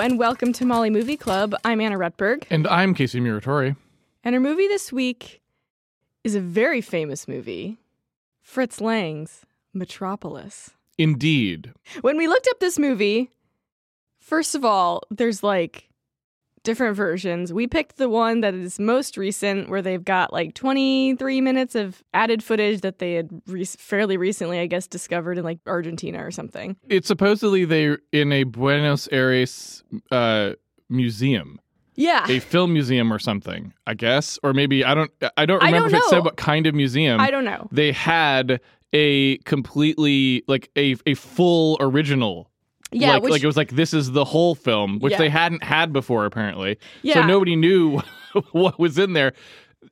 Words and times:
and 0.00 0.18
welcome 0.18 0.52
to 0.52 0.64
Molly 0.64 0.90
Movie 0.90 1.16
Club. 1.16 1.54
I'm 1.64 1.80
Anna 1.80 1.98
Rutberg, 1.98 2.44
And 2.50 2.66
I'm 2.68 2.94
Casey 2.94 3.20
Muratori. 3.20 3.76
and 4.22 4.34
our 4.34 4.40
movie 4.40 4.68
this 4.68 4.92
week 4.92 5.40
is 6.22 6.34
a 6.34 6.40
very 6.40 6.80
famous 6.80 7.26
movie 7.26 7.78
Fritz 8.40 8.80
Lang's 8.80 9.44
Metropolis. 9.74 10.70
Indeed. 10.98 11.72
When 12.00 12.16
we 12.16 12.28
looked 12.28 12.48
up 12.50 12.60
this 12.60 12.78
movie, 12.78 13.30
first 14.20 14.54
of 14.54 14.64
all, 14.64 15.02
there's 15.10 15.42
like 15.42 15.87
different 16.62 16.96
versions. 16.96 17.52
We 17.52 17.66
picked 17.66 17.96
the 17.96 18.08
one 18.08 18.40
that 18.40 18.54
is 18.54 18.78
most 18.78 19.16
recent, 19.16 19.68
where 19.68 19.82
they've 19.82 20.04
got 20.04 20.32
like 20.32 20.54
23 20.54 21.40
minutes 21.40 21.74
of 21.74 22.02
added 22.14 22.42
footage 22.42 22.80
that 22.82 22.98
they 22.98 23.14
had 23.14 23.30
re- 23.46 23.64
fairly 23.64 24.16
recently, 24.16 24.58
I 24.60 24.66
guess, 24.66 24.86
discovered 24.86 25.38
in 25.38 25.44
like 25.44 25.58
Argentina 25.66 26.24
or 26.24 26.30
something. 26.30 26.76
It's 26.88 27.08
supposedly 27.08 27.64
they're 27.64 27.98
in 28.12 28.32
a 28.32 28.44
Buenos 28.44 29.08
Aires 29.12 29.82
uh, 30.10 30.52
museum, 30.88 31.60
Yeah. 31.94 32.26
a 32.28 32.40
film 32.40 32.72
museum 32.72 33.12
or 33.12 33.18
something, 33.18 33.72
I 33.86 33.94
guess. 33.94 34.38
Or 34.42 34.52
maybe, 34.52 34.84
I 34.84 34.94
don't 34.94 35.10
I 35.36 35.46
don't 35.46 35.62
I 35.62 35.66
remember 35.66 35.90
don't 35.90 35.98
if 35.98 36.04
it 36.04 36.10
said 36.10 36.24
what 36.24 36.36
kind 36.36 36.66
of 36.66 36.74
museum. 36.74 37.20
I 37.20 37.30
don't 37.30 37.44
know. 37.44 37.68
They 37.72 37.92
had 37.92 38.60
a 38.92 39.36
completely, 39.38 40.42
like 40.48 40.70
a, 40.76 40.96
a 41.06 41.14
full 41.14 41.76
original. 41.80 42.50
Yeah, 42.90 43.14
like, 43.14 43.22
which, 43.22 43.30
like 43.32 43.42
it 43.42 43.46
was 43.46 43.56
like 43.56 43.70
this 43.72 43.92
is 43.92 44.12
the 44.12 44.24
whole 44.24 44.54
film, 44.54 44.98
which 45.00 45.12
Yeah. 45.12 45.18
they 45.18 45.28
hadn't 45.28 45.62
had 45.62 45.92
before 45.92 46.24
apparently. 46.24 46.78
yeah. 47.02 47.14
So 47.14 47.26
nobody 47.26 47.54
knew 47.56 48.00
what 48.52 48.78
was 48.78 48.98
in 48.98 49.12
there 49.12 49.32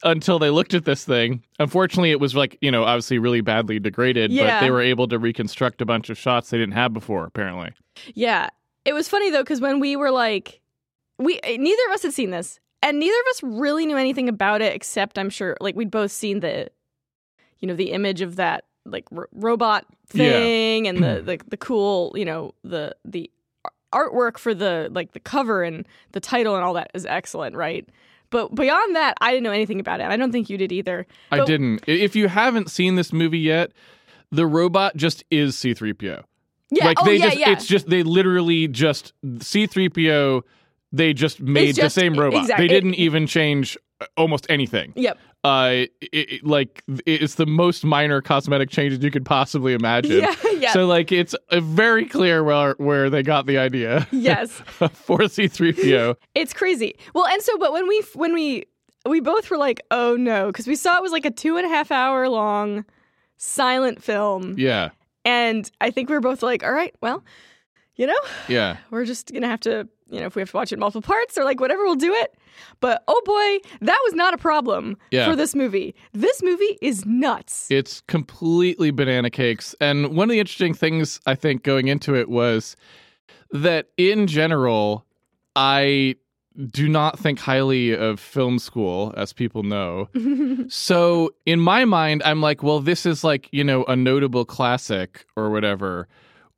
until 0.03 0.39
they 0.39 0.51
looked 0.51 0.75
at 0.75 0.85
this 0.85 1.05
thing. 1.05 1.43
Unfortunately, 1.59 2.11
it 2.11 2.21
was 2.21 2.35
like, 2.35 2.59
you 2.61 2.71
know, 2.71 2.85
obviously 2.85 3.19
really 3.19 3.41
badly 3.41 3.79
degraded, 3.79 4.31
Yeah. 4.33 4.59
but 4.59 4.65
they 4.65 4.71
were 4.71 4.81
able 4.83 5.07
to 5.09 5.19
reconstruct 5.19 5.81
a 5.81 5.87
bunch 5.87 6.11
of 6.11 6.19
shots 6.19 6.51
they 6.51 6.59
didn't 6.59 6.75
have 6.75 6.93
before, 6.93 7.25
apparently. 7.25 7.73
Yeah. 8.15 8.49
It 8.85 8.93
was 8.95 9.09
funny 9.09 9.31
though 9.31 9.45
cuz 9.45 9.61
when 9.61 9.81
we 9.81 9.97
were 9.97 10.11
like 10.11 10.61
we 11.19 11.39
eh, 11.43 11.57
neither 11.59 11.83
of 11.89 11.95
us 11.95 12.03
had 12.03 12.13
seen 12.13 12.31
this 12.31 12.61
and 12.83 12.99
neither 12.99 13.19
of 13.21 13.27
us 13.31 13.43
really 13.43 13.85
knew 13.87 13.97
anything 13.97 14.29
about 14.29 14.61
it 14.63 14.75
except 14.75 15.19
I'm 15.19 15.31
sure 15.31 15.57
like 15.61 15.75
we'd 15.77 15.91
both 15.91 16.13
seen 16.13 16.41
the 16.41 16.69
you 17.59 17.67
know 17.69 17.75
the 17.75 17.93
image 17.93 18.21
of 18.21 18.37
that 18.37 18.65
like 18.85 19.05
r- 19.17 19.29
robot 19.33 19.87
Yeah. 20.13 20.31
thing 20.31 20.89
and 20.89 20.99
the, 20.99 21.07
mm-hmm. 21.07 21.27
the 21.27 21.41
the 21.49 21.57
cool, 21.57 22.13
you 22.17 22.25
know, 22.25 22.55
the 22.65 22.95
the 23.05 23.31
artwork 23.93 24.39
for 24.39 24.55
the 24.55 24.89
like 24.93 25.13
the 25.13 25.21
cover 25.21 25.63
and 25.63 25.87
the 26.13 26.21
title 26.21 26.55
and 26.55 26.65
all 26.65 26.75
that 26.75 26.91
is 26.95 27.07
excellent, 27.07 27.57
right? 27.57 27.89
But 28.31 28.55
beyond 28.55 28.97
that, 28.97 29.15
I 29.21 29.31
didn't 29.31 29.45
know 29.45 29.53
anything 29.53 29.79
about 29.81 30.01
it. 30.01 30.07
I 30.07 30.17
don't 30.17 30.33
think 30.33 30.51
you 30.51 30.59
did 30.59 30.73
either. 30.73 31.07
I 31.31 31.39
But- 31.39 31.47
didn't. 31.47 31.85
If 31.87 32.17
you 32.17 32.29
haven't 32.29 32.71
seen 32.71 32.97
this 32.97 33.13
movie 33.13 33.39
yet, 33.39 33.71
the 34.33 34.47
robot 34.47 34.97
just 34.97 35.25
is 35.31 35.55
C3PO. 35.57 36.25
Yeah, 36.71 36.85
like 36.85 37.01
oh 37.01 37.05
they 37.05 37.17
yeah, 37.17 37.25
just 37.27 37.39
yeah. 37.39 37.51
it's 37.53 37.67
just 37.67 37.89
they 37.89 38.03
literally 38.03 38.67
just 38.67 39.13
C3PO 39.25 40.43
they 40.93 41.13
just 41.13 41.41
made 41.41 41.77
just- 41.77 41.95
the 41.95 42.01
same 42.01 42.15
robot. 42.15 42.43
exact- 42.43 42.59
they 42.59 42.69
didn't 42.69 42.95
even 42.95 43.27
change 43.27 43.77
almost 44.17 44.47
anything. 44.51 44.93
Yep. 44.97 45.19
Uh 45.45 45.71
it, 45.73 45.91
it- 46.13 46.45
like 46.47 46.83
it's 47.07 47.37
the 47.37 47.47
most 47.47 47.85
minor 47.85 48.21
cosmetic 48.21 48.71
changes 48.71 49.03
you 49.03 49.11
could 49.11 49.25
possibly 49.25 49.75
imagine. 49.75 50.21
Yeah, 50.23 50.35
yeah. 50.59 50.73
So 50.73 50.87
like 50.87 51.13
it's 51.13 51.35
very 51.53 52.07
clear 52.07 52.43
where 52.45 52.75
where 52.79 53.09
they 53.11 53.23
got 53.23 53.47
the 53.47 53.59
idea 53.59 54.07
yes. 54.11 54.51
for 54.93 55.19
C3PO. 55.19 56.17
It's 56.35 56.53
crazy. 56.53 56.97
Well, 57.15 57.27
and 57.27 57.41
so, 57.43 57.57
but 57.59 57.73
when 57.73 57.87
we 57.89 58.03
when 58.15 58.35
we 58.35 58.65
we 59.07 59.21
both 59.21 59.51
were 59.51 59.57
like, 59.59 59.81
oh 59.91 60.17
no, 60.17 60.49
because 60.49 60.67
we 60.67 60.75
saw 60.75 60.97
it 60.97 61.03
was 61.03 61.13
like 61.13 61.25
a 61.25 61.31
two 61.31 61.57
and 61.57 61.65
a 61.65 61.69
half 61.69 61.91
hour 61.91 62.29
long 62.29 62.85
silent 63.37 64.03
film, 64.03 64.55
yeah. 64.59 64.91
and 65.25 65.71
I 65.81 65.91
think 65.91 66.09
we 66.09 66.15
were 66.17 66.21
both 66.21 66.43
like, 66.43 66.65
all 66.65 66.73
right, 66.73 66.95
well, 67.01 67.23
you 67.97 68.07
know, 68.07 68.19
Yeah. 68.49 68.77
we're 68.91 69.05
just 69.05 69.33
gonna 69.33 69.49
have 69.49 69.61
to, 69.61 69.89
you 70.11 70.21
know, 70.21 70.27
if 70.27 70.37
we 70.37 70.41
have 70.43 70.51
to 70.51 70.57
watch 70.57 70.71
it 70.73 70.77
in 70.77 70.81
multiple 70.81 71.03
parts 71.03 71.37
or 71.37 71.45
like 71.45 71.61
whatever, 71.61 71.85
we'll 71.85 71.95
do 71.97 72.13
it. 72.15 72.35
But 72.81 73.03
oh 73.09 73.21
boy, 73.25 73.69
that 73.81 73.99
was 74.05 74.15
not 74.15 74.33
a 74.35 74.39
problem 74.39 74.97
Yeah. 75.11 75.29
for 75.29 75.37
this 75.37 75.55
movie. 75.55 75.95
This 76.13 76.43
movie 76.43 76.79
is 76.81 77.05
nuts. 77.05 77.67
It's 77.71 78.01
completely 78.03 78.91
banana 78.91 79.31
cakes. 79.31 79.75
And 79.81 80.17
one 80.17 80.29
of 80.29 80.33
the 80.33 80.41
interesting 80.41 80.75
things 80.75 81.21
I 81.27 81.35
think 81.35 81.63
going 81.63 81.89
into 81.89 82.15
it 82.15 82.29
was 82.29 82.77
that 83.51 83.89
in 83.97 84.27
general, 84.27 85.05
I 85.55 86.17
do 86.71 86.89
not 86.89 87.19
think 87.19 87.39
highly 87.39 87.95
of 87.95 88.19
film 88.19 88.59
school, 88.59 89.13
as 89.17 89.33
people 89.35 89.63
know. 89.63 90.09
so 90.69 91.31
in 91.45 91.61
my 91.61 91.85
mind, 91.85 92.23
I'm 92.25 92.41
like, 92.41 92.63
well, 92.63 92.81
this 92.81 93.05
is 93.07 93.23
like, 93.23 93.49
you 93.53 93.63
know, 93.63 93.85
a 93.85 93.95
notable 93.97 94.45
classic 94.47 95.27
or 95.37 95.51
whatever, 95.51 96.09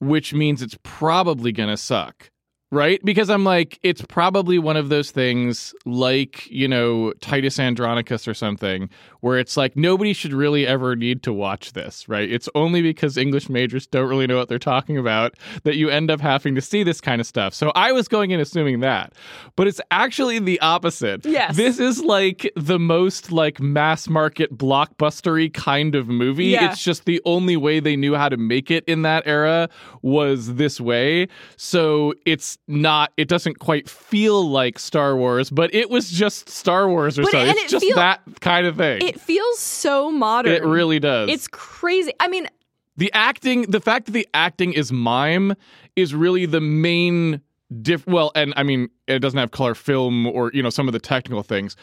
which 0.01 0.33
means 0.33 0.63
it's 0.63 0.79
probably 0.83 1.53
going 1.53 1.69
to 1.69 1.77
suck. 1.77 2.31
Right? 2.71 3.03
Because 3.03 3.31
I'm 3.31 3.45
like, 3.45 3.79
it's 3.83 4.03
probably 4.03 4.59
one 4.59 4.77
of 4.77 4.91
those 4.91 5.11
things 5.11 5.75
like, 5.87 6.47
you 6.51 6.69
know, 6.69 7.15
Titus 7.23 7.59
Andronicus 7.59 8.29
or 8.29 8.35
something, 8.35 8.91
where 9.21 9.39
it's 9.39 9.57
like 9.57 9.75
nobody 9.75 10.13
should 10.13 10.35
really 10.35 10.67
ever 10.67 10.95
need 10.95 11.23
to 11.23 11.33
watch 11.33 11.73
this, 11.73 12.07
right? 12.11 12.31
It's 12.31 12.47
only 12.55 12.83
because 12.83 13.17
English 13.17 13.49
majors 13.49 13.87
don't 13.87 14.07
really 14.07 14.27
know 14.27 14.37
what 14.37 14.51
they're 14.51 14.59
talking 14.59 14.99
about 14.99 15.33
that 15.63 15.77
you 15.77 15.89
end 15.89 16.11
up 16.11 16.21
having 16.21 16.55
to 16.57 16.61
see 16.61 16.83
this 16.83 17.01
kind 17.01 17.23
of 17.23 17.27
stuff. 17.27 17.55
So 17.55 17.73
I 17.75 17.93
was 17.93 18.07
going 18.07 18.33
in 18.33 18.39
assuming 18.39 18.81
that. 18.81 19.15
But 19.57 19.67
it's 19.67 19.81
actually 19.91 20.39
the 20.39 20.61
opposite. 20.61 21.25
Yes. 21.25 21.57
This 21.57 21.81
is 21.81 22.03
like 22.03 22.53
the 22.55 22.79
most 22.79 23.33
like 23.33 23.61
mass 23.61 24.09
market 24.09 24.59
blockbustery 24.59 25.51
kind 25.55 25.95
of 25.95 26.07
movie. 26.07 26.49
Yeah. 26.49 26.71
It's 26.71 26.85
just 26.85 27.07
the 27.07 27.23
only 27.25 27.57
way 27.57 27.81
they 27.81 27.97
knew 27.97 28.15
how 28.15 28.29
to 28.29 28.37
make 28.37 28.71
it 28.71 28.85
in 28.87 29.03
that 29.03 29.23
era 29.27 29.71
was 30.03 30.57
this 30.57 30.79
way. 30.79 31.29
So 31.57 32.13
it's 32.27 32.58
not 32.69 33.13
it 33.17 33.29
doesn't 33.29 33.59
quite 33.59 33.89
feel 33.89 34.49
like 34.49 34.79
Star 34.79 35.17
Wars, 35.17 35.51
but 35.51 35.75
it 35.75 35.89
was 35.91 36.11
just 36.11 36.49
Star 36.49 36.89
Wars 36.89 37.19
or 37.19 37.23
But- 37.23 37.31
something. 37.33 37.49
and 37.49 37.59
It's 37.59 37.65
it 37.67 37.71
just 37.71 37.85
feel- 37.87 37.97
that 37.97 38.21
kind 38.41 38.67
of 38.67 38.77
thing. 38.77 39.03
It 39.03 39.21
feels 39.21 39.59
so 39.59 40.11
modern. 40.11 40.53
It 40.53 40.65
really 40.65 40.99
does. 41.01 41.31
It's 41.31 41.49
crazy. 41.49 42.13
I 42.21 42.29
mean, 42.29 42.47
the 42.97 43.11
acting, 43.15 43.63
the 43.63 43.81
fact 43.81 44.07
that 44.07 44.13
the 44.13 44.29
acting 44.35 44.73
is 44.73 44.93
mime 44.93 45.55
is 45.97 46.15
really 46.15 46.47
the 46.47 46.61
main 46.61 47.41
diff 47.83 48.07
well, 48.07 48.33
and 48.35 48.55
I 48.57 48.63
mean 48.63 48.89
it 49.07 49.21
doesn't 49.21 49.39
have 49.39 49.51
color 49.51 49.75
film 49.75 50.27
or, 50.27 50.51
you 50.53 50.63
know, 50.63 50.71
some 50.71 50.87
of 50.89 50.93
the 50.93 50.99
technical 50.99 51.43
things. 51.43 51.77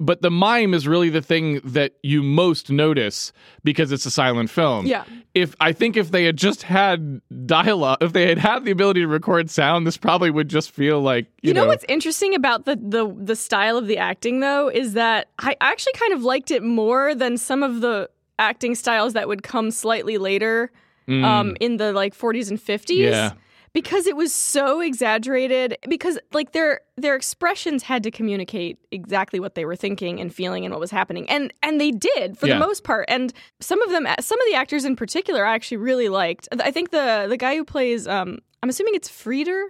But 0.00 0.20
the 0.22 0.30
mime 0.30 0.74
is 0.74 0.88
really 0.88 1.10
the 1.10 1.22
thing 1.22 1.60
that 1.64 1.94
you 2.02 2.22
most 2.22 2.70
notice 2.70 3.32
because 3.62 3.92
it's 3.92 4.04
a 4.06 4.10
silent 4.10 4.50
film. 4.50 4.86
yeah. 4.86 5.04
If 5.34 5.54
I 5.60 5.72
think 5.72 5.96
if 5.96 6.10
they 6.10 6.24
had 6.24 6.36
just 6.36 6.62
had 6.64 7.20
dialogue, 7.46 7.98
if 8.00 8.12
they 8.12 8.26
had 8.28 8.38
had 8.38 8.64
the 8.64 8.70
ability 8.72 9.00
to 9.00 9.06
record 9.06 9.48
sound, 9.50 9.86
this 9.86 9.96
probably 9.96 10.30
would 10.30 10.48
just 10.48 10.70
feel 10.72 11.00
like 11.00 11.26
you, 11.42 11.48
You, 11.48 11.54
know, 11.54 11.66
what's 11.66 11.84
interesting 11.88 12.34
about 12.34 12.64
the, 12.64 12.76
the 12.76 13.14
the 13.16 13.36
style 13.36 13.76
of 13.76 13.86
the 13.86 13.98
acting 13.98 14.40
though 14.40 14.68
is 14.68 14.94
that 14.94 15.28
I 15.38 15.56
actually 15.60 15.92
kind 15.94 16.12
of 16.12 16.22
liked 16.22 16.50
it 16.50 16.62
more 16.62 17.14
than 17.14 17.36
some 17.36 17.62
of 17.62 17.80
the 17.80 18.10
acting 18.38 18.74
styles 18.74 19.12
that 19.12 19.28
would 19.28 19.42
come 19.42 19.70
slightly 19.70 20.18
later 20.18 20.70
Mm, 21.08 21.24
um 21.24 21.56
in 21.58 21.78
the 21.78 21.92
like 21.92 22.16
40s 22.16 22.48
and 22.48 22.60
50s 22.60 22.96
Yeah. 22.96 23.32
Because 23.74 24.06
it 24.06 24.16
was 24.16 24.32
so 24.32 24.80
exaggerated 24.80 25.76
because 25.88 26.18
like 26.32 26.52
their 26.52 26.80
their 26.96 27.14
expressions 27.16 27.82
had 27.82 28.02
to 28.02 28.10
communicate 28.10 28.78
exactly 28.90 29.40
what 29.40 29.54
they 29.54 29.64
were 29.64 29.76
thinking 29.76 30.20
and 30.20 30.34
feeling 30.34 30.64
and 30.64 30.72
what 30.72 30.80
was 30.80 30.90
happening 30.90 31.28
and 31.30 31.52
and 31.62 31.80
they 31.80 31.90
did 31.90 32.36
for 32.38 32.46
Yeah. 32.46 32.54
the 32.54 32.60
most 32.60 32.84
part 32.84 33.06
and 33.08 33.32
some 33.60 33.80
of 33.82 33.90
them 33.90 34.06
some 34.20 34.40
of 34.40 34.46
the 34.50 34.54
actors 34.56 34.84
in 34.84 34.96
particular 34.96 35.44
I 35.46 35.54
actually 35.54 35.78
really 35.78 36.08
liked 36.08 36.48
I 36.60 36.70
think 36.70 36.90
the 36.90 37.26
the 37.28 37.36
guy 37.36 37.56
who 37.56 37.64
plays 37.64 38.06
um 38.06 38.38
I'm 38.62 38.68
assuming 38.68 38.94
it's 38.94 39.08
Frieder 39.08 39.62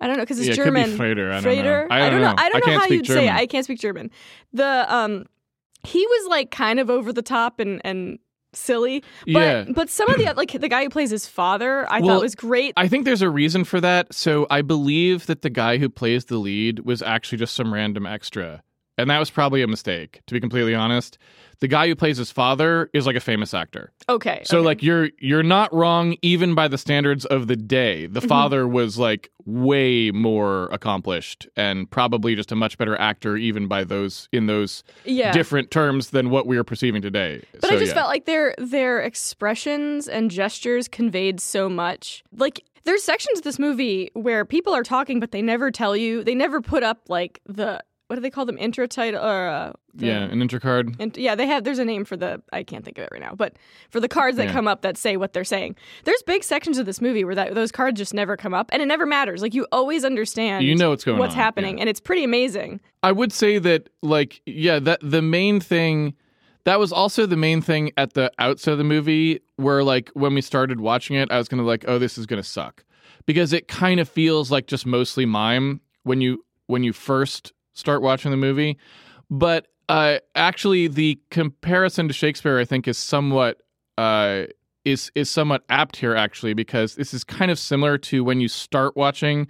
I 0.00 0.06
don't 0.08 0.16
know 0.16 0.22
because 0.24 0.38
it's 0.40 0.48
yeah, 0.48 0.64
German 0.64 0.82
It 0.82 0.92
be 0.92 0.96
Frater. 0.96 1.30
I 1.32 1.40
don't 1.40 1.54
know. 1.64 1.86
I 1.90 2.10
don't, 2.10 2.20
know. 2.20 2.34
I 2.36 2.48
don't 2.50 2.66
know 2.66 2.78
how 2.78 2.86
you'd 2.86 3.06
say 3.06 3.28
it. 3.28 3.32
I 3.32 3.46
can't 3.46 3.64
speak 3.64 3.78
German. 3.80 4.10
The 4.52 4.92
um, 4.94 5.24
he 5.84 6.04
was 6.04 6.28
like 6.28 6.50
kind 6.50 6.80
of 6.80 6.90
over 6.90 7.12
the 7.12 7.22
top 7.22 7.60
and 7.60 7.80
and 7.84 8.18
silly. 8.56 9.02
But 9.26 9.30
yeah. 9.32 9.64
but 9.74 9.90
some 9.90 10.08
of 10.10 10.18
the 10.18 10.32
like 10.34 10.52
the 10.52 10.68
guy 10.68 10.84
who 10.84 10.90
plays 10.90 11.10
his 11.10 11.26
father, 11.26 11.90
I 11.90 12.00
Well, 12.00 12.16
thought 12.16 12.22
was 12.22 12.34
great. 12.34 12.74
I 12.76 12.88
think 12.88 13.04
there's 13.04 13.22
a 13.22 13.30
reason 13.30 13.64
for 13.64 13.80
that. 13.80 14.12
So 14.14 14.46
I 14.50 14.62
believe 14.62 15.26
that 15.26 15.42
the 15.42 15.50
guy 15.50 15.78
who 15.78 15.88
plays 15.88 16.26
the 16.26 16.38
lead 16.38 16.80
was 16.80 17.02
actually 17.02 17.38
just 17.38 17.54
some 17.54 17.72
random 17.72 18.06
extra. 18.06 18.62
And 18.96 19.10
that 19.10 19.18
was 19.18 19.28
probably 19.30 19.62
a 19.62 19.66
mistake, 19.66 20.20
to 20.26 20.34
be 20.34 20.40
completely 20.40 20.74
honest. 20.74 21.18
The 21.60 21.68
guy 21.68 21.86
who 21.88 21.94
plays 21.96 22.16
his 22.18 22.30
father 22.30 22.90
is 22.92 23.06
like 23.06 23.16
a 23.16 23.20
famous 23.20 23.54
actor. 23.54 23.90
okay. 24.08 24.42
So 24.44 24.58
okay. 24.58 24.66
like 24.66 24.82
you're 24.82 25.10
you're 25.18 25.42
not 25.42 25.72
wrong 25.72 26.16
even 26.20 26.54
by 26.54 26.68
the 26.68 26.76
standards 26.78 27.24
of 27.24 27.46
the 27.46 27.56
day. 27.56 28.06
The 28.06 28.20
Mhm. 28.20 28.28
father 28.28 28.68
was 28.68 28.98
like 28.98 29.30
way 29.46 30.10
more 30.10 30.66
accomplished 30.72 31.46
and 31.56 31.90
probably 31.90 32.34
just 32.34 32.52
a 32.52 32.56
much 32.56 32.76
better 32.76 32.96
actor 33.00 33.36
even 33.36 33.66
by 33.66 33.84
those 33.84 34.28
in 34.32 34.46
those 34.46 34.82
yeah. 35.04 35.32
different 35.32 35.70
terms 35.70 36.10
than 36.10 36.28
what 36.30 36.46
we 36.46 36.56
are 36.56 36.64
perceiving 36.64 37.00
today. 37.02 37.42
But 37.52 37.68
so, 37.70 37.76
I 37.76 37.78
just 37.78 37.90
yeah. 37.90 37.94
felt 37.94 38.08
like 38.08 38.26
their 38.26 38.54
their 38.58 39.00
expressions 39.00 40.06
and 40.06 40.30
gestures 40.30 40.86
conveyed 40.88 41.40
so 41.40 41.68
much. 41.68 42.22
Like 42.36 42.64
there's 42.84 43.02
sections 43.02 43.38
of 43.38 43.44
this 43.44 43.58
movie 43.58 44.10
where 44.14 44.44
people 44.44 44.74
are 44.74 44.82
talking, 44.84 45.18
but 45.18 45.30
they 45.30 45.40
never 45.42 45.70
tell 45.70 45.96
you. 45.96 46.22
They 46.22 46.34
never 46.34 46.60
put 46.60 46.82
up 46.82 47.08
like 47.08 47.40
the 47.46 47.82
what 48.06 48.16
do 48.16 48.22
they 48.22 48.30
call 48.30 48.44
them? 48.44 48.58
Intro 48.58 48.86
title 48.86 49.24
or 49.24 49.48
uh, 49.48 49.72
yeah, 49.96 50.24
an 50.24 50.40
intercard. 50.40 50.94
And 51.00 51.16
yeah, 51.16 51.34
they 51.34 51.46
have. 51.46 51.64
There's 51.64 51.78
a 51.78 51.84
name 51.84 52.04
for 52.04 52.16
the. 52.16 52.42
I 52.52 52.62
can't 52.62 52.84
think 52.84 52.98
of 52.98 53.04
it 53.04 53.08
right 53.12 53.20
now, 53.20 53.34
but 53.34 53.56
for 53.90 53.98
the 54.00 54.08
cards 54.08 54.36
that 54.36 54.46
Yeah. 54.48 54.52
come 54.52 54.68
up 54.68 54.82
that 54.82 54.96
say 54.98 55.16
what 55.16 55.32
they're 55.32 55.44
saying. 55.44 55.76
There's 56.04 56.22
big 56.22 56.44
sections 56.44 56.76
of 56.78 56.86
this 56.86 57.00
movie 57.00 57.24
where 57.24 57.34
that 57.34 57.54
those 57.54 57.72
cards 57.72 57.96
just 57.98 58.12
never 58.12 58.36
come 58.36 58.52
up, 58.52 58.68
and 58.72 58.82
it 58.82 58.86
never 58.86 59.06
matters. 59.06 59.40
Like 59.40 59.54
you 59.54 59.66
always 59.72 60.04
understand. 60.04 60.64
You 60.66 60.74
know 60.76 60.90
what's 60.90 61.04
going 61.04 61.18
what's 61.18 61.32
on, 61.32 61.38
happening, 61.38 61.76
yeah. 61.78 61.82
and 61.82 61.88
it's 61.88 62.00
pretty 62.00 62.24
amazing. 62.24 62.80
I 63.02 63.12
would 63.12 63.32
say 63.32 63.58
that, 63.58 63.88
like, 64.02 64.40
yeah, 64.46 64.78
that 64.80 65.00
the 65.02 65.22
main 65.22 65.60
thing 65.60 66.14
that 66.64 66.78
was 66.78 66.92
also 66.92 67.26
the 67.26 67.36
main 67.36 67.60
thing 67.60 67.92
at 67.98 68.14
the 68.14 68.32
outset 68.38 68.72
of 68.72 68.78
the 68.78 68.84
movie, 68.84 69.40
where 69.56 69.82
like 69.84 70.10
when 70.14 70.34
we 70.34 70.40
started 70.40 70.80
watching 70.80 71.16
it, 71.16 71.30
I 71.30 71.38
was 71.38 71.48
gonna 71.48 71.62
like, 71.62 71.84
oh, 71.88 71.98
this 71.98 72.18
is 72.18 72.26
gonna 72.26 72.42
suck, 72.42 72.84
because 73.26 73.52
it 73.52 73.68
kind 73.68 73.98
of 74.00 74.08
feels 74.08 74.50
like 74.50 74.66
just 74.66 74.84
mostly 74.86 75.24
mime 75.26 75.80
when 76.02 76.20
you 76.20 76.44
when 76.66 76.82
you 76.82 76.92
first 76.92 77.52
start 77.74 78.02
watching 78.02 78.30
the 78.30 78.36
movie, 78.36 78.78
but 79.30 79.68
uh, 79.88 80.18
actually 80.34 80.88
the 80.88 81.18
comparison 81.30 82.08
to 82.08 82.14
Shakespeare, 82.14 82.58
I 82.58 82.64
think, 82.64 82.88
is 82.88 82.96
somewhat 82.98 83.58
uh, 83.98 84.44
is 84.84 85.10
is 85.14 85.30
somewhat 85.30 85.62
apt 85.68 85.96
here 85.96 86.14
actually 86.14 86.54
because 86.54 86.94
this 86.96 87.14
is 87.14 87.22
kind 87.24 87.50
of 87.50 87.58
similar 87.58 87.96
to 87.98 88.24
when 88.24 88.40
you 88.40 88.48
start 88.48 88.96
watching 88.96 89.46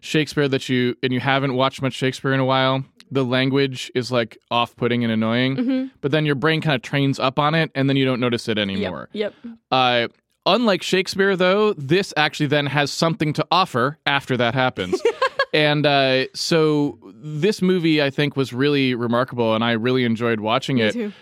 Shakespeare 0.00 0.48
that 0.48 0.68
you 0.68 0.96
and 1.02 1.12
you 1.12 1.20
haven't 1.20 1.54
watched 1.54 1.82
much 1.82 1.94
Shakespeare 1.94 2.32
in 2.32 2.40
a 2.40 2.44
while. 2.44 2.84
The 3.10 3.24
language 3.24 3.90
is 3.94 4.10
like 4.10 4.36
off-putting 4.50 5.04
and 5.04 5.12
annoying, 5.12 5.56
Mhm. 5.56 5.90
but 6.00 6.10
then 6.10 6.26
your 6.26 6.34
brain 6.34 6.60
kind 6.60 6.74
of 6.74 6.82
trains 6.82 7.20
up 7.20 7.38
on 7.38 7.54
it, 7.54 7.70
and 7.76 7.88
then 7.88 7.96
you 7.96 8.04
don't 8.04 8.18
notice 8.18 8.48
it 8.48 8.58
anymore. 8.58 9.08
Yep. 9.12 9.34
Yep. 9.44 9.54
Uh, 9.70 10.08
unlike 10.44 10.82
Shakespeare, 10.82 11.36
though, 11.36 11.72
this 11.74 12.12
actually 12.16 12.46
then 12.46 12.66
has 12.66 12.90
something 12.90 13.32
to 13.34 13.46
offer 13.52 13.98
after 14.06 14.36
that 14.36 14.54
happens. 14.54 15.00
and 15.54 15.86
uh, 15.86 16.24
so 16.34 16.98
this 17.26 17.60
movie, 17.60 18.02
I 18.02 18.10
think, 18.10 18.36
was 18.36 18.52
really 18.52 18.94
remarkable, 18.94 19.54
and 19.54 19.64
I 19.64 19.72
really 19.72 20.04
enjoyed 20.04 20.40
watching 20.40 20.78
it 20.78 20.92
too. 20.92 21.12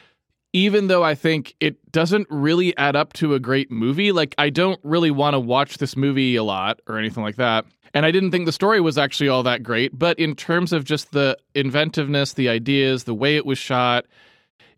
even 0.52 0.86
though 0.88 1.02
I 1.02 1.14
think 1.14 1.54
it 1.60 1.76
doesn't 1.90 2.26
really 2.30 2.76
add 2.76 2.94
up 2.94 3.12
to 3.14 3.34
a 3.34 3.40
great 3.40 3.70
movie, 3.70 4.12
like 4.12 4.34
I 4.38 4.50
don't 4.50 4.78
really 4.82 5.10
want 5.10 5.34
to 5.34 5.40
watch 5.40 5.78
this 5.78 5.96
movie 5.96 6.36
a 6.36 6.44
lot 6.44 6.80
or 6.86 6.98
anything 6.98 7.22
like 7.22 7.36
that. 7.36 7.64
And 7.94 8.04
I 8.04 8.10
didn't 8.10 8.32
think 8.32 8.46
the 8.46 8.52
story 8.52 8.80
was 8.80 8.98
actually 8.98 9.28
all 9.28 9.42
that 9.44 9.62
great, 9.62 9.98
but 9.98 10.18
in 10.18 10.34
terms 10.34 10.72
of 10.72 10.84
just 10.84 11.12
the 11.12 11.38
inventiveness, 11.54 12.32
the 12.32 12.48
ideas, 12.48 13.04
the 13.04 13.14
way 13.14 13.36
it 13.36 13.46
was 13.46 13.58
shot, 13.58 14.04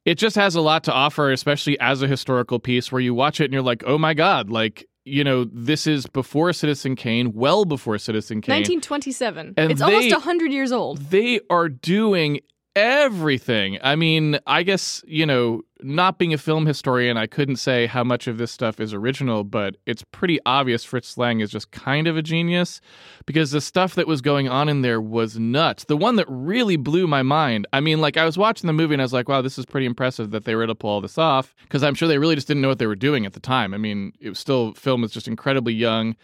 it 0.04 0.16
just 0.16 0.36
has 0.36 0.54
a 0.54 0.60
lot 0.60 0.84
to 0.84 0.92
offer, 0.92 1.32
especially 1.32 1.78
as 1.80 2.02
a 2.02 2.06
historical 2.06 2.58
piece 2.58 2.92
where 2.92 3.00
you 3.00 3.14
watch 3.14 3.40
it 3.40 3.44
and 3.44 3.52
you're 3.52 3.62
like, 3.62 3.82
oh 3.86 3.98
my 3.98 4.14
God, 4.14 4.50
like, 4.50 4.86
you 5.06 5.22
know, 5.24 5.44
this 5.44 5.86
is 5.86 6.06
before 6.06 6.52
Citizen 6.52 6.96
Kane, 6.96 7.32
well 7.32 7.64
before 7.64 7.96
Citizen 7.96 8.40
Kane. 8.40 8.56
1927. 8.56 9.54
And 9.56 9.70
it's 9.70 9.80
almost 9.80 10.10
they- 10.10 10.14
hundred 10.16 10.52
years 10.52 10.72
old. 10.72 10.98
they 10.98 11.40
are 11.48 11.68
doing 11.68 12.40
everything. 12.76 13.78
I 13.82 13.96
mean, 13.96 14.38
I 14.46 14.62
guess, 14.62 15.02
you 15.06 15.24
know, 15.24 15.62
not 15.80 16.18
being 16.18 16.34
a 16.34 16.38
film 16.38 16.66
historian, 16.66 17.16
I 17.16 17.26
couldn't 17.26 17.56
say 17.56 17.86
how 17.86 18.04
much 18.04 18.26
of 18.26 18.36
this 18.36 18.52
stuff 18.52 18.78
is 18.80 18.92
original, 18.92 19.44
but 19.44 19.78
it's 19.86 20.04
pretty 20.12 20.38
obvious 20.44 20.84
Fritz 20.84 21.16
Lang 21.16 21.40
is 21.40 21.50
just 21.50 21.70
kind 21.70 22.06
of 22.06 22.18
a 22.18 22.22
genius 22.22 22.82
because 23.24 23.50
the 23.50 23.62
stuff 23.62 23.94
that 23.94 24.06
was 24.06 24.20
going 24.20 24.48
on 24.48 24.68
in 24.68 24.82
there 24.82 25.00
was 25.00 25.38
nuts. 25.38 25.84
The 25.84 25.96
one 25.96 26.16
that 26.16 26.26
really 26.28 26.76
blew 26.76 27.06
my 27.06 27.22
mind. 27.22 27.66
I 27.72 27.80
mean, 27.80 28.02
like 28.02 28.18
I 28.18 28.26
was 28.26 28.36
watching 28.36 28.66
the 28.66 28.74
movie 28.74 28.94
and 28.94 29.00
I 29.02 29.04
was 29.04 29.12
like, 29.12 29.28
wow, 29.28 29.40
this 29.40 29.58
is 29.58 29.64
pretty 29.64 29.86
impressive 29.86 30.30
that 30.32 30.44
they 30.44 30.54
were 30.54 30.64
able 30.64 30.74
to 30.74 30.78
pull 30.78 30.90
all 30.90 31.00
this 31.00 31.18
off 31.18 31.54
because 31.62 31.82
I'm 31.82 31.94
sure 31.94 32.08
they 32.08 32.18
really 32.18 32.34
just 32.34 32.46
didn't 32.46 32.60
know 32.60 32.68
what 32.68 32.78
they 32.78 32.86
were 32.86 32.94
doing 32.94 33.24
at 33.24 33.32
the 33.32 33.40
time. 33.40 33.72
I 33.72 33.78
mean, 33.78 34.12
it 34.20 34.28
was 34.28 34.38
still 34.38 34.74
film 34.74 35.00
was 35.00 35.12
just 35.12 35.28
incredibly 35.28 35.72
young. 35.72 36.14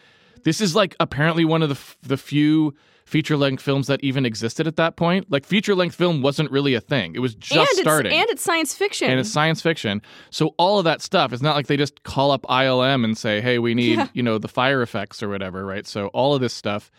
This 0.44 0.60
is 0.60 0.76
like 0.76 0.94
apparently 1.00 1.46
one 1.46 1.62
of 1.62 1.70
the 1.70 1.76
f- 1.76 1.96
the 2.02 2.18
few 2.18 2.74
feature 3.04 3.36
length 3.36 3.62
films 3.62 3.86
that 3.88 4.02
even 4.02 4.24
existed 4.24 4.66
at 4.66 4.76
that 4.76 4.96
point. 4.96 5.30
Like 5.30 5.44
feature 5.44 5.74
length 5.74 5.94
film 5.96 6.22
wasn't 6.22 6.50
really 6.50 6.74
a 6.74 6.80
thing. 6.80 7.14
It 7.14 7.18
was 7.20 7.34
just 7.34 7.52
and 7.58 7.68
it's, 7.70 7.80
starting. 7.80 8.12
And 8.12 8.28
it's 8.30 8.42
science 8.42 8.74
fiction. 8.74 9.10
and 9.10 9.18
it's 9.20 9.30
science 9.30 9.60
fiction. 9.60 10.02
So 10.30 10.54
all 10.58 10.78
of 10.78 10.84
that 10.84 11.02
stuff, 11.02 11.32
it's 11.32 11.42
not 11.42 11.56
like 11.56 11.66
they 11.66 11.76
just 11.76 12.02
call 12.04 12.30
up 12.30 12.42
ILM 12.48 13.04
and 13.04 13.16
say, 13.18 13.40
"Hey, 13.40 13.58
we 13.58 13.74
need, 13.74 13.98
Yeah. 13.98 14.08
you 14.14 14.22
know, 14.22 14.38
the 14.38 14.48
fire 14.48 14.82
effects 14.82 15.22
or 15.22 15.28
whatever," 15.28 15.64
right? 15.66 15.86
So 15.86 16.06
all 16.08 16.34
of 16.34 16.40
this 16.40 16.54
stuff 16.54 16.90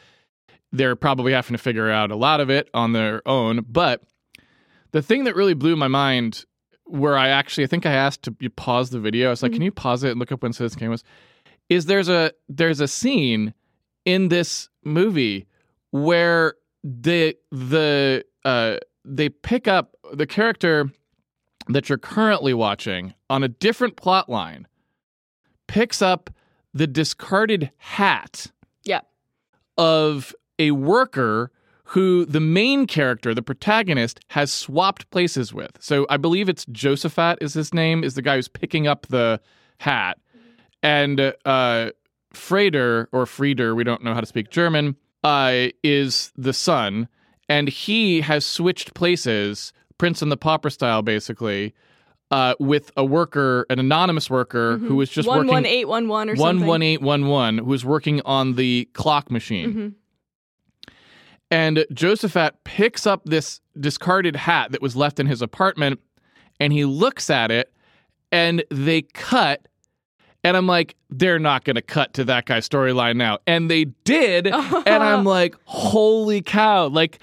they're 0.76 0.96
probably 0.96 1.34
having 1.34 1.56
to 1.56 1.62
figure 1.62 1.92
out 1.92 2.10
a 2.10 2.16
lot 2.16 2.40
of 2.42 2.50
it 2.50 2.68
on 2.74 2.94
their 2.94 3.22
own, 3.28 3.64
but 3.70 4.02
the 4.92 5.04
thing 5.04 5.26
that 5.26 5.36
really 5.36 5.54
blew 5.54 5.76
my 5.76 5.88
mind 5.88 6.46
where 6.86 7.16
I 7.16 7.28
actually 7.30 7.64
I 7.64 7.68
think 7.68 7.86
I 7.86 7.92
asked 7.94 8.24
to 8.24 8.36
you 8.40 8.50
pause 8.50 8.90
the 8.90 9.00
video. 9.00 9.28
I 9.28 9.30
was 9.30 9.44
like, 9.44 9.52
Mhm. 9.52 9.56
"Can 9.56 9.62
you 9.64 9.72
pause 9.72 10.04
it 10.04 10.10
and 10.10 10.20
look 10.20 10.32
up 10.32 10.42
when 10.42 10.52
Citizen 10.52 10.80
Kane 10.80 10.90
was?" 10.90 11.04
Is 11.70 11.86
there's 11.86 12.10
a 12.10 12.32
there's 12.50 12.80
a 12.82 12.88
scene 12.88 13.54
in 14.04 14.30
this 14.30 14.68
movie 14.84 15.46
where 15.94 16.56
the 16.84 17.36
the 17.52 18.26
uh 18.44 18.78
they 19.06 19.30
pick 19.30 19.68
up 19.68 19.96
the 20.12 20.26
character 20.26 20.90
that 21.68 21.88
you're 21.88 22.00
currently 22.00 22.52
watching 22.54 23.14
on 23.30 23.44
a 23.44 23.48
different 23.48 23.96
plot 23.96 24.28
line 24.28 24.68
picks 25.68 26.02
up 26.02 26.32
the 26.74 26.88
discarded 26.88 27.70
hat 27.78 28.48
Yeah. 28.84 29.02
of 29.78 30.34
a 30.58 30.72
worker 30.72 31.52
who 31.86 32.26
the 32.26 32.40
main 32.40 32.88
character, 32.88 33.36
the 33.36 33.44
protagonist, 33.44 34.20
has 34.30 34.52
swapped 34.52 35.08
places 35.12 35.54
with. 35.54 35.78
So 35.80 36.08
I 36.10 36.18
believe 36.18 36.50
it's 36.50 36.66
Josaphat 36.66 37.38
is 37.40 37.54
his 37.54 37.72
name, 37.72 38.04
is 38.04 38.16
the 38.16 38.22
guy 38.24 38.36
who's 38.38 38.48
picking 38.48 38.88
up 38.88 39.06
the 39.08 39.40
hat. 39.78 40.18
And 40.82 41.20
uh 41.46 41.92
Freder 42.34 43.06
or 43.12 43.26
Frieder, 43.26 43.76
we 43.76 43.84
don't 43.84 44.04
know 44.04 44.16
how 44.16 44.22
to 44.22 44.26
speak 44.26 44.50
German, 44.50 44.96
uh, 45.24 45.68
is 45.84 46.32
the 46.38 46.54
son, 46.54 47.08
and 47.50 47.68
he 47.68 48.22
has 48.22 48.46
switched 48.46 48.94
places, 48.94 49.74
Prince 49.98 50.22
and 50.22 50.32
the 50.32 50.38
Pauper 50.38 50.70
style, 50.70 51.02
basically, 51.02 51.74
uh, 52.32 52.56
with 52.60 52.92
a 52.98 53.06
worker, 53.06 53.66
an 53.70 53.80
anonymous 53.80 54.30
worker 54.30 54.78
who 54.78 54.96
was 54.96 55.10
just 55.10 55.28
one 55.28 55.40
working 55.40 55.54
one 55.54 55.66
eight 55.66 55.88
one 55.88 56.08
one 56.08 56.30
or 56.30 56.36
one 56.36 56.56
something. 56.56 56.68
one 56.68 56.82
eight 56.82 57.02
one 57.02 57.28
one, 57.28 57.60
who 57.60 57.66
was 57.66 57.86
working 57.86 58.22
on 58.26 58.56
the 58.56 58.90
clock 58.94 59.30
machine. 59.30 59.74
Mhm. 59.74 59.94
And 61.52 61.86
Josaphat 61.94 62.52
picks 62.64 63.06
up 63.06 63.22
this 63.26 63.62
discarded 63.80 64.36
hat 64.36 64.72
that 64.72 64.82
was 64.82 64.96
left 64.96 65.20
in 65.20 65.28
his 65.28 65.42
apartment 65.44 66.00
and 66.60 66.74
he 66.74 66.84
looks 66.84 67.30
at 67.30 67.52
it 67.52 67.72
and 68.32 68.64
they 68.72 69.04
cut. 69.04 69.68
And 70.44 70.58
I'm 70.58 70.68
like, 70.68 70.96
they're 71.10 71.40
not 71.40 71.64
going 71.64 71.76
to 71.78 71.82
cut 71.82 72.14
to 72.16 72.26
that 72.26 72.46
guy's 72.46 72.68
storyline 72.68 73.16
now. 73.16 73.40
And 73.48 73.72
they 73.72 73.86
did. 74.04 74.48
and 74.48 74.88
I'm 75.04 75.24
like, 75.26 75.56
holy 75.66 76.42
cow. 76.42 76.88
Like, 76.88 77.20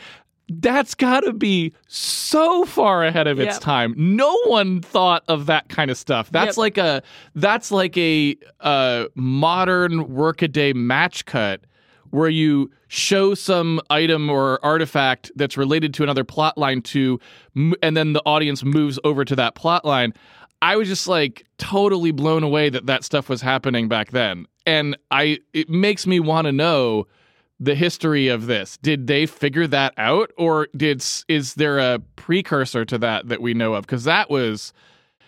that's 0.49 0.94
got 0.94 1.20
to 1.20 1.32
be 1.32 1.72
so 1.87 2.64
far 2.64 3.05
ahead 3.05 3.26
of 3.28 3.38
its 3.38 3.55
Yep. 3.56 3.61
time. 3.61 3.94
No 3.96 4.37
one 4.46 4.81
thought 4.81 5.22
of 5.28 5.46
that 5.46 5.69
kind 5.69 5.90
of 5.90 5.99
stuff. 5.99 6.31
That's 6.32 6.56
Yep. 6.56 6.58
like 6.58 6.79
a 6.79 7.03
that's 7.36 7.70
like 7.70 7.96
a 7.96 8.36
uh, 8.60 9.05
modern 9.15 10.12
workaday 10.12 10.72
match 10.72 11.24
cut 11.27 11.60
where 12.10 12.29
you 12.29 12.69
show 12.89 13.34
some 13.34 13.81
item 13.91 14.29
or 14.29 14.58
artifact 14.65 15.31
that's 15.36 15.56
related 15.56 15.94
to 15.94 16.03
another 16.03 16.24
plot 16.24 16.58
line 16.58 16.82
to 16.82 17.20
and 17.82 17.96
then 17.96 18.12
the 18.15 18.22
audience 18.27 18.65
moves 18.65 18.98
over 19.05 19.24
to 19.24 19.36
that 19.36 19.55
plot 19.55 19.84
line 19.84 20.12
i 20.62 20.76
was 20.76 20.88
just 20.88 21.08
like 21.08 21.44
totally 21.58 22.10
blown 22.10 22.43
away 22.43 22.69
that 22.70 22.86
that 22.86 23.05
stuff 23.05 23.29
was 23.29 23.43
happening 23.43 23.88
back 23.88 24.10
then. 24.10 24.46
And 24.67 24.96
i 25.10 25.38
it 25.52 25.69
makes 25.69 26.06
me 26.06 26.20
want 26.20 26.46
to 26.46 26.52
know 26.52 27.06
the 27.62 27.74
history 27.74 28.29
of 28.29 28.46
this. 28.46 28.79
Did 28.79 29.06
they 29.06 29.26
figure 29.26 29.67
that 29.67 29.93
out 29.98 30.32
or 30.38 30.69
did 30.74 31.05
is 31.29 31.55
there 31.55 31.79
a 31.79 31.98
precursor 32.17 32.84
to 32.86 32.98
that 32.98 33.29
that 33.29 33.43
we 33.43 33.52
know 33.55 33.74
of? 33.74 33.86
Because 33.86 34.05
that 34.05 34.31
was 34.31 34.72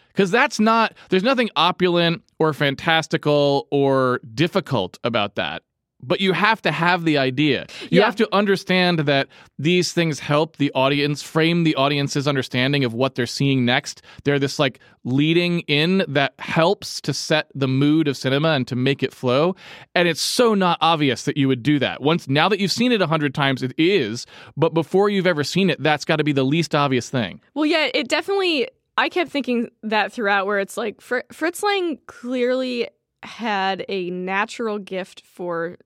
because 0.08 0.30
that's 0.30 0.58
not 0.58 0.94
there's 1.10 1.22
nothing 1.22 1.50
opulent 1.56 2.22
or 2.38 2.52
fantastical 2.52 3.68
or 3.70 4.20
difficult 4.34 4.98
about 5.04 5.34
that 5.36 5.62
but 6.02 6.20
you 6.20 6.32
have 6.32 6.60
to 6.62 6.72
have 6.72 7.04
the 7.04 7.18
idea. 7.18 7.66
You 7.90 8.00
Yeah. 8.00 8.04
have 8.06 8.16
to 8.16 8.28
understand 8.34 9.00
that 9.00 9.28
these 9.58 9.92
things 9.92 10.18
help 10.20 10.56
the 10.56 10.72
audience 10.74 11.22
frame 11.22 11.64
the 11.64 11.74
audience's 11.76 12.26
understanding 12.26 12.84
of 12.84 12.92
what 12.94 13.14
they're 13.14 13.26
seeing 13.26 13.64
next. 13.64 14.02
They're 14.24 14.38
this 14.38 14.58
like 14.58 14.80
leading 15.04 15.60
in 15.60 16.04
that 16.08 16.34
helps 16.38 17.00
to 17.02 17.12
set 17.12 17.48
the 17.54 17.68
mood 17.68 18.08
of 18.08 18.16
cinema 18.16 18.50
and 18.50 18.66
to 18.68 18.76
make 18.76 19.02
it 19.02 19.12
flow. 19.12 19.54
And 19.94 20.08
it's 20.08 20.20
so 20.20 20.54
not 20.54 20.78
obvious 20.80 21.24
that 21.24 21.36
you 21.36 21.48
would 21.48 21.62
do 21.62 21.78
that. 21.78 22.02
Once 22.02 22.28
now 22.28 22.48
that 22.48 22.58
you've 22.60 22.72
seen 22.72 22.92
it 22.92 23.00
a 23.02 23.06
hundred 23.06 23.34
times 23.34 23.62
it 23.62 23.72
is. 23.78 24.26
But 24.56 24.74
before 24.74 25.08
you've 25.08 25.26
ever 25.26 25.44
seen 25.44 25.70
it 25.70 25.82
that's 25.82 26.04
got 26.04 26.16
to 26.16 26.24
be 26.24 26.32
the 26.32 26.44
least 26.44 26.74
obvious 26.74 27.08
thing. 27.10 27.40
Well, 27.54 27.66
yeah, 27.66 27.88
it 27.94 28.08
definitely. 28.08 28.68
I 28.98 29.08
kept 29.08 29.30
thinking 29.30 29.70
that 29.82 30.12
throughout, 30.12 30.46
where 30.46 30.58
it's 30.58 30.76
like 30.76 31.00
Fr- 31.00 31.20
Fritz 31.32 31.62
Lang 31.62 31.98
clearly 32.06 32.88
had 33.22 33.84
a 33.88 34.10
natural 34.10 34.78
gift 34.78 35.22
for 35.24 35.78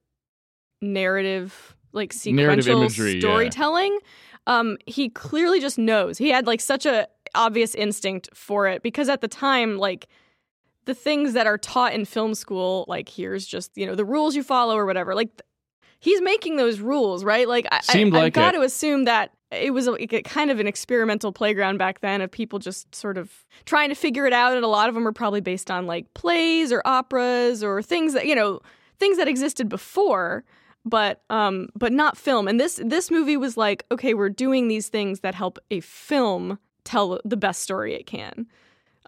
narrative, 0.81 1.77
like 1.93 2.13
sequential 2.13 2.83
imagery, 2.83 3.15
yeah. 3.15 3.21
storytelling. 3.21 3.99
Um, 4.47 4.77
he 4.87 5.09
clearly 5.09 5.61
just 5.61 5.79
knows. 5.79 6.19
He 6.19 6.29
had 6.31 6.47
like 6.47 6.61
such 6.61 6.87
a 6.87 7.09
obvious 7.35 7.75
instinct 7.75 8.29
for 8.35 8.67
it 8.69 8.83
because 8.83 9.09
at 9.09 9.21
the 9.21 9.29
time, 9.29 9.79
like 9.79 10.07
the 10.85 10.95
things 10.95 11.33
that 11.33 11.47
are 11.47 11.59
taught 11.59 11.93
in 11.93 12.05
film 12.05 12.35
school, 12.35 12.85
like 12.89 13.09
here's 13.09 13.47
just 13.47 13.77
you 13.77 13.87
know 13.87 13.95
the 13.95 14.05
rules 14.05 14.37
you 14.37 14.43
follow 14.43 14.77
or 14.77 14.87
whatever, 14.87 15.15
like. 15.15 15.29
th- 15.31 15.41
He's 15.99 16.21
making 16.21 16.57
those 16.57 16.79
rules, 16.79 17.25
right? 17.25 17.49
Like 17.49 17.67
I, 17.73 17.81
Seemed 17.81 18.15
I, 18.15 18.19
like 18.19 18.27
I've 18.27 18.33
got 18.35 18.55
it. 18.55 18.59
to 18.59 18.63
assume 18.65 19.05
that 19.07 19.33
it 19.51 19.73
was 19.73 19.89
a, 19.89 19.95
a 20.15 20.23
kind 20.23 20.51
of 20.51 20.61
an 20.61 20.67
experimental 20.67 21.33
playground 21.33 21.79
back 21.79 22.01
then 22.01 22.21
of 22.21 22.31
people 22.31 22.59
just 22.59 22.95
sort 22.95 23.17
of 23.17 23.33
trying 23.65 23.89
to 23.89 23.95
figure 23.95 24.27
it 24.27 24.33
out 24.35 24.55
and 24.55 24.63
a 24.65 24.69
lot 24.69 24.91
of 24.91 24.95
them 24.95 25.05
were 25.05 25.13
probably 25.13 25.41
based 25.41 25.71
on 25.71 25.87
like 25.87 26.13
plays 26.13 26.71
or 26.71 26.83
operas 26.85 27.65
or 27.65 27.83
things 27.83 28.13
that 28.13 28.27
you 28.27 28.35
know 28.35 28.61
things 28.99 29.17
that 29.17 29.27
existed 29.27 29.71
before 29.71 30.45
but 30.87 31.21
um 31.29 31.69
but 31.75 31.93
not 31.93 32.17
film. 32.17 32.49
And 32.49 32.59
this 32.59 32.81
this 32.83 33.11
movie 33.11 33.37
was 33.37 33.57
like 33.59 33.85
okay 33.91 34.15
we're 34.15 34.31
doing 34.31 34.69
these 34.69 34.89
things 34.89 35.21
that 35.21 35.35
help 35.35 35.59
a 35.71 35.81
film 35.81 36.59
tell 36.85 37.21
the 37.25 37.37
best 37.37 37.63
story 37.63 37.93
it 37.95 38.07
can. 38.07 38.47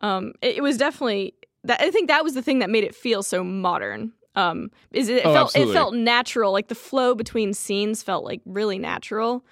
Um 0.02 0.32
it, 0.42 0.56
it 0.58 0.62
was 0.62 0.76
definitely 0.76 1.32
that 1.64 1.80
i 1.80 1.90
think 1.90 2.08
that 2.08 2.23
was 2.25 2.35
the 2.35 2.42
thing 2.42 2.58
that 2.58 2.68
made 2.70 2.85
it 2.85 2.94
feel 2.94 3.23
so 3.23 3.42
modern. 3.42 4.12
Um 4.35 4.70
is 4.92 5.08
it, 5.08 5.18
it 5.18 5.26
Oh, 5.26 5.32
felt 5.32 5.56
it 5.56 5.73
felt 5.73 5.94
natural. 5.94 6.52
Like 6.52 6.68
the 6.68 6.75
flow 6.75 7.14
between 7.14 7.54
scenes 7.54 8.02
felt 8.02 8.25
like 8.25 8.40
really 8.44 8.78
natural. 8.78 9.44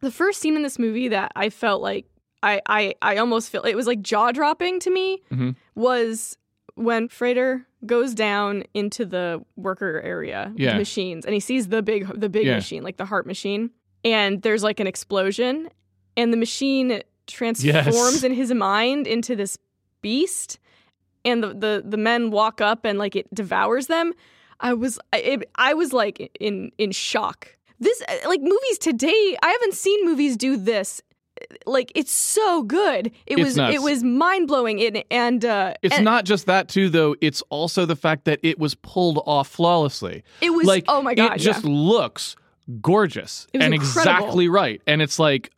The 0.00 0.10
first 0.10 0.40
scene 0.40 0.56
in 0.56 0.62
this 0.62 0.78
movie 0.78 1.08
that 1.08 1.30
i 1.36 1.50
felt 1.50 1.82
like 1.82 2.06
i 2.42 2.60
i, 2.66 2.94
I 3.02 3.16
almost 3.18 3.50
feel 3.50 3.62
it 3.62 3.74
was 3.74 3.86
like 3.86 4.00
jaw 4.02 4.32
dropping 4.32 4.80
to 4.80 4.90
me 4.90 5.22
Mhm. 5.32 5.56
was 5.74 6.36
when 6.76 7.08
Freder 7.08 7.64
goes 7.84 8.14
down 8.14 8.62
into 8.74 9.04
the 9.04 9.44
worker 9.56 10.00
area 10.04 10.50
with 10.52 10.60
Yeah. 10.60 10.76
machines 10.78 11.24
and 11.24 11.34
he 11.34 11.40
sees 11.40 11.68
the 11.68 11.82
big 11.82 12.06
the 12.18 12.28
big 12.28 12.46
Yeah. 12.46 12.54
machine 12.56 12.82
like 12.82 12.96
the 12.96 13.04
heart 13.06 13.26
machine 13.26 13.70
and 14.04 14.42
there's 14.42 14.62
like 14.62 14.78
an 14.80 14.86
explosion 14.86 15.68
and 16.16 16.32
the 16.32 16.36
machine 16.36 17.02
transforms 17.26 17.64
Yes. 18.14 18.22
in 18.22 18.32
his 18.32 18.52
mind 18.54 19.06
into 19.06 19.34
this 19.36 19.58
beast 20.02 20.58
and 21.24 21.42
the, 21.42 21.48
the 21.54 21.82
the 21.84 21.96
men 21.96 22.30
walk 22.30 22.60
up 22.60 22.84
and 22.84 22.98
like 22.98 23.16
it 23.16 23.32
devours 23.34 23.86
them 23.88 24.12
i 24.60 24.72
was 24.72 24.98
I- 25.12 25.18
it, 25.18 25.50
i 25.56 25.74
was 25.74 25.92
like 25.92 26.30
in 26.40 26.70
in 26.78 26.92
shock 26.92 27.56
this 27.80 28.00
uh, 28.08 28.28
like 28.28 28.40
movies 28.40 28.78
today 28.78 29.36
i 29.42 29.48
haven't 29.48 29.74
seen 29.74 30.04
movies 30.06 30.36
do 30.36 30.56
this 30.56 31.02
like 31.66 31.92
it's 31.94 32.12
so 32.12 32.62
good 32.62 33.06
it 33.26 33.38
It's 33.38 33.40
was 33.44 33.56
nuts. 33.56 33.74
it 33.74 33.82
was 33.82 34.02
mind-blowing 34.02 34.80
and 34.82 35.04
and 35.10 35.44
uh 35.44 35.74
It's 35.82 35.94
and 35.94 36.04
not 36.04 36.24
just 36.24 36.46
that 36.46 36.68
too, 36.68 36.88
though. 36.88 37.14
It's 37.20 37.42
also 37.50 37.84
the 37.86 37.96
fact 37.96 38.24
that 38.24 38.38
it 38.42 38.58
was 38.58 38.74
pulled 38.74 39.22
off 39.26 39.48
flawlessly. 39.48 40.22
it 40.40 40.50
was 40.50 40.66
like, 40.66 40.84
oh 40.88 41.02
my 41.02 41.14
god 41.14 41.36
it 41.36 41.38
just 41.40 41.64
looks 41.64 42.36
gorgeous 42.80 43.46
and 43.54 43.62
incredible. 43.74 44.00
exactly 44.00 44.48
right. 44.48 44.80
And 44.86 45.00
it's 45.02 45.18
like 45.18 45.50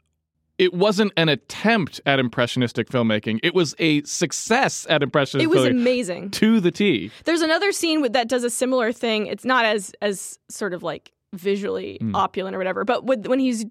it 0.59 0.75
wasn't 0.75 1.13
an 1.17 1.29
attempt 1.29 2.01
at 2.05 2.19
impressionistic 2.19 2.89
filmmaking. 2.89 3.39
It 3.45 3.55
was 3.55 3.77
a 3.79 4.03
success 4.03 4.87
at 4.91 5.03
impressionistic 5.05 5.45
it 5.53 5.57
was 5.57 5.65
amazing 5.69 6.31
to 6.33 6.59
the 6.61 6.71
T. 6.73 7.11
there's 7.25 7.43
another 7.43 7.71
scene 7.73 8.11
that 8.13 8.29
does 8.29 8.43
a 8.45 8.51
similar 8.51 8.93
thing 8.93 9.27
it's 9.27 9.45
not 9.45 9.65
as 9.65 9.93
as 10.03 10.39
sort 10.49 10.75
of 10.75 10.83
like 10.83 11.13
visually 11.35 11.99
Mm. 12.01 12.15
opulent 12.15 12.55
or 12.55 12.59
whatever 12.59 12.85
but 12.85 13.05
with, 13.05 13.27
when 13.27 13.39
he's 13.39 13.65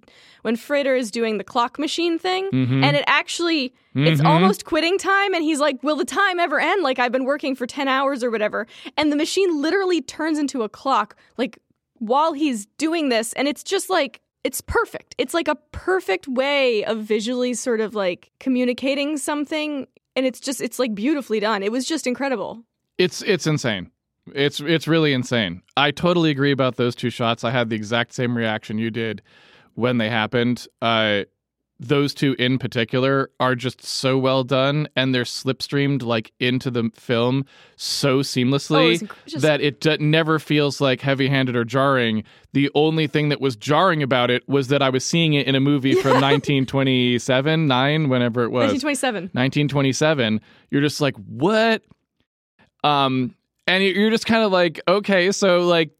when 0.43 0.55
Frater 0.55 0.95
is 0.95 1.09
doing 1.09 1.37
the 1.39 1.43
clock 1.43 1.79
machine 1.79 2.19
thing 2.19 2.49
Mhm. 2.51 2.83
and 2.83 2.95
it 2.95 3.03
actually 3.07 3.73
it's 3.95 4.21
Mhm. 4.21 4.25
almost 4.29 4.63
quitting 4.65 4.97
time 4.99 5.33
and 5.33 5.43
he's 5.43 5.59
like 5.59 5.81
will 5.81 5.95
the 5.95 6.05
time 6.05 6.39
ever 6.39 6.59
end 6.59 6.83
like 6.83 6.99
i've 6.99 7.11
been 7.11 7.25
working 7.25 7.55
for 7.55 7.65
10 7.65 7.87
hours 7.87 8.23
or 8.23 8.29
whatever 8.29 8.67
and 8.95 9.11
the 9.11 9.15
machine 9.15 9.59
literally 9.59 10.01
turns 10.01 10.37
into 10.37 10.61
a 10.61 10.69
clock 10.69 11.15
like 11.37 11.57
while 11.95 12.33
he's 12.33 12.67
doing 12.77 13.09
this 13.09 13.33
and 13.33 13.47
it's 13.47 13.63
just 13.63 13.89
like 13.89 14.21
it's 14.43 14.61
perfect 14.61 15.15
it's 15.17 15.33
like 15.33 15.47
a 15.47 15.55
perfect 15.71 16.27
way 16.27 16.85
of 16.85 16.99
visually 16.99 17.55
sort 17.55 17.81
of 17.81 17.95
like 17.95 18.29
communicating 18.39 19.17
something 19.17 19.87
and 20.15 20.25
it's 20.27 20.39
just 20.39 20.61
it's 20.61 20.77
like 20.77 20.93
beautifully 20.93 21.39
done 21.39 21.63
it 21.63 21.71
was 21.71 21.85
just 21.85 22.05
incredible 22.05 22.63
It's 22.99 23.23
it's 23.23 23.47
insane. 23.47 23.89
It's 24.35 24.59
it's 24.59 24.87
really 24.87 25.13
insane. 25.13 25.61
I 25.75 25.91
totally 25.91 26.29
agree 26.31 26.51
about 26.51 26.75
those 26.75 26.95
two 26.95 27.09
shots. 27.09 27.43
I 27.43 27.51
had 27.51 27.69
the 27.69 27.75
exact 27.75 28.13
same 28.13 28.35
reaction 28.37 28.77
you 28.77 28.89
did 28.91 29.21
when 29.75 29.97
they 29.97 30.09
happened. 30.09 30.67
Uh, 30.81 31.23
those 31.79 32.15
two 32.15 32.35
in 32.39 32.57
particular 32.57 33.29
are 33.39 33.53
just 33.53 33.83
so 33.85 34.17
well 34.17 34.43
done, 34.43 34.87
and 34.95 35.13
they're 35.13 35.23
slipstreamed 35.23 36.01
like 36.01 36.31
into 36.39 36.71
the 36.71 36.89
film 36.95 37.45
so 37.75 38.17
Oh, 38.17 38.21
seamlessly 38.21 39.07
just- 39.27 39.43
that 39.43 39.61
it 39.61 39.79
d- 39.79 39.97
never 39.99 40.39
feels 40.39 40.81
like 40.81 41.01
heavy-handed 41.01 41.55
or 41.55 41.63
jarring. 41.63 42.23
The 42.53 42.71
only 42.73 43.05
thing 43.05 43.29
that 43.29 43.39
was 43.39 43.55
jarring 43.55 44.01
about 44.01 44.31
it 44.31 44.41
was 44.49 44.69
that 44.69 44.81
I 44.81 44.89
was 44.89 45.05
seeing 45.05 45.35
it 45.35 45.45
in 45.45 45.53
a 45.53 45.59
movie 45.59 45.93
from 45.93 46.13
1927, 46.19 47.67
nine, 47.67 48.09
whenever 48.09 48.43
it 48.43 48.49
was. 48.49 48.71
1927 48.73 49.23
1927 49.33 50.41
you're 50.71 50.81
just 50.81 50.99
like 50.99 51.15
what 51.17 51.83
um 52.83 53.35
and 53.67 53.83
you- 53.83 53.91
you're 53.91 54.09
just 54.11 54.25
kind 54.25 54.43
of 54.43 54.51
like 54.51 54.81
okay 54.87 55.31
so 55.31 55.59
like 55.67 55.91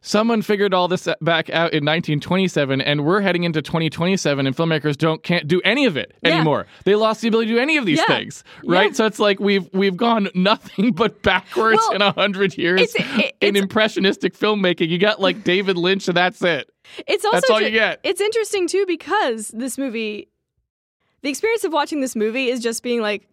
someone 0.00 0.42
figured 0.42 0.72
all 0.72 0.86
this 0.86 1.08
back 1.20 1.50
out 1.50 1.72
in 1.74 1.84
1927 1.84 2.80
and 2.80 3.04
we're 3.04 3.20
heading 3.20 3.42
into 3.42 3.60
2027 3.60 4.46
and 4.46 4.56
filmmakers 4.56 4.96
don't 4.96 5.22
can't 5.24 5.48
do 5.48 5.60
any 5.64 5.86
of 5.86 5.96
it 5.96 6.12
Yeah. 6.22 6.36
anymore 6.36 6.66
they 6.84 6.94
lost 6.94 7.20
the 7.20 7.28
ability 7.28 7.48
to 7.48 7.54
do 7.54 7.60
any 7.60 7.76
of 7.76 7.84
these 7.84 7.98
Yeah. 7.98 8.06
things 8.06 8.44
right 8.64 8.86
Yeah. 8.90 8.92
so 8.92 9.06
it's 9.06 9.18
like 9.18 9.40
we've 9.40 9.68
we've 9.72 9.96
gone 9.96 10.28
nothing 10.34 10.92
but 10.92 11.22
backwards 11.22 11.78
Well, 11.78 11.92
in 11.96 12.02
a 12.02 12.12
hundred 12.12 12.56
years 12.56 12.80
it's- 12.80 13.18
it- 13.18 13.34
in 13.40 13.48
it's- 13.56 13.62
impressionistic 13.62 14.38
filmmaking 14.38 14.88
you 14.88 14.98
got 14.98 15.20
like 15.20 15.42
david 15.44 15.76
lynch 15.76 16.06
and 16.08 16.16
that's 16.16 16.42
it 16.42 16.70
It's 17.06 17.24
also 17.24 17.36
That's 17.36 17.50
all 17.50 17.60
you 17.60 17.70
get. 17.70 18.00
It's 18.02 18.20
interesting 18.20 18.66
too 18.66 18.84
because 18.86 19.48
this 19.48 19.76
movie, 19.76 20.28
the 21.22 21.28
experience 21.28 21.64
of 21.64 21.72
watching 21.72 22.00
this 22.00 22.16
movie 22.16 22.48
is 22.48 22.60
just 22.60 22.82
being 22.82 23.02
like, 23.02 23.28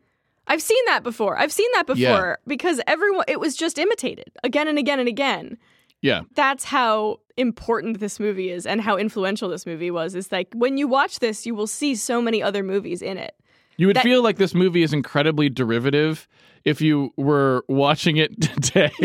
I've 0.48 0.62
seen 0.62 0.84
that 0.88 1.04
before. 1.04 1.38
I've 1.38 1.52
seen 1.52 1.70
that 1.74 1.86
before 1.88 1.98
Yeah. 2.00 2.36
because 2.48 2.80
everyone 2.88 3.26
it 3.28 3.40
was 3.40 3.56
just 3.56 3.78
imitated 3.78 4.32
again 4.44 4.68
and 4.68 4.78
again 4.78 5.00
and 5.00 5.08
again. 5.08 5.58
yeah 6.02 6.22
That's 6.36 6.66
how 6.66 7.20
important 7.38 8.00
this 8.00 8.20
movie 8.20 8.50
is 8.50 8.66
and 8.66 8.82
how 8.82 8.96
influential 8.98 9.50
this 9.50 9.66
movie 9.66 9.92
was. 9.92 10.16
Is 10.16 10.32
like 10.32 10.48
when 10.54 10.78
you 10.78 10.88
watch 10.88 11.20
this, 11.20 11.46
you 11.46 11.56
will 11.56 11.68
see 11.68 11.96
so 11.96 12.22
many 12.22 12.42
other 12.42 12.64
movies 12.64 13.02
in 13.02 13.18
it. 13.18 13.36
You 13.78 13.88
would 13.88 13.98
That- 13.98 14.04
feel 14.04 14.22
like 14.24 14.38
this 14.38 14.54
movie 14.54 14.84
is 14.84 14.94
incredibly 14.94 15.50
derivative 15.50 16.28
if 16.64 16.82
you 16.82 17.14
were 17.16 17.64
watching 17.68 18.18
it 18.18 18.42
today, 18.62 18.92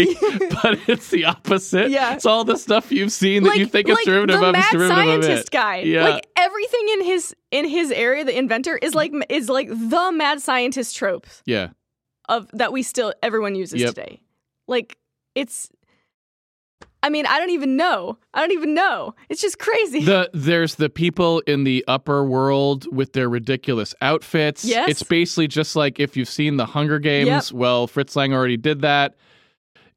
but 0.63 0.79
it's 0.89 1.11
the 1.11 1.27
opposite. 1.27 1.91
Yeah. 1.91 2.15
It's 2.15 2.25
all 2.25 2.45
the 2.45 2.57
stuff 2.57 2.91
you've 2.91 3.13
seen 3.13 3.43
that 3.43 3.59
you 3.59 3.67
think 3.67 3.89
is 3.89 3.99
derivative 4.05 4.41
the 4.41 4.49
of 4.49 4.57
is 4.57 4.65
mad 4.73 4.89
scientist 4.89 5.51
guy. 5.51 5.79
Yeah. 5.81 6.09
Like 6.09 6.27
everything 6.37 6.89
in 6.95 7.05
his 7.05 7.35
in 7.51 7.69
his 7.69 7.91
area, 7.93 8.25
the 8.25 8.37
inventor 8.37 8.77
is 8.79 8.95
like 8.95 9.13
is 9.29 9.49
like 9.49 9.69
the 9.69 10.11
mad 10.13 10.41
scientist 10.41 10.97
trope 10.97 11.27
yeah. 11.45 11.69
of 12.29 12.49
that 12.55 12.73
we 12.73 12.83
still 12.83 13.13
everyone 13.23 13.55
uses 13.55 13.81
Yep. 13.83 13.95
today. 13.95 14.21
Like 14.67 14.97
it's 15.35 15.69
I 17.03 17.09
mean, 17.09 17.25
I 17.27 17.39
don't 17.39 17.51
even 17.51 17.77
know. 17.77 18.19
I 18.35 18.41
don't 18.41 18.53
even 18.53 18.75
know. 18.75 19.15
It's 19.29 19.41
just 19.41 19.59
crazy. 19.59 20.05
The 20.05 20.29
there's 20.35 20.75
the 20.75 20.91
people 20.91 21.41
in 21.47 21.65
the 21.65 21.85
upper 21.89 22.25
world 22.25 22.87
with 22.95 23.13
their 23.15 23.29
ridiculous 23.29 23.95
outfits. 24.03 24.65
Yes. 24.65 24.91
It's 24.91 25.03
basically 25.03 25.49
just 25.49 25.77
like 25.77 25.99
if 25.99 26.17
you've 26.17 26.29
seen 26.29 26.57
the 26.59 26.67
Hunger 26.67 26.99
Games, 26.99 27.27
Yep. 27.29 27.53
well, 27.53 27.87
Fritz 27.87 28.17
Lang 28.17 28.35
already 28.35 28.57
did 28.59 28.83
that. 28.83 29.17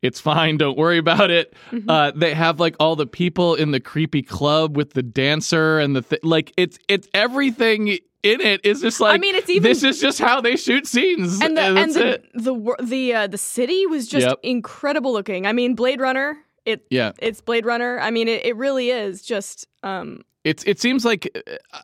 It's 0.02 0.20
fine, 0.20 0.58
don't 0.58 0.78
worry 0.78 0.98
about 0.98 1.32
it. 1.32 1.54
Mm-hmm. 1.72 1.90
Uh, 1.90 2.12
they 2.12 2.34
have 2.34 2.60
like 2.60 2.76
all 2.80 2.96
the 2.98 3.08
people 3.08 3.56
in 3.56 3.72
the 3.72 3.80
creepy 3.80 4.22
club 4.22 4.76
with 4.76 4.94
the 4.94 5.04
dancer 5.04 5.80
and 5.80 5.96
the 5.96 6.02
th- 6.02 6.24
like. 6.24 6.52
It's 6.58 6.78
it's 6.90 7.08
everything 7.14 7.88
in 7.88 8.42
it 8.42 8.66
is 8.66 8.82
just 8.82 9.00
like. 9.00 9.16
I 9.16 9.18
mean, 9.18 9.36
it's 9.36 9.50
even- 9.50 9.64
this 9.64 9.82
is 9.84 10.02
just 10.02 10.20
how 10.20 10.42
they 10.42 10.58
shoot 10.58 10.88
scenes, 10.88 11.40
and 11.42 11.56
the 11.56 11.62
and 11.62 11.78
that's 11.78 11.94
the 11.94 12.22
the 12.34 12.76
the 12.84 13.14
uh, 13.14 13.28
the 13.28 13.38
city 13.38 13.86
was 13.88 14.08
just 14.10 14.28
Yep. 14.28 14.40
incredible 14.44 15.14
looking. 15.14 15.46
I 15.48 15.54
mean, 15.54 15.74
Blade 15.74 16.02
Runner. 16.02 16.38
It 16.66 16.86
Yeah, 16.90 17.12
it's 17.20 17.42
Blade 17.42 17.66
Runner. 17.66 18.00
I 18.00 18.12
mean, 18.12 18.28
it, 18.28 18.46
it 18.46 18.56
really 18.56 18.90
is 18.90 19.22
just 19.22 19.68
um 19.84 20.24
it's 20.44 20.64
it 20.66 20.80
seems 20.80 21.06
like 21.06 21.30
uh, 21.74 21.80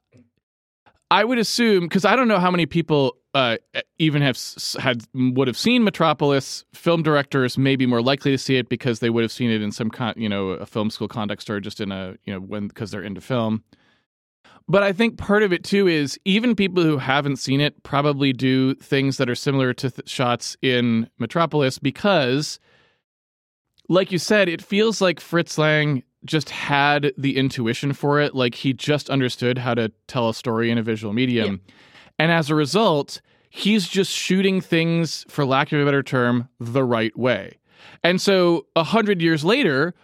I 1.12 1.24
would 1.24 1.40
assume 1.40 1.86
because 1.86 2.06
I 2.06 2.16
don't 2.16 2.28
know 2.28 2.40
how 2.40 2.52
many 2.52 2.66
people 2.66 3.18
uh, 3.34 3.58
even 3.98 4.22
have 4.22 4.38
had 4.80 5.04
would 5.14 5.48
have 5.48 5.58
seen 5.58 5.84
Metropolis. 5.84 6.66
Film 6.74 7.04
directors 7.04 7.58
may 7.58 7.76
be 7.76 7.86
more 7.86 8.02
likely 8.02 8.32
to 8.32 8.38
see 8.38 8.58
it 8.58 8.70
because 8.70 9.00
they 9.00 9.10
would 9.10 9.24
have 9.24 9.32
seen 9.32 9.50
it 9.50 9.62
in 9.62 9.72
some 9.72 9.90
con- 9.90 10.16
you 10.18 10.30
know 10.30 10.50
a 10.50 10.66
film 10.66 10.90
school 10.90 11.08
context 11.08 11.50
or 11.50 11.60
just 11.60 11.80
in 11.80 11.92
a 11.92 12.16
you 12.26 12.34
know 12.34 12.40
when 12.40 12.68
because 12.68 12.92
they're 12.92 13.04
into 13.04 13.22
film. 13.22 13.64
But 14.68 14.84
I 14.84 14.94
think 14.94 15.18
part 15.18 15.42
of 15.42 15.52
it 15.52 15.64
too 15.64 15.88
is 15.88 16.20
even 16.26 16.56
people 16.56 16.84
who 16.84 16.98
haven't 17.00 17.38
seen 17.38 17.60
it 17.60 17.82
probably 17.82 18.34
do 18.34 18.76
things 18.76 19.18
that 19.18 19.28
are 19.28 19.36
similar 19.36 19.74
to 19.74 19.90
th- 19.90 20.08
shots 20.08 20.56
in 20.62 21.10
Metropolis 21.18 21.80
because, 21.80 22.60
like 23.90 24.12
you 24.12 24.20
said, 24.20 24.48
it 24.48 24.62
feels 24.62 25.02
like 25.02 25.20
Fritz 25.20 25.58
Lang 25.58 26.04
just 26.24 26.50
had 26.50 27.12
the 27.18 27.36
intuition 27.38 27.92
for 27.92 28.22
it. 28.22 28.36
Like 28.36 28.56
he 28.56 28.72
just 28.72 29.10
understood 29.10 29.58
how 29.58 29.74
to 29.74 29.92
tell 30.08 30.30
a 30.30 30.34
story 30.34 30.70
in 30.70 30.78
a 30.78 30.84
visual 30.84 31.12
medium. 31.14 31.62
And 32.20 32.32
as 32.32 32.50
a 32.50 32.56
result, 32.56 33.22
he's 33.50 33.88
just 33.88 34.12
shooting 34.12 34.62
things, 34.62 35.26
for 35.28 35.44
lack 35.46 35.72
of 35.72 35.80
a 35.80 35.86
better 35.86 36.04
term, 36.04 36.48
the 36.60 36.84
right 36.84 37.18
way. 37.18 37.58
And 38.04 38.22
so 38.22 38.68
a 38.76 38.84
hundred 38.84 39.22
years 39.22 39.44
later, 39.44 39.96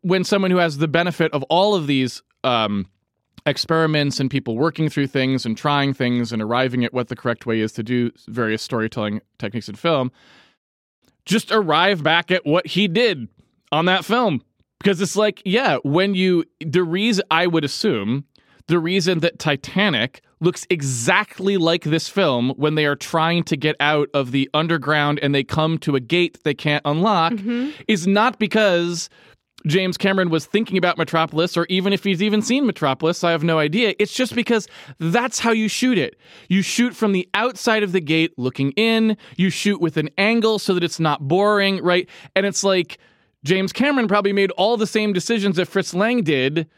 when 0.00 0.24
someone 0.24 0.50
who 0.50 0.56
has 0.56 0.78
the 0.78 0.88
benefit 0.88 1.32
of 1.32 1.42
all 1.44 1.74
of 1.74 1.86
these 1.86 2.22
um, 2.44 2.86
experiments 3.44 4.18
and 4.18 4.30
people 4.30 4.56
working 4.56 4.88
through 4.88 5.08
things 5.08 5.44
and 5.44 5.56
trying 5.56 5.92
things 5.92 6.32
and 6.32 6.40
arriving 6.40 6.84
at 6.84 6.94
what 6.94 7.08
the 7.08 7.16
correct 7.16 7.44
way 7.44 7.60
is 7.60 7.72
to 7.72 7.82
do 7.82 8.10
various 8.28 8.62
storytelling 8.62 9.20
techniques 9.38 9.68
in 9.68 9.74
film, 9.74 10.10
just 11.26 11.52
arrive 11.52 12.02
back 12.02 12.30
at 12.30 12.46
what 12.46 12.66
he 12.66 12.88
did 12.88 13.28
on 13.70 13.84
that 13.86 14.04
film. 14.04 14.42
Because 14.78 15.00
it's 15.00 15.16
like, 15.16 15.42
yeah, 15.44 15.78
when 15.82 16.14
you, 16.14 16.44
the 16.60 16.82
reason 16.82 17.24
I 17.30 17.46
would 17.46 17.64
assume 17.64 18.24
the 18.68 18.78
reason 18.78 19.20
that 19.20 19.38
Titanic 19.38 20.22
looks 20.40 20.66
exactly 20.70 21.56
like 21.56 21.84
this 21.84 22.08
film 22.08 22.50
when 22.56 22.74
they 22.74 22.84
are 22.84 22.96
trying 22.96 23.42
to 23.44 23.56
get 23.56 23.76
out 23.80 24.08
of 24.12 24.32
the 24.32 24.50
underground 24.52 25.18
and 25.20 25.34
they 25.34 25.44
come 25.44 25.78
to 25.78 25.96
a 25.96 26.00
gate 26.00 26.38
they 26.44 26.52
can't 26.52 26.82
unlock 26.84 27.32
mm-hmm. 27.32 27.70
is 27.88 28.06
not 28.06 28.38
because 28.38 29.08
James 29.66 29.96
Cameron 29.96 30.30
was 30.30 30.46
thinking 30.46 30.78
about 30.78 30.96
Metropolis, 30.96 31.56
or 31.56 31.66
even 31.68 31.92
if 31.92 32.04
he's 32.04 32.22
even 32.22 32.40
seen 32.40 32.66
Metropolis, 32.66 33.24
I 33.24 33.32
have 33.32 33.42
no 33.42 33.58
idea. 33.58 33.94
It's 33.98 34.14
just 34.14 34.34
because 34.34 34.68
that's 34.98 35.40
how 35.40 35.50
you 35.50 35.68
shoot 35.68 35.98
it. 35.98 36.16
You 36.48 36.62
shoot 36.62 36.94
from 36.94 37.12
the 37.12 37.28
outside 37.34 37.82
of 37.82 37.92
the 37.92 38.00
gate 38.00 38.38
looking 38.38 38.70
in, 38.72 39.16
you 39.36 39.50
shoot 39.50 39.80
with 39.80 39.96
an 39.96 40.10
angle 40.18 40.58
so 40.58 40.74
that 40.74 40.84
it's 40.84 41.00
not 41.00 41.26
boring, 41.26 41.82
right? 41.82 42.08
And 42.36 42.46
it's 42.46 42.62
like 42.62 42.98
James 43.44 43.72
Cameron 43.72 44.08
probably 44.08 44.32
made 44.32 44.50
all 44.52 44.76
the 44.76 44.86
same 44.86 45.12
decisions 45.12 45.56
that 45.56 45.66
Fritz 45.66 45.94
Lang 45.94 46.22
did. 46.22 46.68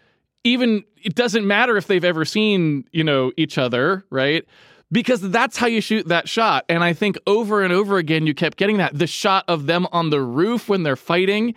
Even 0.44 0.84
it 0.96 1.14
doesn't 1.14 1.46
matter 1.46 1.76
if 1.76 1.88
they've 1.88 2.04
ever 2.04 2.24
seen, 2.24 2.84
you 2.92 3.04
know, 3.04 3.32
each 3.36 3.58
other, 3.58 4.04
right? 4.10 4.44
Because 4.90 5.20
that's 5.20 5.58
how 5.58 5.66
you 5.66 5.82
shoot 5.82 6.08
that 6.08 6.28
shot. 6.28 6.64
And 6.70 6.82
I 6.82 6.94
think 6.94 7.18
over 7.26 7.62
and 7.62 7.72
over 7.72 7.98
again, 7.98 8.26
you 8.26 8.32
kept 8.32 8.56
getting 8.56 8.78
that. 8.78 8.98
The 8.98 9.06
shot 9.06 9.44
of 9.46 9.66
them 9.66 9.86
on 9.92 10.08
the 10.08 10.22
roof 10.22 10.68
when 10.68 10.84
they're 10.84 10.96
fighting. 10.96 11.54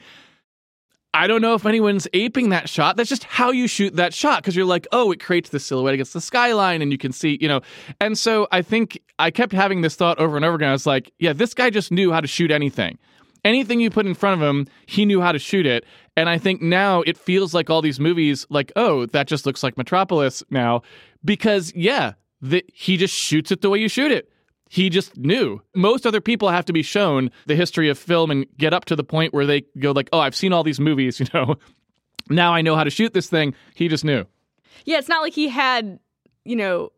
I 1.13 1.27
don't 1.27 1.41
know 1.41 1.56
if 1.56 1.65
anyone's 1.65 2.08
aping 2.13 2.50
that 2.50 2.70
shot. 2.70 2.96
That's 2.96 3.10
just 3.10 3.25
how 3.25 3.51
you 3.51 3.68
shoot 3.68 3.96
that 3.98 4.13
shot 4.13 4.41
because 4.41 4.56
you're 4.56 4.65
like, 4.65 4.88
oh, 4.94 5.12
it 5.12 5.20
creates 5.20 5.50
the 5.50 5.60
silhouette 5.60 5.94
against 5.94 6.13
the 6.13 6.22
skyline 6.22 6.82
and 6.82 6.91
you 6.91 6.98
can 6.98 7.12
see, 7.12 7.38
you 7.41 7.50
know. 7.50 7.62
And 8.00 8.18
so 8.18 8.48
I 8.51 8.62
think 8.62 9.01
I 9.20 9.30
kept 9.30 9.51
having 9.51 9.82
this 9.82 9.96
thought 9.96 10.20
over 10.20 10.38
and 10.38 10.46
over 10.46 10.56
again. 10.56 10.70
I 10.70 10.74
was 10.74 10.86
like, 10.86 11.12
yeah, 11.20 11.34
this 11.34 11.53
guy 11.53 11.70
just 11.70 11.91
knew 11.91 12.13
how 12.13 12.22
to 12.22 12.27
shoot 12.27 12.50
anything. 12.50 12.98
Anything 13.44 13.82
you 13.82 13.89
put 13.89 14.06
in 14.06 14.13
front 14.13 14.41
of 14.41 14.48
him, 14.48 14.68
he 14.86 15.03
knew 15.06 15.20
how 15.20 15.32
to 15.34 15.39
shoot 15.39 15.65
it. 15.65 15.84
And 16.15 16.30
I 16.30 16.38
think 16.38 16.62
now 16.62 17.01
it 17.01 17.18
feels 17.18 17.53
like 17.53 17.70
all 17.70 17.82
these 17.82 18.00
movies, 18.00 18.46
like, 18.50 18.72
oh, 18.75 19.08
that 19.08 19.27
just 19.27 19.46
looks 19.46 19.63
like 19.63 19.77
Metropolis 19.77 20.44
now. 20.50 20.82
Because, 21.25 21.74
yeah, 21.75 22.13
the, 22.41 22.63
he 22.74 22.98
just 22.98 23.13
shoots 23.13 23.51
it 23.51 23.62
the 23.62 23.70
way 23.70 23.80
you 23.80 23.89
shoot 23.89 24.12
it 24.12 24.32
he 24.74 24.90
just 24.90 25.18
knew. 25.18 25.62
Most 25.75 26.06
other 26.08 26.22
people 26.22 26.48
have 26.48 26.63
to 26.66 26.72
be 26.74 26.82
shown 26.82 27.30
the 27.46 27.56
history 27.58 27.90
of 27.90 27.98
film 27.98 28.32
and 28.32 28.46
get 28.58 28.74
up 28.74 28.86
to 28.86 28.96
the 28.96 29.04
point 29.04 29.34
where 29.34 29.46
they 29.46 29.63
go 29.80 29.92
like, 29.92 30.08
"Oh, 30.13 30.20
I've 30.20 30.36
seen 30.36 30.54
all 30.54 30.63
these 30.63 30.80
movies, 30.80 31.20
you 31.20 31.25
know. 31.34 31.58
Now 32.30 32.54
I 32.54 32.62
know 32.62 32.78
how 32.78 32.86
to 32.86 32.90
shoot 32.90 33.13
this 33.13 33.28
thing." 33.30 33.54
He 33.75 33.90
just 33.90 34.06
knew. 34.06 34.25
Yeah, 34.86 34.98
it's 34.98 35.10
not 35.10 35.22
like 35.22 35.34
he 35.34 35.50
had, 35.50 36.00
you 36.46 36.56
know, 36.56 36.92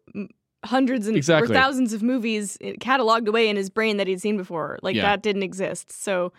hundreds 0.64 1.08
and 1.08 1.18
Exactly. 1.18 1.50
or 1.52 1.60
thousands 1.60 1.94
of 1.94 2.04
movies 2.04 2.58
eh, 2.62 2.74
cataloged 2.80 3.28
away 3.28 3.50
in 3.50 3.56
his 3.58 3.70
brain 3.72 3.98
that 3.98 4.06
he'd 4.08 4.22
seen 4.22 4.38
before. 4.38 4.78
Like 4.84 4.96
Yeah. 4.96 5.02
that 5.02 5.24
didn't 5.24 5.44
exist. 5.44 5.92
So, 5.92 6.32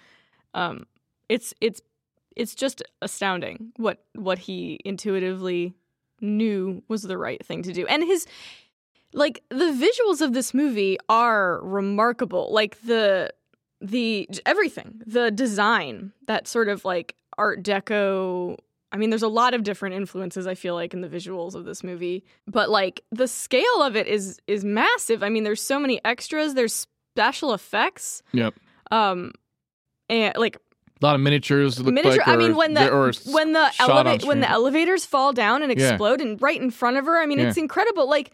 um, 0.55 0.87
it's 1.29 1.53
it's 1.61 1.81
it's 2.37 2.55
just 2.55 2.81
astounding 3.03 3.73
what 3.77 4.05
what 4.15 4.39
he 4.39 4.79
intuitively 4.85 5.75
knew 6.21 6.83
was 6.89 7.03
the 7.03 7.19
right 7.19 7.45
thing 7.45 7.63
to 7.65 7.73
do. 7.73 7.87
And 7.89 8.05
his 8.05 8.27
like 9.15 9.43
the 9.49 9.73
visuals 9.73 10.21
of 10.21 10.33
this 10.35 10.53
movie 10.53 10.99
are 11.09 11.61
remarkable. 11.63 12.53
Like 12.53 12.81
the 12.83 13.33
the 13.81 14.29
everything, 14.45 15.01
the 15.07 15.31
design, 15.31 16.13
that 16.27 16.47
sort 16.49 16.69
of 16.69 16.85
like 16.85 17.15
art 17.39 17.63
deco 17.63 18.57
I 18.93 18.97
mean, 18.97 19.11
there's 19.11 19.25
a 19.25 19.29
lot 19.29 19.55
of 19.55 19.65
different 19.65 19.97
influences 19.97 20.47
I 20.47 20.55
feel 20.55 20.75
like 20.75 20.95
in 20.95 21.01
the 21.01 21.09
visuals 21.09 21.57
of 21.57 21.65
this 21.65 21.83
movie, 21.83 22.23
but 22.47 22.71
like 22.71 23.03
the 23.11 23.27
scale 23.27 23.83
of 23.83 23.97
it 23.97 24.07
is 24.07 24.39
is 24.47 24.65
massive. 24.65 25.23
I 25.25 25.31
mean, 25.31 25.43
there's 25.43 25.61
so 25.63 25.81
many 25.81 26.01
extras. 26.05 26.55
There's 26.55 26.87
special 27.17 27.55
effects. 27.55 28.23
Yep. 28.33 28.55
Um, 28.93 29.33
and 30.09 30.37
like 30.37 30.59
A 31.03 31.05
lot 31.05 31.17
of 31.17 31.21
miniatures. 31.23 31.81
Look 31.81 31.93
miniature. 31.93 32.19
Like, 32.19 32.29
I 32.29 32.37
mean, 32.37 32.55
when 32.55 32.75
the 32.75 33.21
when 33.33 33.53
the 33.53 33.69
elevate 33.81 34.25
when 34.25 34.39
the 34.41 34.49
elevators 34.49 35.05
fall 35.05 35.33
down 35.33 35.63
and 35.65 35.77
Yeah. 35.77 35.89
explode 35.91 36.21
and 36.21 36.41
right 36.41 36.61
in 36.61 36.71
front 36.71 36.97
of 36.97 37.05
her. 37.07 37.21
I 37.21 37.27
mean, 37.27 37.41
it's 37.41 37.57
incredible. 37.57 38.09
Like 38.09 38.31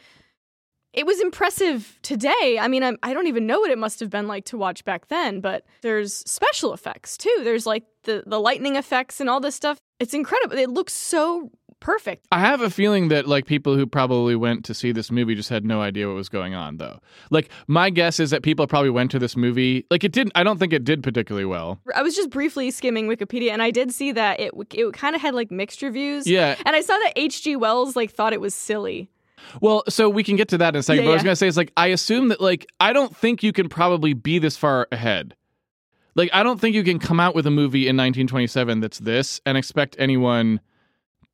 it 0.93 1.07
was 1.07 1.21
impressive 1.21 1.99
today. 2.03 2.59
I 2.61 2.69
mean, 2.69 2.83
I'm, 2.83 2.99
I 3.03 3.15
don't 3.15 3.29
even 3.29 3.47
know 3.47 3.61
what 3.61 3.71
it 3.71 3.79
must 3.79 4.01
have 4.01 4.11
been 4.11 4.27
like 4.27 4.45
to 4.47 4.59
watch 4.59 4.85
back 4.85 5.09
then. 5.09 5.41
But 5.41 5.65
there's 5.83 6.17
special 6.27 6.73
effects 6.73 7.17
too. 7.17 7.41
There's 7.45 7.67
like 7.67 7.85
the 8.05 8.25
the 8.27 8.41
lightning 8.41 8.77
effects 8.77 9.21
and 9.21 9.31
all 9.31 9.41
this 9.41 9.55
stuff. 9.55 9.79
It's 9.99 10.15
incredible. 10.15 10.57
It 10.57 10.71
looks 10.71 10.93
so 10.93 11.51
perfect. 11.79 12.27
I 12.31 12.41
have 12.41 12.61
a 12.61 12.71
feeling 12.71 13.09
that 13.09 13.27
like 13.27 13.47
people 13.47 13.77
who 13.77 13.87
probably 13.87 14.37
went 14.37 14.65
to 14.67 14.75
see 14.75 14.93
this 14.93 15.11
movie 15.11 15.35
just 15.35 15.49
had 15.49 15.65
no 15.65 15.81
idea 15.81 16.07
what 16.09 16.15
was 16.15 16.29
going 16.29 16.55
on 16.55 16.77
though. 16.77 17.01
Like 17.31 17.51
my 17.67 17.91
guess 17.91 18.21
is 18.21 18.31
that 18.31 18.43
people 18.43 18.67
probably 18.67 18.91
went 18.91 19.11
to 19.13 19.19
this 19.19 19.37
movie 19.37 19.87
like 19.91 20.05
it 20.05 20.13
didn't 20.13 20.33
I 20.35 20.43
don't 20.43 20.59
think 20.59 20.73
it 20.73 20.85
did 20.85 21.03
particularly 21.03 21.47
well. 21.47 21.81
I 21.95 22.03
was 22.03 22.15
just 22.15 22.31
briefly 22.31 22.71
skimming 22.71 23.07
Wikipedia, 23.09 23.51
and 23.51 23.63
I 23.63 23.71
did 23.71 23.93
see 23.93 24.13
that 24.13 24.41
it 24.41 24.53
it 24.73 24.93
kind 24.93 25.15
of 25.15 25.23
had 25.23 25.35
like 25.35 25.51
mixed 25.51 25.83
reviews. 25.83 26.27
Yeah. 26.27 26.57
And 26.67 26.77
I 26.77 26.81
saw 26.81 26.97
that 26.99 27.13
H.G. 27.17 27.57
Wells 27.57 27.97
like 27.97 28.11
thought 28.11 28.33
it 28.33 28.41
was 28.41 28.55
silly. 28.55 29.09
Well, 29.61 29.83
so 29.89 30.09
we 30.09 30.23
can 30.25 30.37
get 30.37 30.49
to 30.49 30.59
that 30.59 30.75
in 30.75 30.81
a 30.81 30.83
second. 30.83 31.05
Yeah, 31.05 31.09
but 31.09 31.13
I 31.13 31.15
was 31.15 31.23
gonna 31.23 31.37
say 31.37 31.47
is 31.49 31.57
like 31.57 31.73
I 31.77 31.89
assume 31.89 32.29
that 32.29 32.41
like 32.41 32.67
I 32.81 32.93
don't 32.93 33.15
think 33.17 33.43
you 33.43 33.53
can 33.53 33.69
probably 33.69 34.13
be 34.15 34.39
this 34.39 34.57
far 34.57 34.89
ahead. 34.93 35.35
Like 36.15 36.31
I 36.33 36.43
don't 36.43 36.61
think 36.61 36.75
you 36.75 36.85
can 36.85 36.99
come 36.99 37.21
out 37.21 37.35
with 37.35 37.47
a 37.47 37.51
movie 37.51 37.83
in 37.89 37.97
1927 37.97 38.81
that's 38.81 38.99
this 38.99 39.41
and 39.47 39.57
expect 39.57 39.97
anyone 39.99 40.61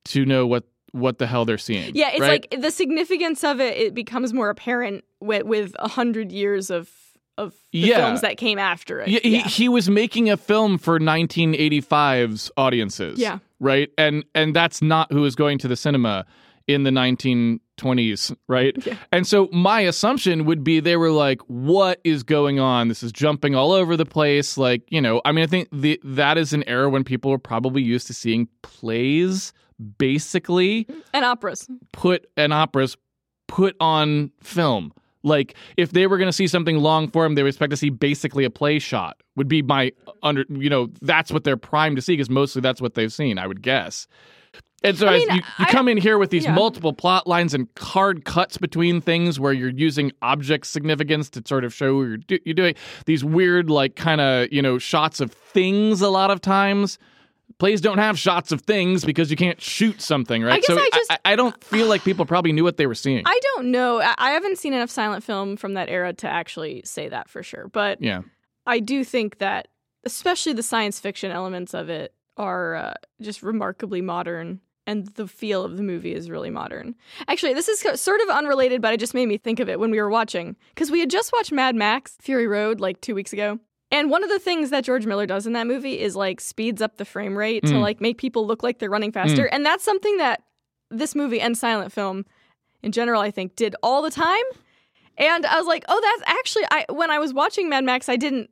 to 0.07 0.25
know 0.25 0.47
what 0.47 0.65
what 0.93 1.19
the 1.19 1.27
hell 1.27 1.45
they're 1.45 1.59
seeing. 1.59 1.95
Yeah, 1.95 2.11
it's 2.11 2.21
right? 2.21 2.47
like 2.53 2.61
the 2.63 2.71
significance 2.71 3.45
of 3.45 3.61
it. 3.61 3.77
It 3.77 3.95
becomes 3.95 4.33
more 4.33 4.49
apparent 4.51 5.05
with 5.21 5.45
with 5.45 5.75
a 5.79 5.89
hundred 5.89 6.33
years 6.33 6.71
of 6.71 6.91
of 7.39 7.53
the 7.73 7.81
Yeah. 7.81 7.97
films 7.99 8.23
that 8.23 8.39
came 8.39 8.59
after 8.59 9.01
it. 9.01 9.09
Yeah, 9.09 9.21
he, 9.21 9.41
he 9.41 9.69
was 9.69 9.91
making 9.91 10.31
a 10.31 10.39
film 10.39 10.79
for 10.79 10.99
1985's 10.99 12.51
audiences. 12.57 13.19
Yeah. 13.19 13.39
Right? 13.61 13.91
And 13.99 14.25
and 14.35 14.55
that's 14.55 14.81
not 14.83 15.13
who 15.13 15.25
is 15.25 15.35
going 15.35 15.59
to 15.59 15.69
the 15.69 15.77
cinema 15.77 16.25
in 16.67 16.83
the 16.83 16.91
1920s, 16.91 18.37
right? 18.49 18.75
Yeah. 18.87 18.97
And 19.13 19.27
so 19.27 19.49
my 19.53 19.81
assumption 19.81 20.45
would 20.45 20.65
be 20.65 20.81
they 20.81 20.97
were 20.97 21.11
like 21.11 21.41
what 21.43 22.01
is 22.05 22.23
going 22.23 22.59
on? 22.59 22.89
This 22.89 23.03
is 23.03 23.13
jumping 23.13 23.55
all 23.55 23.73
over 23.73 23.97
the 23.97 24.07
place 24.07 24.59
like, 24.59 24.83
you 24.91 25.01
know, 25.01 25.21
I 25.25 25.33
mean 25.33 25.45
I 25.45 25.47
think 25.47 25.69
the 25.73 26.01
that 26.05 26.39
is 26.39 26.53
an 26.53 26.65
era 26.69 26.89
when 26.89 27.05
people 27.05 27.31
were 27.31 27.39
probably 27.39 27.83
used 27.83 28.07
to 28.09 28.15
seeing 28.15 28.49
plays 28.63 29.53
basically 29.99 30.87
and 31.13 31.25
operas. 31.25 31.69
put 31.93 32.27
and 32.37 32.53
operas 32.53 32.97
put 33.47 33.77
on 33.81 34.31
film. 34.43 34.93
Like 35.23 35.55
if 35.77 35.91
they 35.91 36.07
were 36.07 36.19
going 36.19 36.29
to 36.29 36.33
see 36.33 36.47
something 36.47 36.79
long 36.79 37.09
form, 37.09 37.35
they 37.35 37.43
would 37.43 37.49
expect 37.49 37.71
to 37.71 37.77
see 37.77 37.91
basically 37.91 38.45
a 38.45 38.51
play 38.51 38.79
shot. 38.79 39.21
Would 39.35 39.49
be 39.49 39.61
my 39.61 39.93
under, 40.23 40.45
you 40.49 40.71
know, 40.71 40.89
that's 41.03 41.33
what 41.33 41.45
they're 41.45 41.57
primed 41.57 41.97
to 41.97 42.03
see 42.03 42.15
because 42.15 42.31
mostly 42.31 42.63
that's 42.63 42.81
what 42.81 42.95
they've 42.95 43.13
seen. 43.13 43.39
I 43.39 43.47
would 43.47 43.61
guess. 43.61 44.07
And 44.83 44.97
so 44.97 45.07
I 45.09 45.15
as 45.17 45.21
mean, 45.27 45.37
you, 45.37 45.43
you 45.59 45.65
I- 45.67 45.71
come 45.73 45.89
in 45.89 45.97
here 45.97 46.19
with 46.19 46.31
these 46.31 46.45
yeah. 46.45 46.55
multiple 46.55 46.93
plot 46.93 47.27
lines 47.27 47.55
and 47.55 47.67
hard 47.79 48.25
cuts 48.25 48.59
between 48.59 49.01
things 49.01 49.41
where 49.41 49.53
you're 49.53 49.71
using 49.71 50.13
object 50.23 50.67
significance 50.67 51.31
to 51.31 51.43
sort 51.47 51.65
of 51.65 51.73
show 51.75 52.03
you're, 52.03 52.17
do- 52.19 52.39
you're 52.45 52.55
doing. 52.55 52.75
These 53.07 53.25
weird, 53.25 53.71
like, 53.71 53.97
kind 53.97 54.21
of, 54.21 54.53
you 54.53 54.61
know, 54.63 54.79
shots 54.79 55.21
of 55.21 55.33
things 55.33 56.03
a 56.03 56.11
lot 56.11 56.31
of 56.31 56.41
times. 56.41 56.99
Plays 57.59 57.81
don't 57.81 57.99
have 57.99 58.19
shots 58.19 58.53
of 58.53 58.61
things 58.63 59.03
because 59.05 59.31
you 59.31 59.37
can't 59.37 59.61
shoot 59.63 60.03
something, 60.03 60.43
right? 60.43 60.63
so 60.63 60.77
I 60.79 60.91
just- 60.93 61.11
I, 61.13 61.19
I 61.25 61.37
don't 61.37 61.65
feel 61.65 61.89
like 61.89 62.05
people 62.05 62.27
probably 62.27 62.53
knew 62.53 62.65
what 62.65 62.77
they 62.77 62.87
were 62.87 62.95
seeing. 62.95 63.23
I 63.25 63.41
don't 63.55 63.71
know. 63.71 64.01
I, 64.01 64.15
I 64.19 64.31
haven't 64.33 64.59
seen 64.59 64.75
enough 64.75 64.91
silent 64.91 65.25
film 65.25 65.57
from 65.57 65.73
that 65.75 65.89
era 65.89 66.13
to 66.13 66.29
actually 66.29 66.83
say 66.85 67.09
that 67.09 67.31
for 67.31 67.43
sure. 67.43 67.69
But 67.69 68.03
yeah. 68.03 68.23
I 68.67 68.81
do 68.81 69.05
think 69.05 69.39
that, 69.39 69.69
especially 70.05 70.53
the 70.53 70.63
science 70.63 71.01
fiction 71.01 71.31
elements 71.33 71.73
of 71.73 71.89
it, 71.89 72.13
are 72.37 72.75
uh, 72.75 72.95
just 73.23 73.43
remarkably 73.43 74.03
modern. 74.03 74.61
And 74.87 75.07
the 75.09 75.27
feel 75.27 75.65
of 75.65 75.77
the 75.77 75.83
movie 75.83 76.15
is 76.15 76.31
really 76.31 76.51
modern. 76.51 76.95
Actually, 77.27 77.55
this 77.55 77.69
is 77.69 78.01
sort 78.01 78.21
of 78.21 78.29
unrelated, 78.29 78.81
but 78.81 78.95
it 78.95 79.01
just 79.01 79.15
made 79.15 79.27
me 79.27 79.37
think 79.37 79.59
of 79.59 79.69
it 79.69 79.81
when 79.81 79.91
we 79.91 80.01
were 80.01 80.09
watching. 80.11 80.55
Because 80.75 80.91
we 80.93 81.01
had 81.01 81.11
just 81.11 81.33
watched 81.33 81.51
Mad 81.51 81.75
Max 81.75 82.17
Fury 82.21 82.47
Road 82.47 82.79
like 82.81 83.01
two 83.01 83.15
weeks 83.15 83.33
ago. 83.33 83.59
And 83.91 84.11
one 84.11 84.23
of 84.23 84.31
the 84.31 84.39
things 84.39 84.71
that 84.71 84.85
George 84.85 85.05
Miller 85.07 85.27
does 85.27 85.47
in 85.47 85.53
that 85.55 85.67
movie 85.67 85.99
is 86.01 86.15
like 86.17 86.41
speeds 86.41 86.81
up 86.83 86.97
the 86.99 87.05
frame 87.05 87.37
rate 87.37 87.65
to 87.65 87.73
Mm. 87.75 87.81
like 87.83 88.01
make 88.01 88.19
people 88.19 88.47
look 88.47 88.63
like 88.63 88.79
they're 88.79 88.91
running 88.91 89.13
faster. 89.13 89.47
And 89.47 89.65
that's 89.67 89.83
something 89.85 90.17
that 90.19 90.43
this 90.91 91.15
movie 91.15 91.41
and 91.41 91.57
silent 91.59 91.93
film 91.93 92.25
in 92.83 92.93
general, 92.93 93.21
I 93.21 93.31
think, 93.33 93.57
did 93.57 93.75
all 93.83 94.03
the 94.03 94.11
time. 94.11 94.45
And 95.19 95.47
I 95.47 95.57
was 95.59 95.67
like, 95.67 95.85
oh, 95.89 96.01
that's 96.01 96.31
actually 96.39 96.65
I 96.71 96.85
when 96.93 97.11
I 97.11 97.19
was 97.19 97.33
watching 97.33 97.69
Mad 97.69 97.85
Max, 97.85 98.09
I 98.09 98.17
didn't 98.17 98.51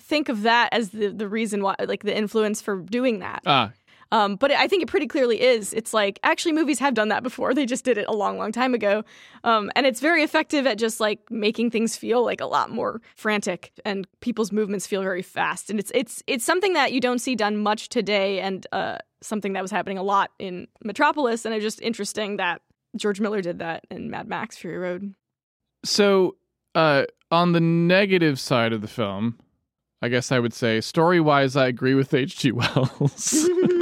think 0.00 0.28
of 0.28 0.42
that 0.42 0.68
as 0.72 0.90
the 0.90 1.08
the 1.08 1.28
reason 1.28 1.62
why 1.62 1.74
like 1.86 2.04
the 2.04 2.16
influence 2.16 2.62
for 2.62 2.76
doing 2.82 3.18
that. 3.18 3.42
Ah, 3.46 3.72
Um, 4.10 4.36
but 4.36 4.50
I 4.50 4.66
think 4.68 4.82
it 4.82 4.88
pretty 4.88 5.06
clearly 5.06 5.40
is. 5.40 5.72
It's 5.72 5.92
like 5.92 6.18
actually 6.22 6.52
movies 6.52 6.78
have 6.78 6.94
done 6.94 7.08
that 7.08 7.22
before. 7.22 7.52
They 7.54 7.66
just 7.66 7.84
did 7.84 7.98
it 7.98 8.06
a 8.08 8.12
long, 8.12 8.38
long 8.38 8.52
time 8.52 8.74
ago, 8.74 9.04
um, 9.44 9.70
and 9.76 9.86
it's 9.86 10.00
very 10.00 10.22
effective 10.22 10.66
at 10.66 10.78
just 10.78 11.00
like 11.00 11.20
making 11.30 11.70
things 11.70 11.96
feel 11.96 12.24
like 12.24 12.40
a 12.40 12.46
lot 12.46 12.70
more 12.70 13.00
frantic, 13.16 13.72
and 13.84 14.06
people's 14.20 14.52
movements 14.52 14.86
feel 14.86 15.02
very 15.02 15.22
fast. 15.22 15.70
And 15.70 15.78
it's 15.78 15.92
it's 15.94 16.22
it's 16.26 16.44
something 16.44 16.72
that 16.72 16.92
you 16.92 17.00
don't 17.00 17.18
see 17.18 17.34
done 17.34 17.58
much 17.58 17.88
today, 17.88 18.40
and 18.40 18.66
uh, 18.72 18.98
something 19.20 19.52
that 19.52 19.62
was 19.62 19.70
happening 19.70 19.98
a 19.98 20.02
lot 20.02 20.30
in 20.38 20.68
Metropolis. 20.82 21.44
And 21.44 21.54
it's 21.54 21.64
just 21.64 21.80
interesting 21.82 22.36
that 22.38 22.62
George 22.96 23.20
Miller 23.20 23.42
did 23.42 23.58
that 23.58 23.84
in 23.90 24.10
Mad 24.10 24.28
Max 24.28 24.56
Fury 24.56 24.78
Road. 24.78 25.14
so 25.84 26.36
uh, 26.74 27.04
on 27.30 27.52
the 27.52 27.60
negative 27.60 28.38
side 28.38 28.72
of 28.72 28.80
the 28.80 28.88
film, 28.88 29.38
I 30.00 30.08
guess 30.08 30.30
I 30.30 30.38
would 30.38 30.54
say 30.54 30.80
story 30.80 31.20
wise, 31.20 31.56
I 31.56 31.66
agree 31.66 31.94
with 31.94 32.14
H.G. 32.14 32.52
Wells. 32.52 33.48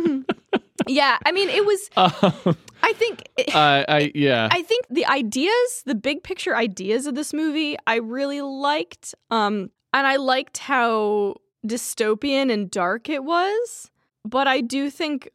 yeah, 0.87 1.19
I 1.25 1.33
mean 1.33 1.49
it 1.49 1.65
was 1.65 1.91
um, 1.97 2.57
I 2.83 2.93
think 2.95 3.29
Uh, 3.55 3.85
I 3.89 4.13
yeah. 4.15 4.49
I 4.51 4.63
think 4.63 4.87
the 4.91 5.07
ideas, 5.07 5.83
the 5.85 5.95
big 5.95 6.23
picture 6.23 6.57
ideas 6.57 7.07
of 7.07 7.15
this 7.15 7.33
movie, 7.33 7.77
I 7.87 7.97
really 7.97 8.41
liked. 8.43 9.15
Um, 9.31 9.71
and 9.93 10.07
I 10.07 10.17
liked 10.17 10.59
how 10.59 11.37
dystopian 11.67 12.53
and 12.53 12.71
dark 12.71 13.09
it 13.09 13.25
was. 13.25 13.91
But 14.25 14.47
I 14.47 14.61
do 14.61 14.91
think 14.91 15.31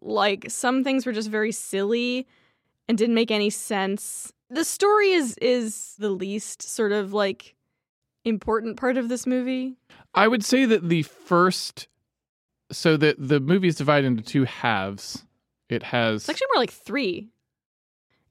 like 0.00 0.46
some 0.48 0.84
things 0.84 1.06
were 1.06 1.12
just 1.12 1.30
very 1.30 1.52
silly 1.52 2.26
and 2.88 2.96
didn't 2.98 3.14
make 3.14 3.30
any 3.30 3.50
sense. 3.50 4.32
The 4.50 4.64
story 4.64 5.12
is 5.12 5.36
is 5.40 5.94
the 5.98 6.10
least 6.10 6.62
sort 6.62 6.92
of 6.92 7.12
like 7.12 7.54
important 8.24 8.76
part 8.76 8.96
of 8.96 9.08
this 9.08 9.26
movie. 9.26 9.76
I 10.14 10.28
would 10.28 10.44
say 10.44 10.64
that 10.66 10.88
the 10.88 11.02
first, 11.02 11.88
so 12.72 12.96
the 12.96 13.14
the 13.18 13.38
movie 13.40 13.68
is 13.68 13.76
divided 13.76 14.06
into 14.06 14.22
two 14.22 14.44
halves. 14.44 15.24
It 15.68 15.82
has 15.84 16.22
It's 16.22 16.28
actually 16.30 16.48
more 16.54 16.62
like 16.62 16.70
three. 16.72 17.28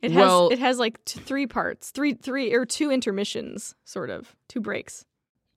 It 0.01 0.11
has 0.11 0.51
it 0.51 0.59
has 0.59 0.79
like 0.79 1.03
t- 1.05 1.19
three 1.19 1.47
parts, 1.47 1.91
three 1.91 2.13
three 2.13 2.53
or 2.53 2.65
two 2.65 2.91
intermissions, 2.91 3.75
sort 3.85 4.09
of 4.09 4.35
two 4.49 4.59
breaks. 4.59 5.05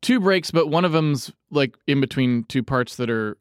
two 0.02 0.20
breaks, 0.20 0.50
but 0.50 0.68
one 0.68 0.84
of 0.84 0.92
them's 0.92 1.32
like 1.50 1.74
in 1.86 2.00
between 2.00 2.44
two 2.44 2.62
parts 2.62 2.96
that 2.96 3.08
are 3.10 3.36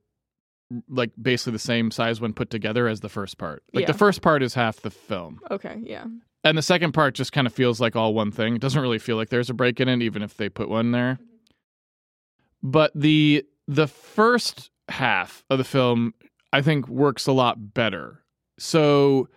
like 0.89 1.11
basically 1.21 1.51
the 1.53 1.59
same 1.59 1.91
size 1.91 2.19
when 2.21 2.33
put 2.33 2.49
together 2.49 2.87
as 2.87 3.01
the 3.01 3.09
first 3.09 3.37
part. 3.37 3.63
Like 3.73 3.85
the 3.87 3.93
first 3.93 4.21
part 4.21 4.41
is 4.41 4.53
half 4.53 4.77
the 4.81 4.89
film, 4.89 5.39
Okay, 5.51 5.79
yeah. 5.83 6.05
and 6.45 6.57
the 6.57 6.61
second 6.61 6.93
part 6.93 7.15
just 7.15 7.31
kind 7.33 7.45
of 7.47 7.53
feels 7.53 7.79
like 7.81 7.95
all 7.97 8.13
one 8.13 8.31
thing. 8.31 8.55
It 8.55 8.61
doesn't 8.61 8.81
really 8.81 8.97
feel 8.99 9.17
like 9.17 9.29
there's 9.29 9.49
a 9.49 9.53
break 9.53 9.79
in 9.81 9.89
it, 9.89 10.01
even 10.01 10.23
if 10.23 10.37
they 10.37 10.47
put 10.49 10.69
one 10.69 10.91
there. 10.91 11.19
But 12.61 12.91
the 12.95 13.45
the 13.67 13.87
first 13.87 14.71
half 14.89 15.43
of 15.49 15.57
the 15.57 15.63
film, 15.63 16.13
I 16.51 16.61
think, 16.61 16.87
works 16.87 17.27
a 17.27 17.31
lot 17.31 17.73
better. 17.73 18.23
So 18.57 19.27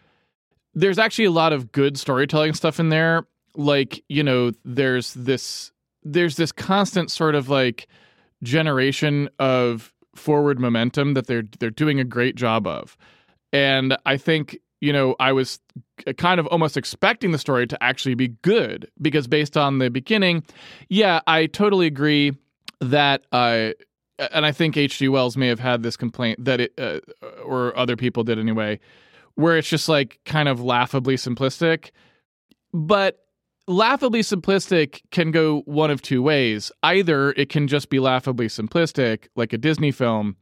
there's 0.74 0.98
actually 0.98 1.24
a 1.24 1.30
lot 1.30 1.52
of 1.52 1.72
good 1.72 1.98
storytelling 1.98 2.54
stuff 2.54 2.78
in 2.78 2.90
there. 2.90 3.26
Like 3.54 4.04
you 4.08 4.22
know, 4.22 4.52
there's 4.64 5.14
this 5.14 5.72
there's 6.02 6.36
this 6.36 6.52
constant 6.52 7.10
sort 7.10 7.34
of 7.34 7.48
like 7.48 7.88
generation 8.42 9.28
of 9.38 9.92
forward 10.14 10.60
momentum 10.60 11.14
that 11.14 11.26
they're 11.26 11.44
they're 11.58 11.70
doing 11.70 12.00
a 12.00 12.04
great 12.04 12.36
job 12.36 12.66
of. 12.66 12.96
And 13.52 13.96
I 14.04 14.16
think, 14.16 14.58
you 14.80 14.92
know, 14.92 15.16
I 15.18 15.32
was 15.32 15.58
kind 16.18 16.38
of 16.38 16.46
almost 16.48 16.76
expecting 16.76 17.30
the 17.30 17.38
story 17.38 17.66
to 17.66 17.82
actually 17.82 18.14
be 18.14 18.28
good 18.42 18.90
because 19.00 19.26
based 19.26 19.56
on 19.56 19.78
the 19.78 19.88
beginning, 19.88 20.44
yeah, 20.88 21.20
I 21.26 21.46
totally 21.46 21.86
agree 21.86 22.32
that 22.80 23.24
uh 23.32 23.70
and 24.18 24.46
I 24.46 24.52
think 24.52 24.76
H.G. 24.76 25.08
Wells 25.08 25.36
may 25.36 25.48
have 25.48 25.60
had 25.60 25.82
this 25.82 25.96
complaint 25.96 26.44
that 26.44 26.60
it 26.60 26.72
uh, 26.78 27.00
or 27.44 27.76
other 27.76 27.96
people 27.96 28.24
did 28.24 28.38
anyway, 28.38 28.80
where 29.34 29.56
it's 29.56 29.68
just 29.68 29.88
like 29.88 30.20
kind 30.24 30.48
of 30.48 30.60
laughably 30.60 31.16
simplistic. 31.16 31.90
But 32.72 33.18
laughably 33.66 34.20
simplistic 34.20 35.02
can 35.10 35.30
go 35.30 35.60
one 35.62 35.90
of 35.90 36.02
two 36.02 36.22
ways. 36.22 36.70
Either 36.82 37.32
it 37.32 37.48
can 37.48 37.68
just 37.68 37.90
be 37.90 37.98
laughably 37.98 38.48
simplistic, 38.48 39.28
like 39.36 39.52
a 39.52 39.58
Disney 39.58 39.90
film, 39.90 40.36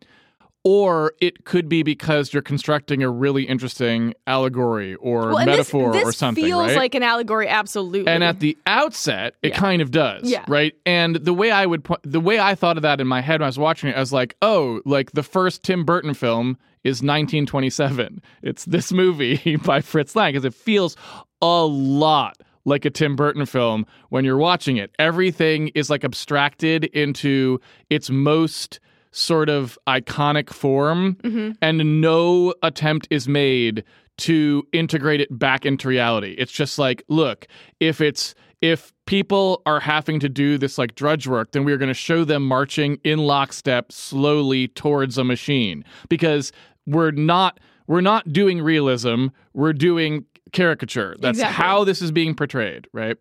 or 0.67 1.13
it 1.21 1.45
could 1.45 1.69
be 1.69 1.83
because 1.83 2.33
you're 2.33 2.43
constructing 2.43 3.03
a 3.03 3.11
really 3.11 3.45
interesting 3.45 4.15
allegory 4.27 4.95
or 4.95 5.35
Well, 5.35 5.45
metaphor 5.47 5.93
this, 5.93 6.01
this 6.01 6.09
or 6.09 6.13
something, 6.13 6.43
It 6.43 6.47
feels 6.49 6.69
right? 6.69 6.77
like 6.77 6.95
an 6.95 7.03
allegory, 7.03 7.47
absolutely. 7.49 8.11
and 8.11 8.25
at 8.25 8.41
the 8.41 8.57
outset, 8.67 9.35
it 9.43 9.51
Yeah. 9.51 9.59
kind 9.59 9.83
of 9.83 9.91
does, 9.91 10.31
Yeah. 10.31 10.45
right? 10.49 10.73
And 10.87 11.17
the 11.17 11.35
way 11.35 11.51
I 11.51 11.67
would, 11.67 11.87
the 12.03 12.21
way 12.21 12.39
I 12.41 12.55
thought 12.55 12.77
of 12.79 12.83
that 12.83 13.01
in 13.01 13.07
my 13.07 13.21
head 13.21 13.41
when 13.41 13.45
I 13.45 13.49
was 13.49 13.59
watching 13.59 13.91
it, 13.91 13.97
I 13.97 14.01
was 14.01 14.13
like, 14.13 14.37
oh, 14.41 14.81
like 14.87 15.13
the 15.13 15.23
first 15.23 15.63
Tim 15.63 15.85
Burton 15.85 16.15
film 16.15 16.57
is 16.83 17.03
1927. 17.03 18.23
It's 18.43 18.65
this 18.65 18.91
movie 18.93 19.57
by 19.65 19.81
Fritz 19.83 20.17
Lang 20.17 20.33
because 20.33 20.45
it 20.45 20.55
feels 20.55 20.97
a 21.43 21.65
lot 21.65 22.39
like 22.65 22.87
a 22.87 22.91
Tim 22.91 23.17
Burton 23.17 23.45
film 23.45 23.85
when 24.09 24.25
you're 24.25 24.39
watching 24.39 24.79
it. 24.79 24.91
Everything 24.99 25.69
is 25.75 25.91
like 25.91 26.05
abstracted 26.05 26.85
into 26.85 27.61
its 27.91 28.09
most 28.09 28.81
sort 29.15 29.49
of 29.49 29.79
iconic 29.87 30.51
form, 30.51 31.15
mm-hmm. 31.17 31.53
and 31.63 32.01
no 32.01 32.55
attempt 32.63 33.07
is 33.11 33.29
made 33.29 33.85
to 34.17 34.67
integrate 34.73 35.21
it 35.21 35.37
back 35.37 35.67
into 35.67 35.89
reality. 35.89 36.35
It's 36.39 36.53
just 36.53 36.79
like, 36.79 37.03
look, 37.09 37.47
if 37.81 38.01
it's 38.01 38.35
if 38.61 38.93
people 39.07 39.61
are 39.67 39.81
having 39.81 40.21
to 40.21 40.29
do 40.29 40.57
this 40.57 40.79
like 40.79 40.95
drudge 40.95 41.27
work, 41.27 41.53
then 41.53 41.65
we're 41.65 41.77
going 41.77 41.89
to 41.89 41.95
show 41.95 42.25
them 42.25 42.47
marching 42.47 42.99
in 43.05 43.19
lockstep 43.19 43.93
slowly 43.93 44.69
towards 44.69 45.19
a 45.19 45.25
machine 45.25 45.85
because 46.09 46.53
we're 46.87 47.11
not 47.11 47.61
we're 47.87 48.01
not 48.01 48.33
doing 48.33 48.63
realism, 48.63 49.27
we're 49.53 49.75
doing 49.75 50.25
caricature. 50.53 51.17
That's 51.21 51.39
Exactly. 51.39 51.65
how 51.65 51.85
this 51.85 52.01
is 52.01 52.11
being 52.13 52.35
portrayed, 52.35 52.89
right? 52.93 53.19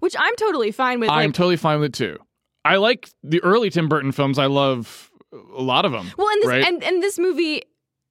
which 0.00 0.14
I'm 0.18 0.34
totally 0.36 0.70
fine 0.70 1.00
with. 1.00 1.10
I'm 1.10 1.26
like, 1.26 1.34
totally 1.34 1.56
fine 1.56 1.80
with 1.80 1.90
it 1.90 1.94
too. 1.94 2.18
I 2.64 2.76
like 2.76 3.10
the 3.22 3.42
early 3.42 3.70
Tim 3.70 3.88
Burton 3.88 4.12
films. 4.12 4.38
I 4.38 4.46
love 4.46 5.10
a 5.56 5.62
lot 5.62 5.84
of 5.84 5.92
them. 5.92 6.10
well, 6.16 6.28
and 6.28 6.42
this 6.42 6.48
right? 6.48 6.64
and 6.66 6.82
and 6.82 7.02
this 7.02 7.18
movie 7.18 7.62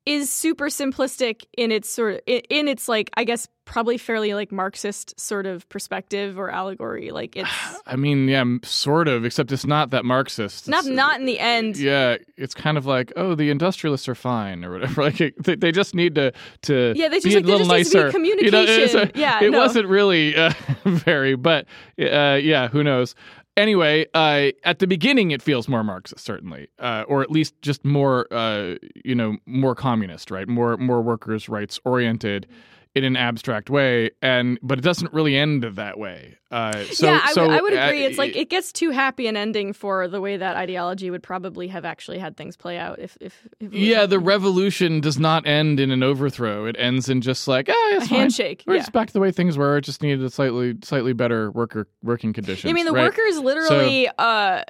is 0.05 0.29
super 0.29 0.65
simplistic 0.65 1.45
in 1.57 1.71
its 1.71 1.87
sort 1.87 2.15
of 2.15 2.21
in, 2.27 2.67
its 2.67 2.89
like 2.89 3.09
I 3.15 3.23
guess 3.23 3.47
probably 3.63 3.97
fairly 3.97 4.33
like 4.33 4.51
Marxist 4.51 5.17
sort 5.17 5.45
of 5.45 5.67
perspective 5.69 6.37
or 6.37 6.49
allegory. 6.51 7.11
Like 7.11 7.37
it's 7.37 7.49
I 7.87 7.95
mean, 7.95 8.27
yeah, 8.27 8.43
sort 8.63 9.07
of, 9.07 9.23
except 9.23 9.53
it's 9.53 9.65
not 9.65 9.91
that 9.91 10.03
Marxist. 10.03 10.67
not 10.67 10.83
It's- 10.83 10.93
not 10.93 11.21
in 11.21 11.25
the 11.25 11.39
end. 11.39 11.77
Yeah, 11.77 12.17
it's 12.35 12.53
kind 12.53 12.77
of 12.77 12.85
like, 12.85 13.13
oh, 13.15 13.33
the 13.33 13.49
industrialists 13.49 14.09
are 14.09 14.15
fine 14.15 14.65
or 14.65 14.73
whatever. 14.73 15.01
Like 15.03 15.21
it- 15.21 15.41
they, 15.41 15.55
they 15.55 15.71
just 15.71 15.95
need 15.95 16.15
to 16.15 16.33
to 16.63 16.91
Yeah, 16.97 17.07
they 17.07 17.21
just, 17.21 17.27
be 17.27 17.35
like, 17.35 17.45
a 17.45 17.47
little 17.47 17.67
just 17.67 17.71
needs 17.77 17.89
to 17.91 17.97
be 17.97 18.09
nicer. 18.09 18.19
You 18.43 18.51
know, 18.51 18.61
it's 18.63 18.91
communication. 18.91 19.11
Yeah, 19.15 19.41
it 19.41 19.51
no. 19.51 19.59
wasn't 19.59 19.87
really 19.87 20.35
uh, 20.35 20.51
very, 20.83 21.35
but 21.35 21.65
uh, 21.97 22.39
yeah, 22.43 22.67
who 22.67 22.83
knows. 22.83 23.15
Anyway, 23.55 24.07
uh, 24.15 24.49
at 24.63 24.79
the 24.79 24.87
beginning, 24.87 25.29
it 25.29 25.41
feels 25.41 25.67
more 25.67 25.83
Marxist, 25.83 26.25
certainly, 26.25 26.69
uh, 26.79 27.03
or 27.07 27.21
at 27.21 27.29
least 27.29 27.53
just 27.61 27.85
more, 27.85 28.25
uh, 28.31 28.75
you 29.05 29.13
know, 29.13 29.37
more 29.45 29.75
communist, 29.75 30.31
right? 30.31 30.47
More, 30.47 30.75
more 30.77 31.01
workers' 31.03 31.47
rights 31.47 31.79
oriented 31.85 32.47
in 32.95 33.03
an 33.03 33.15
abstract 33.17 33.69
way, 33.71 34.11
and 34.21 34.59
but 34.61 34.77
it 34.77 34.81
doesn't 34.83 35.11
really 35.13 35.35
end 35.35 35.63
that 35.63 35.97
way. 35.97 36.37
Uh, 36.51 36.83
so, 36.85 37.07
yeah, 37.07 37.19
I, 37.23 37.25
would- 37.29 37.33
so 37.33 37.49
I 37.49 37.61
would 37.61 37.73
uh, 37.73 37.77
agree. 37.87 38.03
it's 38.05 38.19
like 38.19 38.35
it 38.35 38.49
gets 38.51 38.71
too 38.71 38.91
happy 38.91 39.25
an 39.25 39.35
ending 39.35 39.73
for 39.73 40.07
the 40.07 40.21
way 40.21 40.37
that 40.37 40.55
ideology 40.55 41.09
would 41.09 41.23
probably 41.23 41.67
have 41.69 41.85
actually 41.85 42.19
had 42.19 42.37
things 42.37 42.55
play 42.55 42.77
out. 42.77 42.99
If 42.99 43.17
if, 43.19 43.47
if 43.59 43.73
Yeah, 43.73 44.05
the 44.05 44.19
revolution 44.19 45.01
does 45.01 45.17
not 45.17 45.47
end 45.47 45.79
in 45.79 45.89
an 45.89 46.03
overthrow. 46.03 46.65
It 46.65 46.75
ends 46.77 47.09
in 47.09 47.21
just 47.21 47.47
like, 47.47 47.67
ah, 47.69 47.73
it's 47.95 48.05
a 48.05 48.09
fine. 48.09 48.19
handshake. 48.19 48.63
We're 48.67 48.75
Yeah. 48.75 48.81
just 48.81 48.91
back 48.93 49.07
to 49.07 49.13
the 49.13 49.19
way 49.19 49.31
things 49.31 49.57
were. 49.57 49.77
It 49.77 49.81
just 49.85 50.03
needed 50.03 50.23
a 50.23 50.29
slightly 50.29 50.75
slightly 50.83 51.13
better 51.13 51.49
worker 51.49 51.87
working 52.03 52.31
conditions. 52.33 52.69
I 52.69 52.73
mean, 52.73 52.85
the 52.85 52.91
right? 52.91 53.05
workers 53.05 53.39
literally 53.39 54.07
uh, 54.19 54.63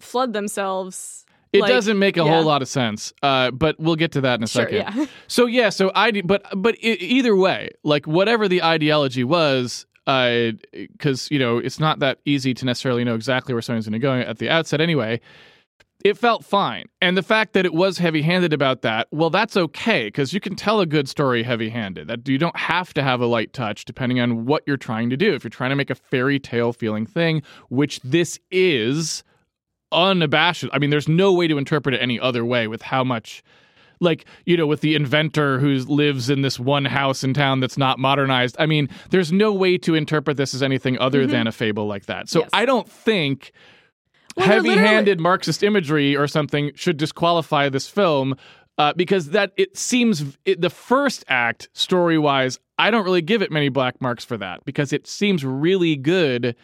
flood 0.00 0.32
themselves. 0.32 1.24
It 1.52 1.60
like- 1.62 1.70
doesn't 1.70 1.98
make 1.98 2.16
a 2.16 2.20
yeah. 2.24 2.30
whole 2.34 2.44
lot 2.44 2.62
of 2.62 2.68
sense. 2.68 3.12
Uh, 3.22 3.50
but 3.50 3.78
we'll 3.80 3.96
get 3.96 4.12
to 4.12 4.20
that 4.22 4.38
in 4.38 4.44
a 4.44 4.46
Sure, 4.46 4.62
second. 4.68 4.76
yeah. 4.96 5.06
So 5.28 5.46
yeah, 5.46 5.68
so 5.70 5.90
I 5.94 6.10
but 6.22 6.44
but 6.56 6.76
e- 6.82 6.92
either 7.00 7.34
way, 7.36 7.70
like 7.84 8.06
whatever 8.06 8.48
the 8.48 8.62
ideology 8.62 9.24
was, 9.24 9.86
because 10.06 11.30
you 11.30 11.38
know 11.38 11.58
it's 11.58 11.78
not 11.80 11.98
that 12.00 12.18
easy 12.24 12.54
to 12.54 12.64
necessarily 12.64 13.04
know 13.04 13.14
exactly 13.14 13.54
where 13.54 13.62
something's 13.62 13.86
going 13.86 13.92
to 13.92 13.98
go 13.98 14.12
at 14.14 14.38
the 14.38 14.48
outset. 14.50 14.80
Anyway, 14.80 15.20
it 16.04 16.16
felt 16.16 16.44
fine, 16.44 16.86
and 17.02 17.16
the 17.16 17.22
fact 17.22 17.52
that 17.54 17.66
it 17.66 17.74
was 17.74 17.98
heavy-handed 17.98 18.52
about 18.52 18.82
that, 18.82 19.08
well, 19.10 19.30
that's 19.30 19.56
okay 19.56 20.06
because 20.06 20.32
you 20.32 20.40
can 20.40 20.54
tell 20.54 20.80
a 20.80 20.86
good 20.86 21.08
story 21.08 21.42
heavy-handed. 21.42 22.08
That 22.08 22.26
you 22.28 22.38
don't 22.38 22.56
have 22.56 22.94
to 22.94 23.02
have 23.02 23.20
a 23.20 23.26
light 23.26 23.52
touch 23.52 23.84
depending 23.84 24.20
on 24.20 24.46
what 24.46 24.62
you're 24.66 24.76
trying 24.76 25.10
to 25.10 25.16
do. 25.16 25.34
If 25.34 25.44
you're 25.44 25.50
trying 25.50 25.70
to 25.70 25.76
make 25.76 25.90
a 25.90 25.94
fairy 25.94 26.38
tale 26.38 26.72
feeling 26.72 27.04
thing, 27.04 27.42
which 27.68 28.00
this 28.00 28.38
is 28.50 29.24
unabashed. 29.92 30.64
I 30.72 30.78
mean, 30.78 30.90
there's 30.90 31.08
no 31.08 31.32
way 31.32 31.48
to 31.48 31.58
interpret 31.58 31.94
it 31.94 31.98
any 31.98 32.18
other 32.20 32.44
way 32.44 32.66
with 32.68 32.82
how 32.82 33.04
much 33.04 33.42
like 34.00 34.26
you 34.46 34.56
know 34.56 34.66
with 34.66 34.80
the 34.80 34.94
inventor 34.94 35.58
who 35.58 35.74
lives 35.78 36.30
in 36.30 36.42
this 36.42 36.60
one 36.60 36.84
house 36.84 37.24
in 37.24 37.34
town 37.34 37.58
that's 37.58 37.76
not 37.76 37.98
modernized 37.98 38.54
i 38.60 38.64
mean 38.64 38.88
there's 39.10 39.32
no 39.32 39.52
way 39.52 39.76
to 39.76 39.96
interpret 39.96 40.36
this 40.36 40.54
as 40.54 40.62
anything 40.62 40.96
other 41.00 41.26
than 41.26 41.48
a 41.48 41.52
fable 41.52 41.86
like 41.88 42.06
that 42.06 42.28
so 42.28 42.38
Mm-hmm. 42.40 42.44
Yes. 42.44 42.50
i 42.52 42.64
don't 42.64 42.88
think 42.88 43.50
Well, 44.36 44.46
heavy-handed 44.46 45.18
marxist 45.18 45.64
imagery 45.64 46.16
or 46.16 46.28
something 46.28 46.70
should 46.76 46.96
disqualify 46.96 47.68
this 47.70 47.88
film 47.88 48.36
uh, 48.78 48.92
because 48.94 49.30
that 49.30 49.50
it 49.56 49.76
seems 49.76 50.38
it, 50.44 50.60
the 50.60 50.70
first 50.70 51.24
act 51.26 51.68
story-wise 51.72 52.60
i 52.78 52.92
don't 52.92 53.04
really 53.04 53.22
give 53.22 53.42
it 53.42 53.50
many 53.50 53.68
black 53.68 54.00
marks 54.00 54.24
for 54.24 54.36
that 54.36 54.64
because 54.64 54.92
it 54.92 55.08
seems 55.08 55.44
really 55.44 55.96
good 55.96 56.54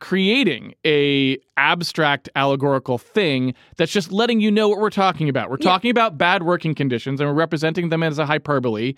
creating 0.00 0.74
a 0.86 1.38
abstract 1.56 2.28
allegorical 2.36 2.98
thing 2.98 3.54
that's 3.76 3.92
just 3.92 4.12
letting 4.12 4.40
you 4.40 4.50
know 4.50 4.68
what 4.68 4.78
we're 4.78 4.90
talking 4.90 5.28
about. 5.28 5.50
We're 5.50 5.56
Yeah. 5.60 5.70
talking 5.70 5.90
about 5.90 6.18
bad 6.18 6.42
working 6.42 6.74
conditions 6.74 7.20
and 7.20 7.28
we're 7.28 7.34
representing 7.34 7.88
them 7.88 8.02
as 8.02 8.18
a 8.18 8.26
hyperbole, 8.26 8.94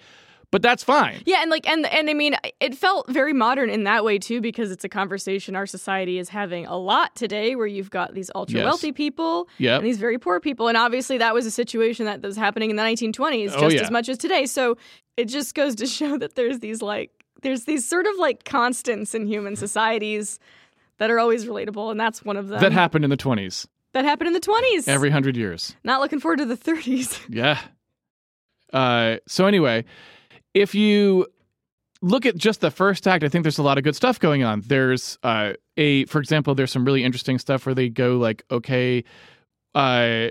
but 0.51 0.61
that's 0.63 0.83
fine. 0.83 1.23
Yeah, 1.25 1.43
and 1.43 1.51
like 1.51 1.69
and 1.69 1.87
and 1.87 2.11
I 2.11 2.15
mean 2.15 2.35
it 2.59 2.75
felt 2.75 3.09
very 3.11 3.33
modern 3.33 3.71
in 3.71 3.85
that 3.85 4.05
way 4.05 4.19
too 4.19 4.41
because 4.41 4.71
it's 4.73 4.83
a 4.85 4.89
conversation 4.89 5.55
our 5.55 5.67
society 5.67 6.19
is 6.19 6.29
having 6.31 6.67
a 6.67 6.77
lot 6.77 7.15
today 7.15 7.55
where 7.55 7.67
you've 7.67 7.91
got 7.91 8.15
these 8.15 8.31
ultra 8.35 8.59
Yes. 8.59 8.65
wealthy 8.65 8.91
people 8.93 9.49
Yep. 9.59 9.79
and 9.81 9.87
these 9.87 9.99
very 9.99 10.19
poor 10.19 10.41
people 10.41 10.67
and 10.69 10.77
obviously 10.77 11.19
that 11.19 11.33
was 11.35 11.47
a 11.47 11.51
situation 11.51 12.07
that 12.07 12.23
was 12.23 12.37
happening 12.37 12.71
in 12.71 12.77
the 12.77 12.83
1920s 12.83 13.53
just 13.53 13.59
Oh, 13.63 13.69
yeah. 13.69 13.83
as 13.83 13.91
much 13.91 14.09
as 14.09 14.19
today. 14.19 14.47
So 14.47 14.77
it 15.17 15.27
just 15.27 15.55
goes 15.55 15.75
to 15.77 15.87
show 15.99 16.19
that 16.19 16.35
there's 16.35 16.59
these 16.61 16.83
like 16.83 17.11
there's 17.43 17.65
these 17.67 17.89
sort 17.89 18.07
of 18.07 18.15
like 18.19 18.45
constants 18.45 19.15
in 19.15 19.27
human 19.27 19.55
societies 19.55 20.41
that 20.99 21.11
are 21.11 21.19
always 21.19 21.47
relatable 21.47 21.91
and 21.91 21.99
that's 21.99 22.25
one 22.25 22.37
of 22.37 22.49
them. 22.49 22.61
That 22.61 22.73
happened 22.73 23.05
in 23.05 23.11
the 23.11 23.17
20s, 23.17 23.67
That 23.95 24.05
happened 24.05 24.29
in 24.29 24.35
the 24.35 24.41
20s. 24.41 24.87
every 24.89 25.09
100 25.09 25.37
years. 25.37 25.75
Not 25.85 26.01
looking 26.01 26.21
forward 26.21 26.39
to 26.39 26.47
the 26.47 26.57
30s. 26.57 27.19
Yeah. 27.29 27.59
Uh, 28.73 29.17
so 29.27 29.47
anyway, 29.47 29.85
if 30.55 30.75
you 30.75 31.27
look 32.03 32.27
at 32.27 32.37
just 32.37 32.61
the 32.61 32.71
first 32.71 33.07
act, 33.09 33.25
I 33.25 33.29
think 33.29 33.43
there's 33.45 33.59
a 33.59 33.63
lot 33.63 33.79
of 33.79 33.85
good 33.85 33.97
stuff 33.97 34.21
going 34.21 34.45
on. 34.45 34.63
There's 34.67 35.19
uh, 35.23 35.55
a, 35.77 36.05
for 36.07 36.21
example, 36.21 36.55
there's 36.55 36.71
some 36.71 36.85
really 36.85 37.03
interesting 37.05 37.39
stuff 37.39 37.65
where 37.67 37.75
they 37.75 37.89
go 37.89 38.19
like, 38.19 38.45
okay, 38.51 39.05
uh, 39.75 40.29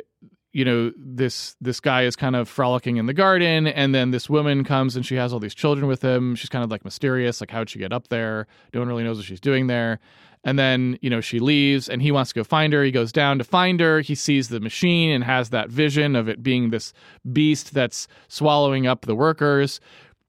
you 0.54 0.66
know, 0.66 0.92
this 0.98 1.56
this 1.62 1.80
guy 1.80 2.04
is 2.04 2.16
kind 2.16 2.36
of 2.36 2.48
frolicking 2.50 2.98
in 2.98 3.06
the 3.06 3.14
garden, 3.14 3.68
and 3.68 3.94
then 3.94 4.12
this 4.12 4.30
woman 4.30 4.64
comes 4.64 4.96
and 4.96 5.06
she 5.06 5.16
has 5.16 5.32
all 5.34 5.40
these 5.40 5.54
children 5.56 5.88
with 5.88 6.02
him. 6.02 6.36
She's 6.36 6.50
kind 6.50 6.64
of 6.64 6.72
like 6.72 6.84
mysterious, 6.86 7.42
like 7.42 7.52
how'd 7.52 7.70
she 7.70 7.80
get 7.80 7.94
up 7.94 8.08
there? 8.08 8.48
No 8.74 8.80
one 8.82 8.88
really 8.88 9.04
knows 9.04 9.18
what 9.18 9.26
she's 9.26 9.42
doing 9.42 9.68
there. 9.68 10.00
And 10.44 10.58
then, 10.58 10.98
you 11.02 11.10
know, 11.10 11.20
she 11.20 11.40
leaves 11.40 11.90
and 11.90 12.02
he 12.02 12.12
wants 12.12 12.32
to 12.32 12.36
go 12.36 12.44
find 12.44 12.72
her. 12.74 12.84
He 12.84 12.92
goes 12.92 13.12
down 13.12 13.38
to 13.38 13.44
find 13.44 13.80
her. 13.80 14.02
He 14.02 14.16
sees 14.16 14.50
the 14.50 14.60
machine 14.60 15.10
and 15.12 15.24
has 15.24 15.50
that 15.50 15.70
vision 15.70 16.16
of 16.16 16.30
it 16.30 16.42
being 16.42 16.70
this 16.70 16.94
beast 17.34 17.74
that's 17.74 18.08
swallowing 18.28 18.88
up 18.88 19.02
the 19.02 19.16
workers. 19.16 19.80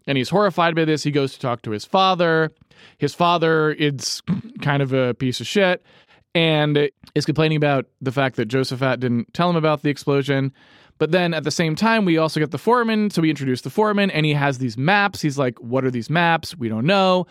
And 0.07 0.19
he's 0.19 0.31
horrified 0.31 0.75
by 0.75 0.87
this. 0.87 1.03
He 1.03 1.11
goes 1.11 1.35
to 1.35 1.41
talk 1.41 1.63
to 1.63 1.71
his 1.71 1.85
father. 1.85 2.51
His 2.99 3.15
father 3.15 3.73
is 3.73 4.23
kind 4.63 4.83
of 4.83 4.93
a 4.93 5.15
piece 5.15 5.41
of 5.41 5.47
shit 5.47 5.85
and 6.35 6.91
is 7.15 7.27
complaining 7.27 7.57
about 7.57 7.87
the 8.01 8.13
fact 8.13 8.37
that 8.37 8.49
Josaphat 8.49 9.01
didn't 9.01 9.33
tell 9.35 9.51
him 9.51 9.57
about 9.57 9.83
the 9.83 9.91
explosion. 9.91 10.53
But 10.99 11.13
then 11.13 11.33
at 11.33 11.45
the 11.45 11.51
same 11.51 11.77
time, 11.77 12.05
we 12.05 12.19
also 12.19 12.41
get 12.41 12.51
the 12.51 12.59
foreman. 12.59 13.11
So 13.11 13.23
we 13.23 13.31
introduce 13.31 13.63
the 13.63 13.71
foreman, 13.71 14.11
and 14.11 14.27
he 14.27 14.35
has 14.35 14.59
these 14.59 14.77
maps. 14.77 15.21
He's 15.21 15.39
like, 15.39 15.59
"What 15.61 15.85
are 15.85 15.91
these 15.91 16.11
maps? 16.11 16.57
We 16.57 16.69
don't 16.69 16.87
know." 16.87 17.27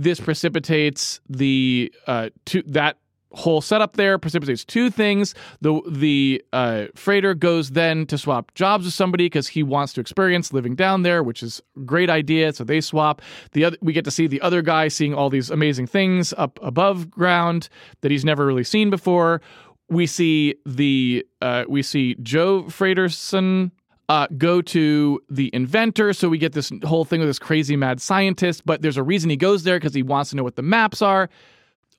This 0.00 0.18
precipitates 0.18 1.20
the 1.28 1.92
uh, 2.06 2.30
two, 2.46 2.62
that 2.62 2.96
whole 3.32 3.60
setup 3.60 3.96
there 3.96 4.16
precipitates 4.18 4.64
two 4.64 4.88
things. 4.88 5.34
The 5.60 5.78
the 5.86 6.42
uh, 6.54 6.86
Freder 6.94 7.38
goes 7.38 7.72
then 7.72 8.06
to 8.06 8.16
swap 8.16 8.54
jobs 8.54 8.86
with 8.86 8.94
somebody 8.94 9.26
because 9.26 9.46
he 9.46 9.62
wants 9.62 9.92
to 9.92 10.00
experience 10.00 10.54
living 10.54 10.74
down 10.74 11.02
there, 11.02 11.22
which 11.22 11.42
is 11.42 11.60
great 11.84 12.08
idea. 12.08 12.50
So 12.54 12.64
they 12.64 12.80
swap. 12.80 13.20
The 13.52 13.66
other 13.66 13.76
we 13.82 13.92
get 13.92 14.06
to 14.06 14.10
see 14.10 14.26
the 14.26 14.40
other 14.40 14.62
guy 14.62 14.88
seeing 14.88 15.12
all 15.12 15.28
these 15.28 15.50
amazing 15.50 15.86
things 15.86 16.32
up 16.38 16.58
above 16.62 17.10
ground 17.10 17.68
that 18.00 18.10
he's 18.10 18.24
never 18.24 18.46
really 18.46 18.64
seen 18.64 18.88
before. 18.88 19.42
We 19.90 20.06
see 20.06 20.54
the 20.64 21.26
uh, 21.42 21.64
we 21.68 21.82
see 21.82 22.14
Joe 22.22 22.62
Fredersen 22.70 23.70
uh, 24.10 24.26
go 24.36 24.60
to 24.60 25.22
the 25.30 25.48
inventor. 25.54 26.12
So 26.12 26.28
we 26.28 26.36
get 26.36 26.52
this 26.52 26.72
whole 26.84 27.04
thing 27.04 27.20
with 27.20 27.28
this 27.28 27.38
crazy 27.38 27.76
mad 27.76 28.00
scientist, 28.00 28.66
but 28.66 28.82
there's 28.82 28.96
a 28.96 29.04
reason 29.04 29.30
he 29.30 29.36
goes 29.36 29.62
there 29.62 29.78
because 29.78 29.94
he 29.94 30.02
wants 30.02 30.30
to 30.30 30.36
know 30.36 30.42
what 30.42 30.56
the 30.56 30.62
maps 30.62 31.00
are. 31.00 31.30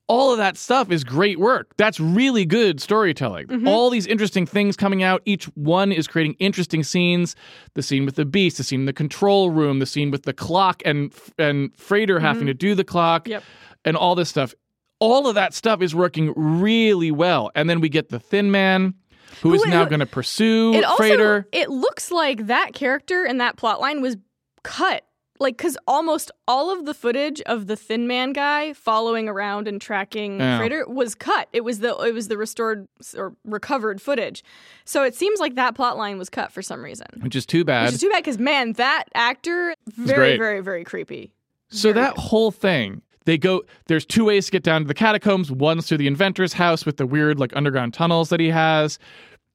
All 0.08 0.34
of 0.34 0.38
that 0.40 0.58
stuff 0.58 0.92
is 0.92 1.06
great 1.06 1.40
work. 1.40 1.74
That's 1.78 1.98
really 1.98 2.44
good 2.44 2.82
storytelling. 2.82 3.66
All 3.66 3.90
these 3.90 4.06
interesting 4.08 4.46
things 4.46 4.76
coming 4.76 5.04
out. 5.04 5.22
Each 5.24 5.46
one 5.56 5.94
is 5.94 6.06
creating 6.06 6.36
interesting 6.38 6.84
scenes. 6.84 7.34
The 7.76 7.82
scene 7.82 8.06
with 8.06 8.16
the 8.16 8.26
beast, 8.26 8.58
the 8.58 8.64
scene 8.66 8.82
in 8.82 8.86
the 8.88 8.92
control 8.94 9.52
room, 9.52 9.80
the 9.80 9.86
scene 9.86 10.12
with 10.12 10.24
the 10.24 10.34
clock 10.34 10.82
and 10.84 11.14
and 11.38 11.72
Freder 11.78 12.20
having 12.20 12.46
to 12.48 12.54
do 12.54 12.76
the 12.76 12.84
clock, 12.84 13.26
Yep. 13.30 13.42
and 13.86 13.96
all 13.96 14.16
this 14.16 14.28
stuff. 14.28 14.54
All 15.00 15.28
of 15.30 15.36
that 15.36 15.54
stuff 15.54 15.82
is 15.82 15.96
working 15.96 16.34
really 16.36 17.12
well. 17.12 17.50
And 17.56 17.70
then 17.70 17.80
we 17.80 17.88
get 17.88 18.10
the 18.10 18.20
Thin 18.20 18.52
Man, 18.52 18.96
who 19.42 19.54
is 19.54 19.66
now 19.66 19.86
going 19.86 20.00
to 20.00 20.06
pursue 20.06 20.74
It 20.74 20.84
also 20.84 21.04
Freder. 21.04 21.46
it 21.52 21.70
looks 21.70 22.12
like 22.12 22.48
that 22.48 22.74
character 22.74 23.24
and 23.26 23.40
that 23.42 23.56
plot 23.58 23.80
line 23.82 24.02
was 24.02 24.18
cut. 24.64 25.04
Like 25.40 25.58
cuz 25.58 25.76
almost 25.88 26.30
all 26.48 26.70
of 26.72 26.86
the 26.86 26.94
footage 26.94 27.42
of 27.48 27.66
the 27.66 27.76
thin 27.76 28.08
man 28.08 28.32
guy 28.32 28.74
following 28.74 29.28
around 29.28 29.68
and 29.68 29.82
tracking 29.82 30.40
Yeah. 30.40 30.60
Freder 30.60 30.88
was 30.88 31.16
cut. 31.16 31.50
It 31.52 31.62
was 31.64 31.80
the 31.80 31.96
it 31.98 32.14
was 32.14 32.28
the 32.28 32.38
restored 32.38 32.88
or 33.18 33.36
recovered 33.44 34.00
footage. 34.02 34.44
So 34.86 35.02
it 35.04 35.16
seems 35.16 35.40
like 35.40 35.56
that 35.56 35.74
plot 35.74 35.98
line 35.98 36.20
was 36.20 36.30
cut 36.30 36.52
for 36.52 36.62
some 36.62 36.84
reason. 36.84 37.08
which 37.22 37.36
is 37.36 37.48
too 37.48 37.64
bad. 37.64 37.86
Which 37.86 37.96
is 37.96 38.02
too 38.02 38.10
bad 38.12 38.24
cuz 38.24 38.38
man, 38.38 38.74
that 38.74 39.06
actor 39.16 39.74
very 39.88 40.38
very 40.38 40.60
very 40.62 40.84
creepy. 40.84 41.34
So 41.70 41.92
Very 41.92 42.06
that 42.06 42.18
whole 42.18 42.52
thing, 42.52 43.02
they 43.26 43.38
go. 43.38 43.64
There's 43.88 44.06
two 44.06 44.26
ways 44.26 44.48
to 44.48 44.52
get 44.52 44.64
down 44.64 44.82
to 44.82 44.88
the 44.88 44.94
catacombs. 44.94 45.52
One's 45.52 45.88
through 45.88 46.00
the 46.00 46.08
inventor's 46.08 46.54
house 46.54 46.86
with 46.86 46.98
the 46.98 47.06
weird 47.06 47.40
like 47.40 47.56
underground 47.56 47.94
tunnels 47.94 48.30
that 48.30 48.40
he 48.40 48.50
has. 48.50 49.00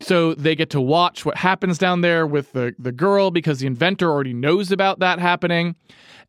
So 0.01 0.35
they 0.35 0.55
get 0.55 0.71
to 0.71 0.81
watch 0.81 1.25
what 1.25 1.37
happens 1.37 1.79
down 1.79 2.03
there 2.03 2.27
with 2.27 2.53
the 2.53 2.75
the 2.79 2.93
girl 2.93 3.31
because 3.31 3.61
the 3.61 3.67
inventor 3.67 4.11
already 4.11 4.35
knows 4.35 4.71
about 4.71 4.99
that 4.99 5.19
happening. 5.19 5.75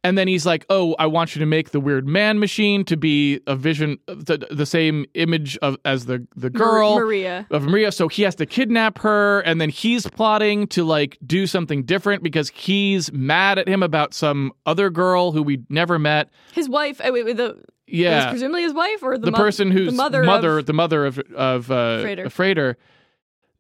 And 0.04 0.18
then 0.18 0.28
he's 0.28 0.46
like, 0.46 0.66
"Oh, 0.70 0.96
I 1.00 1.08
want 1.08 1.36
you 1.36 1.40
to 1.40 1.46
make 1.46 1.72
the 1.72 1.80
weird 1.82 2.08
man 2.08 2.40
machine 2.40 2.86
to 2.86 2.96
be 2.96 3.42
a 3.46 3.56
vision, 3.56 3.98
the, 4.06 4.48
the 4.50 4.66
same 4.66 5.06
image 5.16 5.58
of 5.58 5.76
as 5.84 6.06
the 6.06 6.26
the 6.36 6.50
girl 6.50 6.96
Maria. 6.98 7.46
of 7.52 7.64
Maria. 7.64 7.92
So 7.92 8.08
he 8.08 8.22
has 8.22 8.36
to 8.36 8.46
kidnap 8.46 9.00
her, 9.00 9.42
and 9.42 9.60
then 9.60 9.70
he's 9.70 10.08
plotting 10.08 10.68
to 10.68 10.86
like 10.86 11.18
do 11.26 11.46
something 11.46 11.84
different 11.84 12.24
because 12.24 12.50
he's 12.50 13.12
mad 13.12 13.60
at 13.60 13.68
him 13.68 13.84
about 13.84 14.14
some 14.14 14.54
other 14.66 14.90
girl 14.90 15.34
who 15.34 15.44
we 15.44 15.64
never 15.68 16.00
met. 16.00 16.30
His 16.54 16.70
wife, 16.70 17.02
uh, 17.02 17.10
wait, 17.12 17.26
wait, 17.26 17.36
the 17.36 17.62
Yeah, 17.88 18.30
presumably 18.30 18.62
his 18.62 18.74
wife 18.74 19.02
or 19.02 19.18
the, 19.18 19.26
the 19.26 19.32
mo- 19.32 19.38
person 19.38 19.72
who's 19.72 19.92
the 19.92 19.98
mother, 19.98 20.24
mother, 20.24 20.60
of, 20.60 20.68
the 20.68 20.74
mother 20.74 21.06
of 21.06 21.20
of 21.36 21.70
uh, 21.70 22.02
Freder. 22.04 22.26
Freder. 22.28 22.76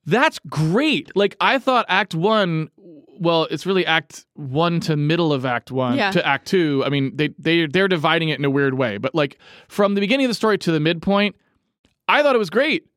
That's 0.08 0.40
great. 0.50 1.16
Like 1.16 1.36
I 1.40 1.60
thought, 1.60 1.86
Act 1.90 2.16
One. 2.16 2.70
Well, 3.20 3.48
it's 3.52 3.66
really 3.66 3.86
Act 3.86 4.26
One 4.36 4.80
to 4.82 4.96
middle 4.96 5.34
of 5.34 5.46
Act 5.46 5.70
One 5.72 5.96
Yeah. 5.98 6.12
to 6.12 6.26
Act 6.26 6.48
Two. 6.48 6.82
I 6.86 6.90
mean, 6.90 7.16
they 7.16 7.30
they 7.38 7.68
they're 7.68 7.88
dividing 7.90 8.30
it 8.30 8.40
in 8.40 8.46
a 8.46 8.50
weird 8.50 8.76
way, 8.76 8.98
but 8.98 9.14
like 9.14 9.38
from 9.68 9.94
the 9.96 10.02
beginning 10.02 10.26
of 10.26 10.30
the 10.30 10.36
story 10.36 10.58
to 10.60 10.72
the 10.72 10.80
midpoint, 10.80 11.36
I 12.08 12.24
thought 12.24 12.36
it 12.36 12.40
was 12.40 12.50
great. 12.50 12.88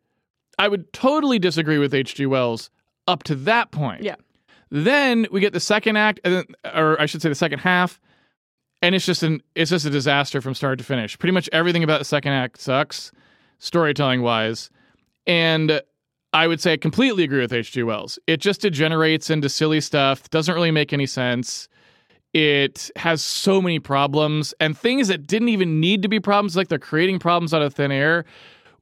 I 0.58 0.68
would 0.68 0.92
totally 0.92 1.38
disagree 1.38 1.78
with 1.78 1.92
H.G. 1.94 2.26
Wells 2.26 2.70
up 3.08 3.22
to 3.24 3.34
that 3.34 3.70
point. 3.72 4.02
Yeah. 4.02 4.16
Then 4.70 5.26
we 5.32 5.40
get 5.40 5.52
the 5.52 5.58
second 5.60 5.96
act, 5.96 6.20
and 6.22 6.44
or 6.74 7.00
I 7.00 7.06
should 7.06 7.22
say 7.22 7.28
the 7.28 7.34
second 7.34 7.58
half, 7.60 7.98
and 8.82 8.94
it's 8.94 9.04
just 9.06 9.24
an 9.24 9.42
it's 9.56 9.70
just 9.70 9.84
a 9.84 9.90
disaster 9.90 10.40
from 10.40 10.54
start 10.54 10.78
to 10.78 10.84
finish. 10.84 11.18
Pretty 11.18 11.32
much 11.32 11.48
everything 11.52 11.82
about 11.82 11.98
the 11.98 12.04
second 12.04 12.32
act 12.34 12.60
sucks, 12.60 13.10
storytelling 13.58 14.22
wise, 14.22 14.70
and 15.26 15.80
I 16.32 16.46
would 16.46 16.60
say 16.60 16.74
I 16.74 16.76
completely 16.76 17.24
agree 17.24 17.40
with 17.40 17.52
H.G. 17.52 17.82
Wells. 17.82 18.18
It 18.26 18.38
just 18.38 18.60
degenerates 18.60 19.30
into 19.30 19.48
silly 19.48 19.80
stuff. 19.80 20.30
Doesn't 20.30 20.54
really 20.54 20.70
make 20.70 20.92
any 20.92 21.06
sense. 21.06 21.68
It 22.32 22.90
has 22.94 23.22
so 23.24 23.60
many 23.60 23.80
problems 23.80 24.54
and 24.60 24.78
things 24.78 25.08
that 25.08 25.26
didn't 25.26 25.48
even 25.48 25.80
need 25.80 26.02
to 26.02 26.08
be 26.08 26.20
problems, 26.20 26.56
like 26.56 26.68
they're 26.68 26.78
creating 26.78 27.18
problems 27.18 27.52
out 27.52 27.62
of 27.62 27.74
thin 27.74 27.90
air. 27.90 28.24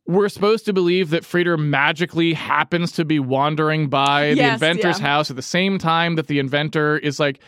We're 0.06 0.28
supposed 0.28 0.66
to 0.66 0.72
believe 0.74 1.10
that 1.10 1.22
Frieder 1.22 1.58
magically 1.58 2.34
happens 2.34 2.92
to 2.92 3.04
be 3.04 3.18
wandering 3.18 3.88
by 3.88 4.34
the 4.34 4.40
inventor's 4.40 5.00
yeah. 5.00 5.06
house 5.06 5.30
at 5.30 5.36
the 5.36 5.42
same 5.42 5.78
time 5.78 6.16
that 6.16 6.26
the 6.26 6.38
inventor 6.38 6.98
is 6.98 7.18
like 7.18 7.40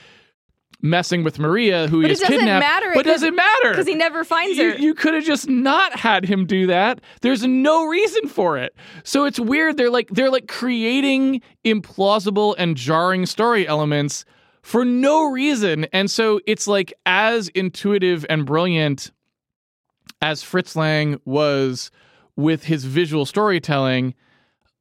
messing 0.83 1.23
with 1.25 1.39
Maria, 1.39 1.89
who 1.89 2.03
But 2.03 2.07
he 2.11 2.13
it 2.13 2.19
has 2.19 2.21
doesn't 2.21 2.37
kidnapped. 2.39 2.65
matter 2.67 2.91
But 2.95 3.05
does 3.05 3.21
because- 3.21 3.23
it 3.23 3.35
matter? 3.35 3.71
because 3.71 3.87
he 3.87 3.95
never 3.95 4.25
finds 4.25 4.57
you, 4.59 4.71
her. 4.73 4.79
you 4.79 4.95
could 4.95 5.15
have 5.15 5.25
just 5.25 5.49
not 5.49 5.99
had 5.99 6.25
him 6.25 6.47
do 6.47 6.67
that. 6.69 7.01
There's 7.21 7.45
no 7.45 7.87
reason 7.87 8.29
for 8.29 8.57
it. 8.59 8.75
So 9.05 9.25
it's 9.25 9.39
weird. 9.39 9.77
They're 9.77 9.91
like 9.91 10.09
they're 10.09 10.31
like 10.31 10.49
creating 10.49 11.43
implausible 11.65 12.55
and 12.59 12.77
jarring 12.77 13.27
story 13.27 13.67
elements 13.69 14.25
for 14.63 14.85
no 14.85 15.31
reason. 15.31 15.85
And 15.93 16.11
so 16.11 16.41
it's 16.47 16.67
like 16.67 16.93
as 17.07 17.49
intuitive 17.49 18.25
and 18.31 18.45
brilliant 18.47 19.11
as 20.23 20.43
Fritz 20.43 20.77
Lang 20.77 21.21
was 21.25 21.91
with 22.37 22.65
his 22.65 22.85
visual 22.85 23.27
storytelling, 23.27 24.15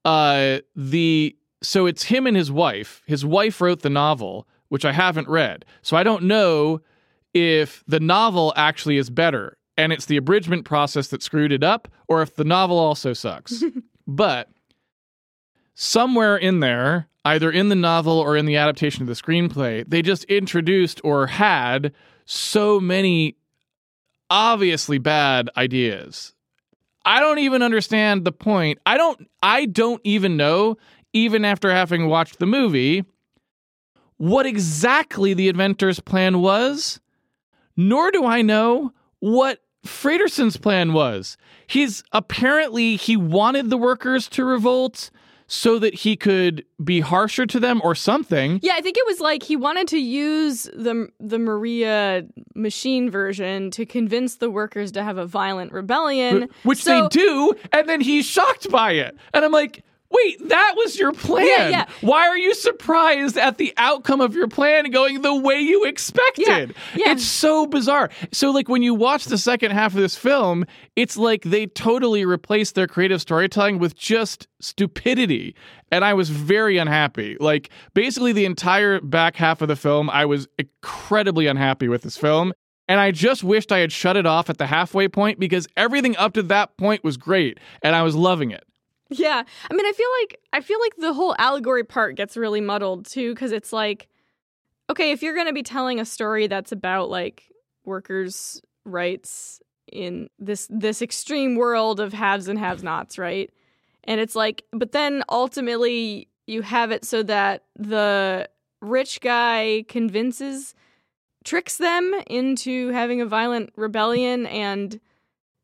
uh 0.06 0.60
the 0.76 1.36
so 1.62 1.86
it's 1.88 2.04
him 2.04 2.26
and 2.26 2.38
his 2.38 2.52
wife. 2.52 3.02
His 3.06 3.26
wife 3.26 3.60
wrote 3.60 3.82
the 3.82 3.90
novel, 3.90 4.48
which 4.70 4.86
I 4.86 4.92
haven't 4.92 5.28
read. 5.28 5.66
So 5.82 5.98
I 5.98 6.04
don't 6.04 6.24
know 6.24 6.82
if 7.34 7.84
the 7.88 8.00
novel 8.00 8.54
actually 8.56 8.98
is 8.98 9.10
better 9.10 9.58
and 9.78 9.94
it's 9.94 10.06
the 10.06 10.18
abridgment 10.18 10.66
process 10.66 11.08
that 11.08 11.24
screwed 11.24 11.52
it 11.52 11.64
up 11.64 11.88
or 12.08 12.22
if 12.22 12.36
the 12.36 12.44
novel 12.44 12.78
also 12.78 13.14
sucks. 13.14 13.64
but 14.08 14.50
somewhere 15.74 16.38
in 16.38 16.60
there, 16.60 17.08
either 17.26 17.52
in 17.52 17.70
the 17.70 17.76
novel 17.76 18.20
or 18.20 18.36
in 18.36 18.46
the 18.46 18.58
adaptation 18.58 19.02
of 19.02 19.08
the 19.08 19.14
screenplay, 19.14 19.84
they 19.88 20.02
just 20.02 20.24
introduced 20.26 21.02
or 21.04 21.28
had 21.28 21.94
so 22.26 22.80
many 22.80 23.36
obviously 24.30 24.98
bad 24.98 25.50
ideas. 25.58 26.34
I 27.06 27.20
don't 27.20 27.40
even 27.40 27.64
understand 27.64 28.26
the 28.26 28.32
point. 28.32 28.80
I 28.86 28.98
don't 28.98 29.30
I 29.42 29.66
don't 29.66 30.02
even 30.04 30.38
know 30.38 30.78
even 31.14 31.46
after 31.46 31.72
having 31.72 32.08
watched 32.08 32.40
the 32.40 32.46
movie 32.46 33.06
what 34.20 34.46
exactly 34.46 35.34
the 35.34 35.48
inventor's 35.48 36.00
plan 36.00 36.42
was, 36.42 37.00
nor 37.76 38.12
do 38.12 38.26
I 38.26 38.42
know 38.42 38.92
what 39.20 39.62
Fredersen's 39.86 40.58
plan 40.58 40.92
was. 40.94 41.38
He's 41.68 42.04
apparently 42.12 42.98
he 42.98 43.16
wanted 43.16 43.70
the 43.70 43.78
workers 43.78 44.28
to 44.30 44.44
revolt 44.44 45.10
so 45.48 45.80
that 45.80 45.96
he 45.96 46.18
could 46.18 46.64
be 46.84 47.00
harsher 47.00 47.46
to 47.46 47.60
them 47.62 47.82
or 47.84 47.96
something. 47.96 48.60
Yeah, 48.62 48.74
I 48.76 48.82
think 48.82 48.98
it 48.98 49.06
was 49.06 49.22
like 49.22 49.42
he 49.42 49.56
wanted 49.56 49.88
to 49.88 49.98
use 49.98 50.64
the 50.76 51.08
the 51.20 51.40
Maria 51.40 52.26
machine 52.56 53.10
version 53.10 53.72
to 53.72 53.86
convince 53.86 54.36
the 54.36 54.50
workers 54.50 54.92
to 54.92 55.04
have 55.04 55.18
a 55.18 55.26
violent 55.26 55.72
rebellion, 55.72 56.50
which 56.64 56.84
so, 56.84 57.04
they 57.04 57.08
do, 57.08 57.54
and 57.72 57.88
then 57.88 58.02
he's 58.02 58.26
shocked 58.26 58.70
by 58.70 58.92
it. 58.92 59.16
And 59.34 59.46
I'm 59.46 59.52
like, 59.54 59.84
Wait, 60.12 60.50
that 60.50 60.74
was 60.76 60.98
your 60.98 61.12
plan. 61.12 61.46
Yeah, 61.46 61.70
yeah. 61.70 61.86
Why 62.02 62.28
are 62.28 62.38
you 62.38 62.56
surprised 62.56 63.38
at 63.38 63.58
the 63.60 63.74
outcome 63.78 64.22
of 64.22 64.34
your 64.34 64.48
plan 64.48 64.90
going 64.90 65.22
the 65.22 65.36
way 65.36 65.60
you 65.60 65.86
expected? 65.86 66.74
Yeah. 66.96 67.12
It's 67.12 67.24
so 67.24 67.68
bizarre. 67.68 68.10
So, 68.32 68.50
like, 68.50 68.68
when 68.68 68.82
you 68.82 68.96
watch 68.96 69.26
the 69.26 69.38
second 69.38 69.72
half 69.72 69.94
of 69.94 70.02
this 70.02 70.16
film, 70.16 70.66
it's 70.96 71.16
like 71.16 71.44
they 71.44 71.68
totally 71.68 72.26
replaced 72.26 72.74
their 72.74 72.88
creative 72.88 73.22
storytelling 73.22 73.78
with 73.78 73.96
just 73.96 74.48
stupidity. 74.60 75.56
And 75.92 76.04
I 76.04 76.16
was 76.16 76.30
very 76.30 76.78
unhappy. 76.78 77.38
Like, 77.40 77.70
basically, 77.94 78.34
the 78.34 78.46
entire 78.46 79.02
back 79.02 79.36
half 79.36 79.62
of 79.62 79.68
the 79.68 79.76
film, 79.76 80.10
I 80.10 80.26
was 80.26 80.48
incredibly 80.58 81.46
unhappy 81.46 81.88
with 81.88 82.02
this 82.02 82.18
film. 82.18 82.54
And 82.88 83.00
I 83.00 83.12
just 83.12 83.44
wished 83.44 83.72
I 83.72 83.78
had 83.78 83.92
shut 83.92 84.18
it 84.18 84.26
off 84.26 84.50
at 84.50 84.58
the 84.58 84.66
halfway 84.66 85.08
point 85.08 85.40
because 85.40 85.68
everything 85.78 86.18
up 86.18 86.34
to 86.34 86.42
that 86.44 86.76
point 86.78 87.04
was 87.04 87.18
great 87.18 87.60
and 87.84 87.96
I 87.96 88.02
was 88.02 88.16
loving 88.16 88.50
it. 88.50 88.64
Yeah. 89.10 89.44
I 89.70 89.74
mean, 89.74 89.86
I 89.86 89.92
feel 89.92 90.10
like 90.22 90.40
I 90.54 90.62
feel 90.62 90.80
like 90.80 90.96
the 90.98 91.14
whole 91.14 91.36
allegory 91.40 91.84
part 91.84 92.16
gets 92.16 92.38
really 92.38 92.62
muddled 92.62 93.06
too 93.06 93.34
cuz 93.36 93.52
it's 93.52 93.74
like 93.74 94.08
okay, 94.90 95.12
if 95.12 95.22
you're 95.22 95.36
going 95.36 95.48
to 95.48 95.54
be 95.54 95.62
telling 95.62 96.00
a 96.00 96.06
story 96.06 96.48
that's 96.48 96.72
about 96.72 97.10
like 97.10 97.44
workers' 97.86 98.60
rights 98.86 99.62
in 99.92 100.30
this 100.40 100.68
this 100.70 101.02
extreme 101.02 101.56
world 101.56 102.00
of 102.00 102.14
haves 102.14 102.48
and 102.48 102.58
have-nots, 102.60 103.18
right? 103.18 103.52
And 104.04 104.20
it's 104.22 104.36
like 104.36 104.64
but 104.72 104.92
then 104.92 105.24
ultimately 105.30 106.30
you 106.48 106.62
have 106.62 106.92
it 106.92 107.06
so 107.06 107.24
that 107.24 107.64
the 107.78 108.50
rich 108.82 109.22
guy 109.22 109.86
convinces 109.88 110.74
tricks 111.44 111.78
them 111.78 112.14
into 112.28 112.90
having 112.90 113.22
a 113.22 113.26
violent 113.26 113.72
rebellion 113.76 114.46
and 114.48 115.00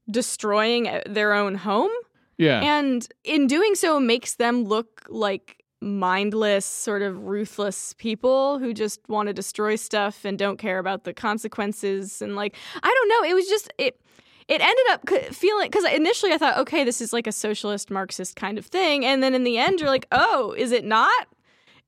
destroying 0.10 0.88
eh, 0.88 1.02
their 1.08 1.34
own 1.34 1.56
home 1.56 1.92
yeah. 2.38 2.62
And 2.62 3.08
in 3.24 3.48
doing 3.48 3.76
so, 3.76 4.00
makes 4.00 4.36
them 4.36 4.64
look 4.64 5.06
like 5.10 5.64
mindless, 5.82 6.66
sort 6.66 7.02
of 7.02 7.26
ruthless 7.26 7.94
people 7.94 8.60
who 8.60 8.74
just 8.74 9.00
want 9.08 9.28
to 9.28 9.34
destroy 9.34 9.76
stuff 9.76 10.26
and 10.26 10.38
don't 10.38 10.58
care 10.58 10.80
about 10.80 11.04
the 11.04 11.14
consequences. 11.14 12.22
And 12.22 12.36
like, 12.36 12.56
I 12.82 12.94
don't 12.94 13.10
know. 13.10 13.30
It 13.30 13.34
was 13.34 13.48
just, 13.48 13.72
it, 13.78 14.00
it 14.48 14.62
ended 14.62 14.86
up 14.92 15.34
feeling 15.34 15.68
because 15.68 15.86
initially 15.92 16.32
I 16.32 16.38
thought, 16.38 16.58
okay, 16.60 16.84
this 16.84 17.02
is 17.02 17.12
like 17.12 17.28
a 17.28 17.32
socialist 17.32 17.90
Marxist 17.90 18.36
kind 18.36 18.58
of 18.58 18.66
thing, 18.66 19.04
and 19.04 19.24
then 19.24 19.34
in 19.34 19.44
the 19.44 19.58
end, 19.58 19.80
you're 19.80 19.90
like, 19.90 20.08
oh, 20.12 20.54
is 20.58 20.72
it 20.72 20.86
not? 20.86 21.28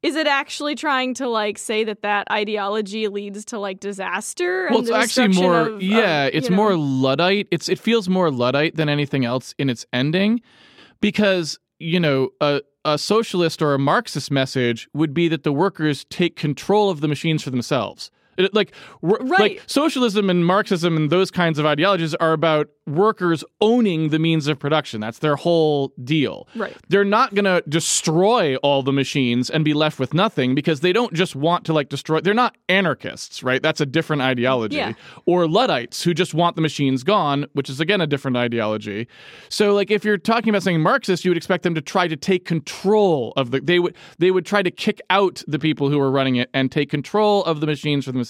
Is 0.03 0.15
it 0.15 0.27
actually 0.27 0.75
trying 0.75 1.15
to 1.15 1.27
like 1.27 1.57
say 1.57 1.83
that 1.83 2.03
that 2.03 2.29
ideology 2.31 3.07
leads 3.07 3.45
to 3.45 3.60
like 3.60 3.79
disaster? 3.79 4.67
Well, 4.69 4.81
it's 4.81 4.91
actually 4.91 5.29
more. 5.29 5.62
Of, 5.62 5.67
um, 5.75 5.81
yeah, 5.81 6.25
of, 6.25 6.36
it's 6.36 6.49
know. 6.49 6.55
more 6.55 6.75
luddite. 6.75 7.47
It's 7.49 7.67
it 7.67 7.79
feels 7.79 8.07
more 8.07 8.29
luddite 8.29 8.75
than 8.75 8.89
anything 8.89 9.25
else 9.25 9.55
in 9.57 9.69
its 9.69 9.86
ending, 9.91 10.41
because 11.01 11.57
you 11.79 11.99
know 11.99 12.29
a 12.41 12.62
a 12.86 12.97
socialist 12.97 13.62
or 13.62 13.73
a 13.73 13.79
Marxist 13.79 14.31
message 14.31 14.88
would 14.93 15.13
be 15.13 15.27
that 15.27 15.43
the 15.43 15.51
workers 15.51 16.05
take 16.10 16.36
control 16.36 16.89
of 16.89 17.01
the 17.01 17.07
machines 17.07 17.43
for 17.43 17.49
themselves. 17.49 18.12
It, 18.38 18.54
like, 18.54 18.73
right. 19.02 19.39
like 19.39 19.63
socialism 19.67 20.30
and 20.30 20.45
Marxism 20.45 20.95
and 20.95 21.10
those 21.10 21.32
kinds 21.32 21.60
of 21.60 21.65
ideologies 21.65 22.15
are 22.15 22.34
about 22.34 22.69
workers 22.88 23.43
owning 23.60 24.10
the 24.10 24.19
means 24.19 24.47
of 24.47 24.58
production. 24.58 25.02
That's 25.02 25.19
their 25.19 25.36
whole 25.36 25.93
deal. 26.04 26.47
Right. 26.56 26.76
They're 26.88 27.04
not 27.04 27.36
going 27.36 27.45
to 27.45 27.62
destroy 27.67 28.56
all 28.58 28.82
the 28.82 28.93
machines 28.93 29.50
and 29.50 29.65
be 29.65 29.73
left 29.73 30.00
with 30.00 30.13
nothing 30.13 30.56
because 30.56 30.80
they 30.80 30.93
don't 30.93 31.13
just 31.13 31.36
want 31.36 31.65
to 31.65 31.73
like 31.73 31.89
destroy. 31.89 32.21
They're 32.21 32.34
not 32.34 32.56
anarchists, 32.69 33.43
right? 33.43 33.62
That's 33.62 33.82
a 33.82 33.86
different 33.86 34.21
ideology. 34.21 34.78
Yeah. 34.78 34.93
Or 35.26 35.47
Luddites 35.47 36.02
who 36.04 36.13
just 36.13 36.34
want 36.34 36.56
the 36.56 36.62
machines 36.62 37.04
gone, 37.04 37.45
which 37.54 37.69
is 37.69 37.80
again 37.80 38.00
a 38.00 38.08
different 38.08 38.38
ideology. 38.38 39.08
So 39.50 39.73
like 39.73 39.91
if 39.91 40.06
you're 40.06 40.17
talking 40.17 40.50
about 40.50 40.63
something 40.63 40.82
Marxist, 40.82 41.26
you 41.26 41.32
would 41.32 41.38
expect 41.38 41.63
them 41.63 41.76
to 41.76 41.82
try 41.82 42.08
to 42.08 42.15
take 42.15 42.45
control 42.45 43.34
of 43.36 43.52
the 43.52 43.60
they 43.60 43.80
would 43.80 43.95
they 44.17 44.32
would 44.32 44.45
try 44.45 44.62
to 44.62 44.71
kick 44.71 45.02
out 45.10 45.43
the 45.47 45.60
people 45.60 45.89
who 45.89 46.00
are 46.00 46.12
running 46.12 46.38
it 46.38 46.50
and 46.54 46.71
take 46.71 46.89
control 46.89 47.43
of 47.43 47.60
the 47.60 47.67
machines 47.67 48.06
for 48.06 48.12
themselves. 48.12 48.26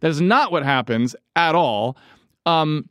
That 0.00 0.10
is 0.10 0.20
not 0.20 0.52
what 0.52 0.64
happens 0.64 1.16
at 1.36 1.54
all. 1.54 1.96
Um, 2.46 2.88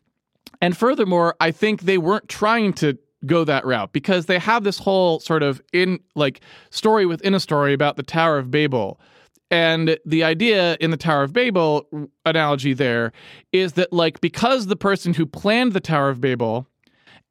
and 0.61 0.77
furthermore, 0.77 1.35
I 1.39 1.51
think 1.51 1.81
they 1.81 1.97
weren't 1.97 2.29
trying 2.29 2.73
to 2.73 2.97
go 3.25 3.43
that 3.43 3.65
route 3.65 3.93
because 3.93 4.25
they 4.25 4.39
have 4.39 4.63
this 4.63 4.79
whole 4.79 5.19
sort 5.19 5.43
of 5.43 5.61
in 5.73 5.99
like 6.15 6.41
story 6.69 7.05
within 7.05 7.33
a 7.33 7.39
story 7.39 7.73
about 7.73 7.97
the 7.97 8.03
Tower 8.03 8.37
of 8.37 8.51
Babel. 8.51 8.99
And 9.49 9.97
the 10.05 10.23
idea 10.23 10.77
in 10.79 10.91
the 10.91 10.97
Tower 10.97 11.23
of 11.23 11.33
Babel 11.33 11.85
analogy 12.25 12.73
there 12.73 13.11
is 13.51 13.73
that 13.73 13.91
like 13.91 14.21
because 14.21 14.67
the 14.67 14.75
person 14.75 15.13
who 15.13 15.25
planned 15.25 15.73
the 15.73 15.79
Tower 15.79 16.09
of 16.09 16.21
Babel 16.21 16.67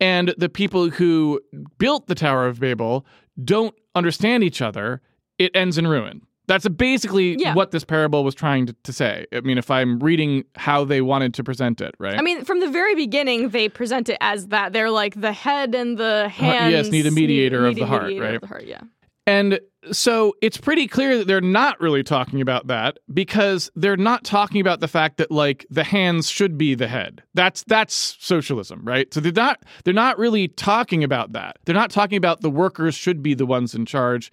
and 0.00 0.34
the 0.36 0.48
people 0.48 0.90
who 0.90 1.40
built 1.78 2.06
the 2.06 2.14
Tower 2.14 2.46
of 2.46 2.60
Babel 2.60 3.06
don't 3.42 3.74
understand 3.94 4.44
each 4.44 4.62
other, 4.62 5.00
it 5.38 5.50
ends 5.54 5.78
in 5.78 5.86
ruin. 5.86 6.22
That's 6.50 6.68
basically 6.68 7.36
yeah. 7.38 7.54
what 7.54 7.70
this 7.70 7.84
parable 7.84 8.24
was 8.24 8.34
trying 8.34 8.66
to, 8.66 8.72
to, 8.82 8.92
say. 8.92 9.24
I 9.32 9.40
mean, 9.40 9.56
if 9.56 9.70
I'm 9.70 10.00
reading 10.00 10.44
how 10.56 10.84
they 10.84 11.00
wanted 11.00 11.32
to 11.34 11.44
present 11.44 11.80
it, 11.80 11.94
right? 12.00 12.18
I 12.18 12.22
mean, 12.22 12.44
from 12.44 12.58
the 12.58 12.68
very 12.68 12.96
beginning, 12.96 13.50
they 13.50 13.68
present 13.68 14.08
it 14.08 14.18
as 14.20 14.48
that. 14.48 14.72
They're 14.72 14.90
like 14.90 15.20
the 15.20 15.32
head 15.32 15.76
and 15.76 15.96
the 15.96 16.28
hands. 16.28 16.72
yes, 16.72 16.88
need 16.88 17.06
a 17.06 17.12
mediator, 17.12 17.60
need, 17.60 17.68
of, 17.68 17.74
need 17.76 17.82
the 17.82 17.86
heart, 17.86 18.02
mediator 18.02 18.24
right? 18.24 18.34
Of 18.34 18.40
the 18.40 18.46
heart, 18.48 18.64
yeah. 18.66 18.80
And 19.28 19.60
so 19.92 20.34
it's 20.42 20.56
pretty 20.56 20.88
clear 20.88 21.18
that 21.18 21.28
they're 21.28 21.40
not 21.40 21.80
really 21.80 22.02
talking 22.02 22.40
about 22.40 22.66
that 22.66 22.98
because 23.14 23.70
they're 23.76 23.96
not 23.96 24.24
talking 24.24 24.60
about 24.60 24.80
the 24.80 24.88
fact 24.88 25.18
that 25.18 25.30
like 25.30 25.64
the 25.70 25.84
hands 25.84 26.28
should 26.28 26.58
be 26.58 26.74
the 26.74 26.88
head. 26.88 27.22
That's 27.34 27.62
that's 27.68 28.16
socialism, 28.18 28.80
right? 28.82 29.12
So 29.14 29.20
they're 29.20 29.30
not 29.30 29.62
they're 29.84 29.94
not 29.94 30.18
really 30.18 30.48
talking 30.48 31.04
about 31.04 31.32
that. 31.34 31.58
They're 31.64 31.76
not 31.76 31.92
talking 31.92 32.16
about 32.16 32.40
the 32.40 32.50
workers 32.50 32.96
should 32.96 33.22
be 33.22 33.34
the 33.34 33.46
ones 33.46 33.72
in 33.72 33.86
charge. 33.86 34.32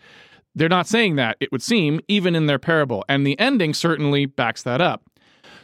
They're 0.58 0.68
not 0.68 0.88
saying 0.88 1.18
that, 1.18 1.38
it 1.40 1.52
would 1.52 1.62
seem, 1.62 2.00
even 2.08 2.36
in 2.36 2.48
their 2.48 2.58
parable. 2.58 3.06
And 3.08 3.26
the 3.26 3.40
ending 3.40 3.76
certainly 3.76 4.26
backs 4.26 4.64
that 4.64 4.82
up. 4.82 5.04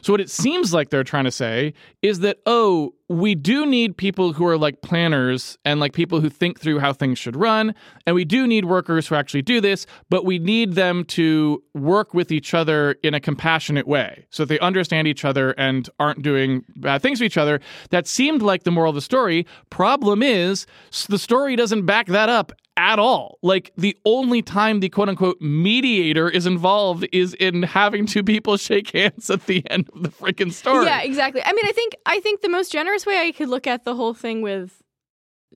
So, 0.04 0.12
what 0.12 0.20
it 0.20 0.30
seems 0.30 0.74
like 0.74 0.90
they're 0.90 1.06
trying 1.06 1.24
to 1.24 1.32
say 1.32 1.74
is 2.02 2.20
that, 2.20 2.40
oh, 2.46 2.94
we 3.08 3.36
do 3.36 3.66
need 3.66 3.96
people 3.96 4.34
who 4.34 4.46
are 4.46 4.58
like 4.58 4.82
planners 4.82 5.58
and 5.64 5.80
like 5.80 5.94
people 5.94 6.20
who 6.20 6.30
think 6.30 6.60
through 6.60 6.80
how 6.80 6.92
things 6.92 7.18
should 7.18 7.38
run. 7.38 7.74
And 8.06 8.14
we 8.14 8.26
do 8.26 8.46
need 8.46 8.66
workers 8.66 9.08
who 9.08 9.16
actually 9.16 9.44
do 9.44 9.62
this, 9.62 9.86
but 10.10 10.26
we 10.26 10.40
need 10.40 10.74
them 10.74 11.06
to 11.06 11.64
work 11.74 12.14
with 12.14 12.34
each 12.34 12.54
other 12.54 12.98
in 13.02 13.14
a 13.14 13.22
compassionate 13.22 13.88
way 13.88 14.26
so 14.30 14.44
that 14.44 14.50
they 14.50 14.60
understand 14.60 15.08
each 15.08 15.24
other 15.24 15.52
and 15.52 15.90
aren't 16.00 16.22
doing 16.22 16.66
bad 16.76 17.02
things 17.02 17.20
to 17.20 17.26
each 17.26 17.38
other. 17.38 17.62
That 17.90 18.06
seemed 18.06 18.42
like 18.42 18.64
the 18.64 18.72
moral 18.72 18.90
of 18.90 18.96
the 18.96 19.02
story. 19.02 19.48
Problem 19.70 20.22
is, 20.22 20.68
the 21.08 21.20
story 21.20 21.56
doesn't 21.56 21.86
back 21.86 22.08
that 22.08 22.28
up 22.28 22.52
at 22.78 23.00
all. 23.00 23.38
Like 23.42 23.72
the 23.78 23.98
only 24.06 24.42
time 24.42 24.80
the 24.80 24.90
quote 24.90 25.10
unquote 25.10 25.42
mediator 25.42 26.30
is 26.30 26.46
involved 26.46 27.08
is 27.12 27.34
in 27.36 27.64
having 27.64 28.06
two 28.06 28.24
people 28.24 28.58
shake 28.58 28.92
hands 28.92 29.30
at 29.30 29.46
the 29.46 29.64
end 29.70 29.90
of 29.94 30.04
the 30.04 30.10
freaking 30.10 30.52
story. 30.52 30.86
Yeah, 30.86 31.02
exactly. 31.02 31.42
I 31.44 31.54
mean, 31.54 31.66
I 31.66 31.72
think 31.72 31.96
I 32.06 32.20
think 32.20 32.42
the 32.42 32.50
most 32.50 32.72
generous 32.72 33.06
way 33.06 33.20
I 33.20 33.32
could 33.32 33.50
look 33.50 33.68
at 33.68 33.84
the 33.84 33.96
whole 33.96 34.14
thing 34.14 34.42
with 34.42 34.82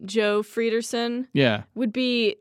Joe 0.06 0.44
Fredersen 0.44 1.28
yeah. 1.34 1.64
would 1.76 1.92
be 1.92 2.36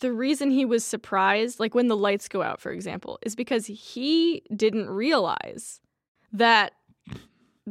the 0.00 0.12
reason 0.12 0.50
he 0.50 0.64
was 0.64 0.84
surprised, 0.84 1.60
like 1.60 1.74
when 1.74 1.88
the 1.88 1.96
lights 1.96 2.28
go 2.28 2.42
out, 2.42 2.60
for 2.60 2.72
example, 2.72 3.18
is 3.22 3.36
because 3.36 3.66
he 3.66 4.42
didn't 4.54 4.88
realize 4.88 5.80
that 6.32 6.72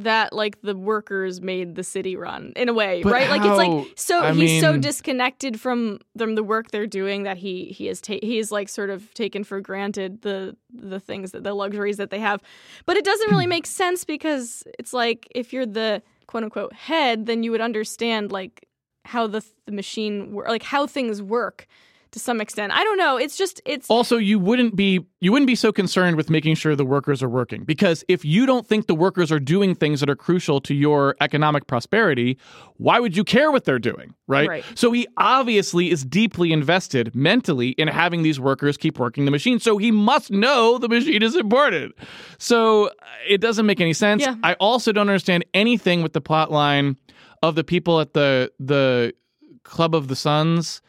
that 0.02 0.32
like 0.32 0.60
the 0.62 0.76
workers 0.76 1.40
made 1.40 1.74
the 1.74 1.82
city 1.84 2.16
run 2.16 2.52
in 2.56 2.68
a 2.68 2.72
way, 2.74 3.02
But 3.02 3.12
right? 3.12 3.28
like 3.30 3.42
it's 3.44 3.56
like 3.56 3.86
so 3.96 4.22
I 4.22 4.32
he's 4.32 4.60
so 4.60 4.76
disconnected 4.76 5.60
from 5.60 5.98
from 6.16 6.34
the 6.34 6.42
work 6.42 6.70
they're 6.70 6.86
doing 6.86 7.22
that 7.24 7.38
he 7.38 7.66
he 7.66 7.88
is 7.88 8.00
ta- 8.00 8.18
he 8.22 8.38
is 8.38 8.50
like 8.52 8.68
sort 8.68 8.90
of 8.90 9.12
taken 9.14 9.44
for 9.44 9.60
granted 9.60 10.22
the 10.22 10.56
the 10.72 11.00
things 11.00 11.32
that 11.32 11.44
the 11.44 11.54
luxuries 11.54 11.96
that 11.98 12.10
they 12.10 12.20
have. 12.20 12.40
But 12.86 12.96
it 12.96 13.04
doesn't 13.04 13.30
really 13.30 13.46
make 13.56 13.66
sense 13.66 14.04
because 14.04 14.62
it's 14.78 14.92
like 14.92 15.28
if 15.34 15.52
you're 15.52 15.66
the 15.66 16.02
quote 16.26 16.44
unquote 16.44 16.72
head, 16.72 17.26
then 17.26 17.42
you 17.42 17.50
would 17.50 17.60
understand 17.60 18.32
like 18.32 18.66
how 19.04 19.26
the 19.26 19.44
the 19.66 19.72
machine 19.72 20.32
wor- 20.32 20.46
like 20.48 20.62
how 20.62 20.86
things 20.86 21.22
work 21.22 21.66
to 22.12 22.18
some 22.18 22.40
extent. 22.40 22.72
I 22.72 22.82
don't 22.82 22.98
know. 22.98 23.16
It's 23.16 23.36
just 23.36 23.60
it's 23.64 23.88
Also, 23.88 24.16
you 24.16 24.38
wouldn't 24.38 24.76
be 24.76 25.06
you 25.20 25.32
wouldn't 25.32 25.46
be 25.46 25.54
so 25.54 25.72
concerned 25.72 26.16
with 26.16 26.30
making 26.30 26.54
sure 26.54 26.74
the 26.74 26.84
workers 26.84 27.22
are 27.22 27.28
working 27.28 27.64
because 27.64 28.04
if 28.08 28.24
you 28.24 28.46
don't 28.46 28.66
think 28.66 28.86
the 28.86 28.94
workers 28.94 29.30
are 29.30 29.38
doing 29.38 29.74
things 29.74 30.00
that 30.00 30.10
are 30.10 30.16
crucial 30.16 30.60
to 30.62 30.74
your 30.74 31.14
economic 31.20 31.66
prosperity, 31.66 32.38
why 32.76 32.98
would 32.98 33.16
you 33.16 33.24
care 33.24 33.50
what 33.50 33.64
they're 33.64 33.78
doing, 33.78 34.14
right? 34.26 34.48
Right. 34.48 34.64
So 34.74 34.90
he 34.92 35.06
obviously 35.16 35.90
is 35.90 36.04
deeply 36.04 36.52
invested 36.52 37.14
mentally 37.14 37.70
in 37.70 37.88
having 37.88 38.22
these 38.22 38.40
workers 38.40 38.76
keep 38.76 38.98
working 38.98 39.24
the 39.24 39.30
machine. 39.30 39.60
So 39.60 39.78
he 39.78 39.90
must 39.90 40.30
know 40.30 40.78
the 40.78 40.88
machine 40.88 41.22
is 41.22 41.36
important. 41.36 41.94
So 42.38 42.86
uh, 42.86 42.90
it 43.28 43.40
doesn't 43.40 43.66
make 43.66 43.80
any 43.80 43.92
sense. 43.92 44.22
Yeah. 44.22 44.36
I 44.42 44.54
also 44.54 44.92
don't 44.92 45.08
understand 45.08 45.44
anything 45.54 46.02
with 46.02 46.12
the 46.12 46.20
plot 46.20 46.50
line 46.50 46.96
of 47.42 47.54
the 47.54 47.64
people 47.64 48.00
at 48.00 48.14
the 48.14 48.50
the 48.58 49.14
Club 49.62 49.94
of 49.94 50.08
the 50.08 50.16
Sons 50.16 50.82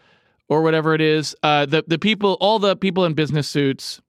or 0.52 0.62
whatever 0.62 0.94
it 0.94 1.00
is. 1.00 1.34
Uh, 1.44 1.66
the 1.66 1.82
the 1.88 1.98
people, 1.98 2.38
all 2.42 2.60
the 2.60 2.76
people 2.76 3.06
in 3.06 3.14
business 3.14 3.48
suits. 3.48 4.02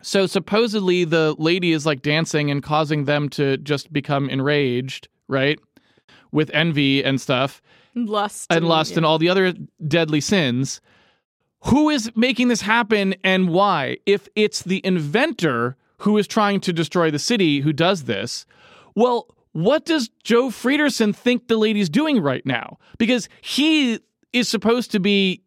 So 0.00 0.26
supposedly 0.26 1.04
the 1.04 1.34
lady 1.38 1.72
is 1.72 1.84
like 1.84 2.00
dancing 2.00 2.50
and 2.50 2.62
causing 2.62 3.04
them 3.04 3.28
to 3.30 3.58
just 3.58 3.92
become 3.92 4.30
enraged, 4.30 5.08
right? 5.28 5.60
With 6.32 6.50
envy 6.54 7.04
and 7.04 7.20
stuff, 7.20 7.60
lust 7.94 8.50
and 8.50 8.66
lust 8.66 8.96
and 8.96 9.04
all 9.04 9.18
the 9.18 9.28
other 9.28 9.52
deadly 9.86 10.22
sins. 10.22 10.80
Who 11.64 11.90
is 11.90 12.10
making 12.16 12.48
this 12.48 12.62
happen 12.62 13.14
and 13.22 13.50
why? 13.50 13.98
If 14.06 14.28
it's 14.34 14.62
the 14.62 14.80
inventor 14.82 15.76
who 15.98 16.16
is 16.16 16.26
trying 16.26 16.60
to 16.60 16.72
destroy 16.72 17.10
the 17.10 17.18
city 17.18 17.60
who 17.60 17.74
does 17.74 18.04
this, 18.04 18.46
well, 18.96 19.26
what 19.52 19.84
does 19.84 20.08
Joe 20.24 20.48
Fredersen 20.48 21.12
think 21.12 21.48
the 21.48 21.58
lady's 21.58 21.90
doing 21.90 22.22
right 22.22 22.46
now? 22.46 22.78
Because 22.96 23.28
he 23.42 24.00
is 24.32 24.48
supposed 24.48 24.90
to 24.92 25.00
be 25.00 25.42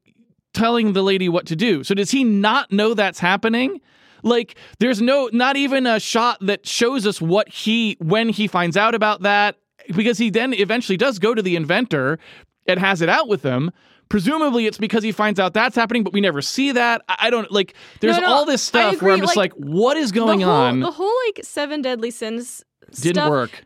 telling 0.54 0.94
the 0.94 1.02
lady 1.02 1.30
what 1.30 1.46
to 1.48 1.56
do. 1.56 1.84
So 1.84 1.94
does 1.94 2.12
he 2.12 2.24
not 2.24 2.72
know 2.72 2.94
that's 2.94 3.20
happening? 3.20 3.82
Like 4.24 4.56
there's 4.80 5.02
no 5.02 5.30
not 5.34 5.58
even 5.58 5.86
a 5.86 6.00
shot 6.00 6.38
that 6.42 6.66
shows 6.66 7.06
us 7.06 7.22
what 7.22 7.50
he 7.50 7.98
when 8.00 8.30
he 8.30 8.48
finds 8.48 8.78
out 8.78 8.96
about 8.96 9.22
that 9.24 9.58
because 9.94 10.18
he 10.18 10.30
then 10.30 10.54
eventually 10.54 10.98
does 10.98 11.20
go 11.20 11.34
to 11.34 11.42
the 11.42 11.56
inventor 11.56 12.20
and 12.66 12.80
has 12.80 13.02
it 13.02 13.10
out 13.10 13.28
with 13.28 13.44
him. 13.44 13.72
Presumably 14.08 14.66
it's 14.66 14.78
because 14.78 15.04
he 15.04 15.12
finds 15.12 15.40
out 15.40 15.54
that's 15.54 15.76
happening, 15.76 16.04
but 16.04 16.14
we 16.14 16.22
never 16.22 16.42
see 16.42 16.72
that. 16.72 17.02
I 17.10 17.30
don't 17.30 17.52
like 17.52 17.74
there's 18.00 18.18
No, 18.18 18.28
no, 18.28 18.34
all 18.34 18.46
this 18.46 18.62
stuff 18.62 19.02
where 19.02 19.14
I'm 19.14 19.20
just 19.20 19.36
like, 19.36 19.54
like, 19.56 19.66
what 19.66 19.98
is 19.98 20.12
going 20.12 20.40
the 20.40 20.46
whole, 20.46 20.54
on? 20.54 20.80
The 20.80 20.92
whole 20.92 21.14
like 21.28 21.44
seven 21.44 21.82
deadly 21.82 22.12
sins 22.12 22.64
Didn't 22.92 23.16
stuff, 23.16 23.30
work. 23.30 23.64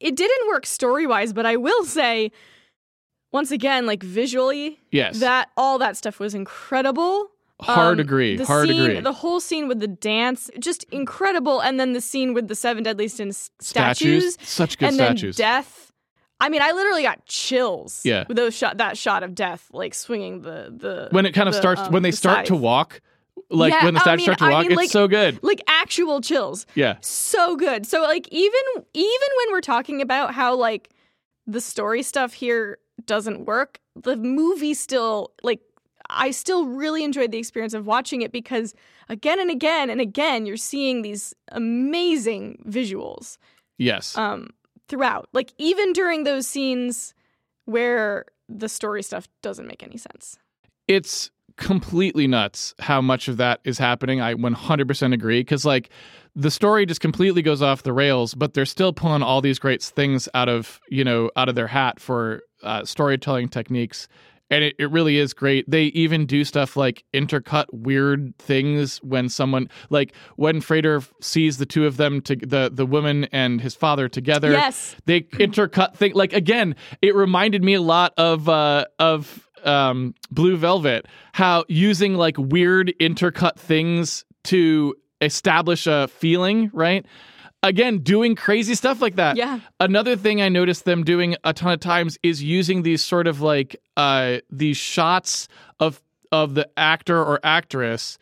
It 0.00 0.16
didn't 0.16 0.48
work 0.48 0.66
story 0.66 1.06
wise, 1.06 1.32
but 1.32 1.46
I 1.46 1.56
will 1.56 1.84
say, 1.84 2.32
once 3.32 3.50
again, 3.50 3.86
like 3.86 4.02
visually, 4.02 4.78
Yes. 4.90 5.20
that 5.20 5.50
all 5.56 5.78
that 5.78 5.96
stuff 5.96 6.20
was 6.20 6.34
incredible. 6.34 7.28
Hard 7.60 7.98
Um, 7.98 8.00
agree. 8.00 8.36
The 8.36 8.44
Hard 8.44 8.68
scene, 8.68 8.80
agree. 8.80 9.00
The 9.00 9.12
whole 9.12 9.38
scene 9.38 9.68
with 9.68 9.78
the 9.80 9.86
dance, 9.86 10.50
just 10.58 10.84
incredible, 10.90 11.60
and 11.60 11.78
then 11.78 11.92
the 11.92 12.00
scene 12.00 12.34
with 12.34 12.48
the 12.48 12.54
seven 12.56 12.82
deadly 12.82 13.06
sins 13.08 13.50
statues. 13.60 14.34
statues, 14.34 14.48
Such 14.48 14.78
good 14.78 14.86
and 14.86 14.94
statues. 14.96 15.36
then 15.36 15.44
death. 15.46 15.92
I 16.40 16.48
mean, 16.48 16.60
I 16.60 16.72
literally 16.72 17.02
got 17.02 17.24
chills. 17.26 18.00
Yeah. 18.04 18.24
with 18.26 18.36
those 18.36 18.52
shot 18.54 18.78
that 18.78 18.98
shot 18.98 19.22
of 19.22 19.34
death, 19.36 19.68
like 19.72 19.94
swinging 19.94 20.42
the 20.42 20.74
the 20.76 21.08
when 21.12 21.24
it 21.24 21.32
kind 21.32 21.48
of 21.48 21.54
the, 21.54 21.60
starts 21.60 21.82
um, 21.82 21.92
when 21.92 22.02
they 22.02 22.10
the 22.10 22.16
start 22.16 22.46
to 22.46 22.56
walk 22.56 23.00
like 23.48 23.72
Yeah, 23.72 23.84
when 23.84 23.94
the 23.94 24.00
I 24.00 24.02
statues 24.02 24.26
mean- 24.26 24.34
start 24.34 24.38
to 24.40 24.44
I 24.46 24.50
walk 24.50 24.62
mean, 24.62 24.72
it's 24.72 24.76
like- 24.76 24.90
so 24.90 25.06
good 25.06 25.38
like 25.44 25.62
actual 25.68 26.20
chills. 26.20 26.66
yeah 26.74 26.96
so 27.00 27.54
good. 27.54 27.86
So 27.86 28.02
like 28.02 28.26
even 28.32 28.60
even 28.92 29.28
when 29.38 29.52
we're 29.52 29.60
talking 29.60 30.02
about 30.02 30.34
how 30.34 30.56
like 30.56 30.90
the 31.46 31.60
story 31.60 32.02
stuff 32.02 32.32
here 32.32 32.78
doesn't 33.06 33.46
work, 33.46 33.80
the 33.94 34.16
movie 34.16 34.74
still 34.74 35.32
like 35.42 35.60
I 36.10 36.30
still 36.30 36.66
really 36.66 37.04
enjoyed 37.04 37.30
the 37.30 37.38
experience 37.38 37.74
of 37.74 37.86
watching 37.86 38.22
it 38.22 38.32
because 38.32 38.74
again 39.08 39.40
and 39.40 39.50
again 39.50 39.88
and 39.88 40.00
again 40.00 40.46
you're 40.46 40.56
seeing 40.56 41.02
these 41.02 41.34
amazing 41.52 42.62
visuals 42.68 43.38
yes 43.78 44.16
um 44.16 44.50
throughout. 44.88 45.28
Like 45.32 45.52
even 45.58 45.92
during 45.92 46.24
those 46.24 46.46
scenes 46.46 47.14
where 47.64 48.26
the 48.48 48.68
story 48.68 49.02
stuff 49.02 49.26
doesn't 49.40 49.66
make 49.66 49.82
any 49.82 49.96
sense. 49.96 50.38
it's 50.88 51.30
completely 51.56 52.26
nuts 52.26 52.74
how 52.78 53.00
much 53.00 53.28
of 53.28 53.36
that 53.36 53.60
is 53.64 53.78
happening 53.78 54.20
i 54.20 54.34
100% 54.34 55.12
agree 55.14 55.40
because 55.40 55.64
like 55.64 55.90
the 56.34 56.50
story 56.50 56.86
just 56.86 57.00
completely 57.00 57.42
goes 57.42 57.60
off 57.62 57.82
the 57.82 57.92
rails 57.92 58.34
but 58.34 58.54
they're 58.54 58.64
still 58.64 58.92
pulling 58.92 59.22
all 59.22 59.40
these 59.40 59.58
great 59.58 59.82
things 59.82 60.28
out 60.34 60.48
of 60.48 60.80
you 60.88 61.04
know 61.04 61.30
out 61.36 61.48
of 61.48 61.54
their 61.54 61.66
hat 61.66 62.00
for 62.00 62.42
uh, 62.62 62.84
storytelling 62.84 63.48
techniques 63.48 64.08
and 64.50 64.64
it, 64.64 64.74
it 64.78 64.90
really 64.90 65.16
is 65.18 65.32
great 65.34 65.68
they 65.70 65.84
even 65.84 66.26
do 66.26 66.44
stuff 66.44 66.76
like 66.76 67.04
intercut 67.12 67.64
weird 67.72 68.36
things 68.38 68.98
when 68.98 69.28
someone 69.28 69.68
like 69.90 70.14
when 70.36 70.60
Freder 70.60 71.06
sees 71.20 71.58
the 71.58 71.66
two 71.66 71.86
of 71.86 71.96
them 71.96 72.20
to 72.22 72.36
the 72.36 72.70
the 72.72 72.86
woman 72.86 73.24
and 73.32 73.60
his 73.60 73.74
father 73.74 74.08
together 74.08 74.52
Yes. 74.52 74.94
they 75.06 75.22
intercut 75.22 75.96
thing 75.96 76.12
like 76.14 76.32
again 76.32 76.76
it 77.02 77.14
reminded 77.14 77.64
me 77.64 77.74
a 77.74 77.82
lot 77.82 78.12
of 78.16 78.48
uh 78.48 78.84
of 78.98 79.48
um 79.64 80.14
blue 80.30 80.56
velvet 80.56 81.06
how 81.32 81.64
using 81.68 82.14
like 82.14 82.36
weird 82.38 82.92
intercut 83.00 83.56
things 83.58 84.24
to 84.44 84.94
establish 85.20 85.86
a 85.86 86.08
feeling 86.08 86.70
right 86.72 87.06
again 87.62 87.98
doing 87.98 88.34
crazy 88.34 88.74
stuff 88.74 89.00
like 89.00 89.16
that 89.16 89.36
Yeah. 89.36 89.60
another 89.80 90.16
thing 90.16 90.42
i 90.42 90.48
noticed 90.48 90.84
them 90.84 91.04
doing 91.04 91.36
a 91.44 91.52
ton 91.52 91.72
of 91.72 91.80
times 91.80 92.18
is 92.22 92.42
using 92.42 92.82
these 92.82 93.02
sort 93.02 93.26
of 93.26 93.40
like 93.40 93.76
uh 93.96 94.38
these 94.50 94.76
shots 94.76 95.48
of 95.78 96.02
of 96.32 96.54
the 96.54 96.68
actor 96.76 97.18
or 97.22 97.38
actress 97.44 98.18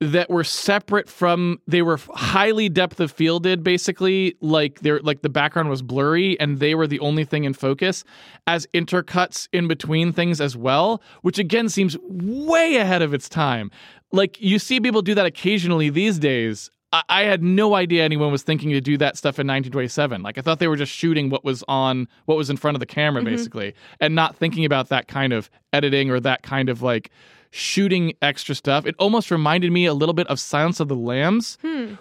that 0.00 0.28
were 0.28 0.44
separate 0.44 1.08
from 1.08 1.58
they 1.66 1.80
were 1.80 1.98
highly 2.14 2.68
depth 2.68 3.00
of 3.00 3.10
fielded 3.10 3.64
basically 3.64 4.36
like 4.40 4.80
they're 4.80 5.00
like 5.00 5.22
the 5.22 5.28
background 5.28 5.70
was 5.70 5.80
blurry 5.80 6.38
and 6.38 6.58
they 6.58 6.74
were 6.74 6.86
the 6.86 7.00
only 7.00 7.24
thing 7.24 7.44
in 7.44 7.54
focus 7.54 8.04
as 8.46 8.66
intercuts 8.74 9.48
in 9.52 9.66
between 9.66 10.12
things 10.12 10.40
as 10.40 10.56
well 10.56 11.00
which 11.22 11.38
again 11.38 11.68
seems 11.68 11.96
way 12.02 12.76
ahead 12.76 13.02
of 13.02 13.14
its 13.14 13.28
time. 13.28 13.70
Like 14.12 14.40
you 14.40 14.58
see 14.58 14.80
people 14.80 15.02
do 15.02 15.14
that 15.14 15.26
occasionally 15.26 15.90
these 15.90 16.18
days. 16.18 16.70
I- 16.92 17.02
I 17.08 17.22
had 17.22 17.42
no 17.42 17.74
idea 17.74 18.04
anyone 18.04 18.30
was 18.30 18.42
thinking 18.42 18.70
to 18.70 18.80
do 18.80 18.96
that 18.98 19.16
stuff 19.16 19.38
in 19.38 19.46
1927. 19.46 20.22
Like 20.22 20.38
I 20.38 20.40
thought 20.40 20.58
they 20.58 20.68
were 20.68 20.76
just 20.76 20.92
shooting 20.92 21.30
what 21.30 21.44
was 21.44 21.64
on, 21.68 22.08
what 22.26 22.36
was 22.36 22.48
in 22.48 22.56
front 22.56 22.76
of 22.76 22.80
the 22.80 22.86
camera, 22.86 23.22
mm-hmm. 23.22 23.34
basically, 23.34 23.74
and 24.00 24.14
not 24.14 24.36
thinking 24.36 24.64
about 24.64 24.88
that 24.88 25.08
kind 25.08 25.32
of 25.32 25.50
editing 25.72 26.10
or 26.10 26.20
that 26.20 26.42
kind 26.42 26.68
of 26.68 26.82
like 26.82 27.10
shooting 27.56 28.12
extra 28.20 28.54
stuff. 28.54 28.86
It 28.86 28.94
almost 28.98 29.30
reminded 29.30 29.72
me 29.72 29.86
a 29.86 29.94
little 29.94 30.12
bit 30.12 30.26
of 30.28 30.38
Silence 30.38 30.78
of 30.78 30.88
the 30.88 30.96
Lambs, 30.96 31.56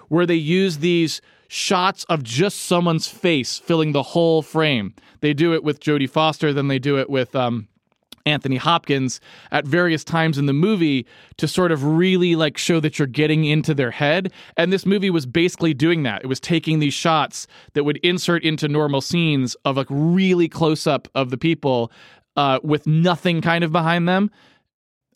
where 0.10 0.26
they 0.26 0.36
use 0.36 0.80
these 0.80 1.22
shots 1.47 2.03
of 2.06 2.24
just 2.24 2.60
someone's 2.62 3.08
face 3.08 3.58
filling 3.58 3.91
the 3.93 4.03
whole 4.03 4.41
frame. 4.41 4.93
They 5.22 5.34
do 5.34 5.53
it 5.53 5.64
with 5.64 5.80
Jodie 5.80 6.10
Foster, 6.10 6.51
then 6.51 6.68
they 6.68 6.80
do 6.80 6.99
it 6.99 7.10
with 7.10 7.36
um, 7.36 7.68
Anthony 8.26 8.58
Hopkins 8.58 9.22
at 9.51 9.66
various 9.66 10.03
times 10.03 10.38
in 10.38 10.47
the 10.47 10.53
movie 10.53 11.06
to 11.38 11.47
sort 11.47 11.72
of 11.72 11.84
really 11.84 12.36
like 12.36 12.58
show 12.58 12.80
that 12.80 12.97
you're 12.99 13.08
getting 13.08 13.45
into 13.45 13.74
their 13.74 13.91
head. 13.91 14.32
And 14.58 14.74
this 14.74 14.86
movie 14.86 15.10
was 15.10 15.26
basically 15.26 15.74
doing 15.74 16.03
that. 16.03 16.24
It 16.24 16.28
was 16.28 16.39
taking 16.39 16.80
these 16.80 16.93
shots 16.93 17.47
that 17.74 17.84
would 17.84 17.97
insert 17.97 18.43
into 18.43 18.68
normal 18.68 19.01
scenes 19.01 19.56
of 19.64 19.78
like 19.78 19.88
really 19.89 20.49
close 20.49 20.88
up 20.88 21.08
of 21.16 21.30
the 21.30 21.38
people 21.38 21.91
uh, 22.36 22.60
with 22.64 22.86
nothing 22.86 23.41
kind 23.41 23.64
of 23.64 23.72
behind 23.72 24.10
them. 24.10 24.32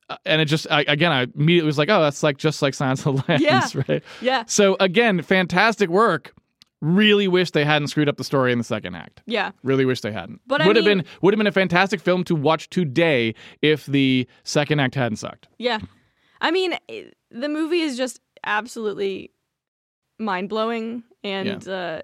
Uh, 0.10 0.18
And 0.26 0.42
it 0.42 0.46
just, 0.46 0.66
I, 0.72 0.82
again, 0.88 1.12
I 1.12 1.28
immediately 1.36 1.68
was 1.68 1.78
like, 1.78 1.90
oh, 1.90 2.02
that's 2.02 2.24
like 2.24 2.38
just 2.38 2.62
like 2.62 2.74
Silence 2.74 3.06
of 3.06 3.18
the 3.18 3.24
Lambs, 3.28 3.44
Yeah. 3.44 3.84
right? 3.88 4.04
Yeah. 4.22 4.44
So 4.48 4.76
again, 4.80 5.22
fantastic 5.22 5.90
work. 5.90 6.34
Really 6.82 7.28
wish 7.28 7.52
they 7.52 7.66
hadn't 7.66 7.90
screwed 7.90 8.08
up 8.08 8.16
the 8.18 8.24
story 8.24 8.52
in 8.54 8.58
the 8.58 8.64
second 8.64 8.96
act. 8.96 9.22
Yeah. 9.26 9.52
Really 9.64 9.84
wish 9.86 10.00
they 10.02 10.14
hadn't. 10.14 10.40
But 10.48 10.62
I 10.62 10.68
would 10.68 10.78
have 10.78 10.86
mean- 10.86 11.00
been 11.00 11.06
would 11.22 11.34
have 11.34 11.38
been 11.38 11.48
a 11.48 11.52
fantastic 11.52 12.00
film 12.00 12.24
to 12.24 12.36
watch 12.36 12.70
today 12.70 13.36
if 13.62 13.86
the 13.86 14.28
second 14.46 14.80
act 14.80 14.96
hadn't 14.96 15.18
sucked. 15.18 15.48
Yeah. 15.58 15.80
I 16.42 16.52
mean, 16.52 16.76
the 17.32 17.50
movie 17.50 17.82
is 17.82 17.98
just 17.98 18.22
absolutely 18.46 19.32
mind 20.20 20.48
blowing 20.48 21.04
and 21.22 21.68
uh, 21.68 22.02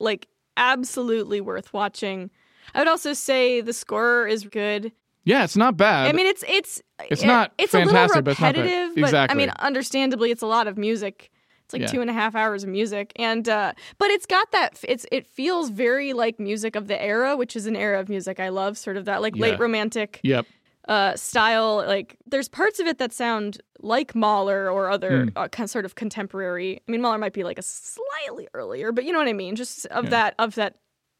like 0.00 0.26
absolutely 0.56 1.40
worth 1.40 1.72
watching. 1.72 2.30
I 2.74 2.80
would 2.80 2.88
also 2.88 3.12
say 3.12 3.60
the 3.60 3.72
score 3.72 4.26
is 4.26 4.42
good. 4.44 4.90
Yeah, 5.26 5.44
it's 5.44 5.56
not 5.56 5.76
bad. 5.76 6.08
I 6.08 6.12
mean, 6.12 6.26
it's 6.26 6.42
it's 6.48 6.80
It's 7.10 7.22
it- 7.22 7.26
not 7.26 7.52
it's 7.58 7.74
a 7.74 7.78
little 7.84 7.94
it's 7.94 8.14
not 8.14 8.24
bad. 8.24 8.30
repetitive. 8.30 8.94
But, 8.96 9.30
I 9.30 9.34
mean, 9.34 9.50
understandably, 9.58 10.30
it's 10.30 10.40
a 10.42 10.46
lot 10.46 10.66
of 10.68 10.78
music. 10.78 11.30
It's 11.64 11.72
like 11.74 11.82
Yeah. 11.82 11.88
two 11.88 12.00
and 12.00 12.08
a 12.08 12.12
half 12.12 12.36
hours 12.36 12.62
of 12.62 12.68
music, 12.70 13.12
and 13.16 13.46
uh, 13.48 13.72
but 13.98 14.08
it's 14.12 14.24
got 14.24 14.52
that. 14.52 14.78
It's 14.88 15.04
it 15.10 15.26
feels 15.26 15.68
very 15.68 16.12
like 16.12 16.38
music 16.38 16.76
of 16.76 16.86
the 16.86 16.98
era, 17.02 17.36
which 17.36 17.56
is 17.56 17.66
an 17.66 17.74
era 17.76 17.98
of 18.00 18.08
music 18.08 18.38
I 18.40 18.50
love. 18.50 18.78
Sort 18.78 18.96
of 18.96 19.04
that 19.06 19.20
like 19.20 19.34
Yeah. 19.34 19.42
late 19.42 19.58
romantic 19.58 20.20
yep. 20.22 20.46
uh, 20.86 21.16
style. 21.16 21.82
Like 21.84 22.16
there's 22.24 22.48
parts 22.48 22.78
of 22.78 22.86
it 22.86 22.98
that 22.98 23.12
sound 23.12 23.60
like 23.80 24.14
Mahler 24.14 24.70
or 24.70 24.90
other 24.90 25.24
Hmm. 25.24 25.28
uh, 25.34 25.48
kind 25.48 25.68
sort 25.68 25.84
of 25.84 25.96
contemporary. 25.96 26.80
I 26.88 26.90
mean, 26.90 27.02
Mahler 27.02 27.18
might 27.18 27.32
be 27.32 27.42
like 27.42 27.58
a 27.58 27.62
slightly 27.62 28.46
earlier, 28.54 28.92
but 28.92 29.04
you 29.04 29.12
know 29.12 29.18
what 29.18 29.26
I 29.28 29.32
mean. 29.32 29.56
Just 29.56 29.86
of 29.86 30.04
Yeah. 30.04 30.10
that 30.10 30.34
of 30.38 30.54
that 30.54 30.76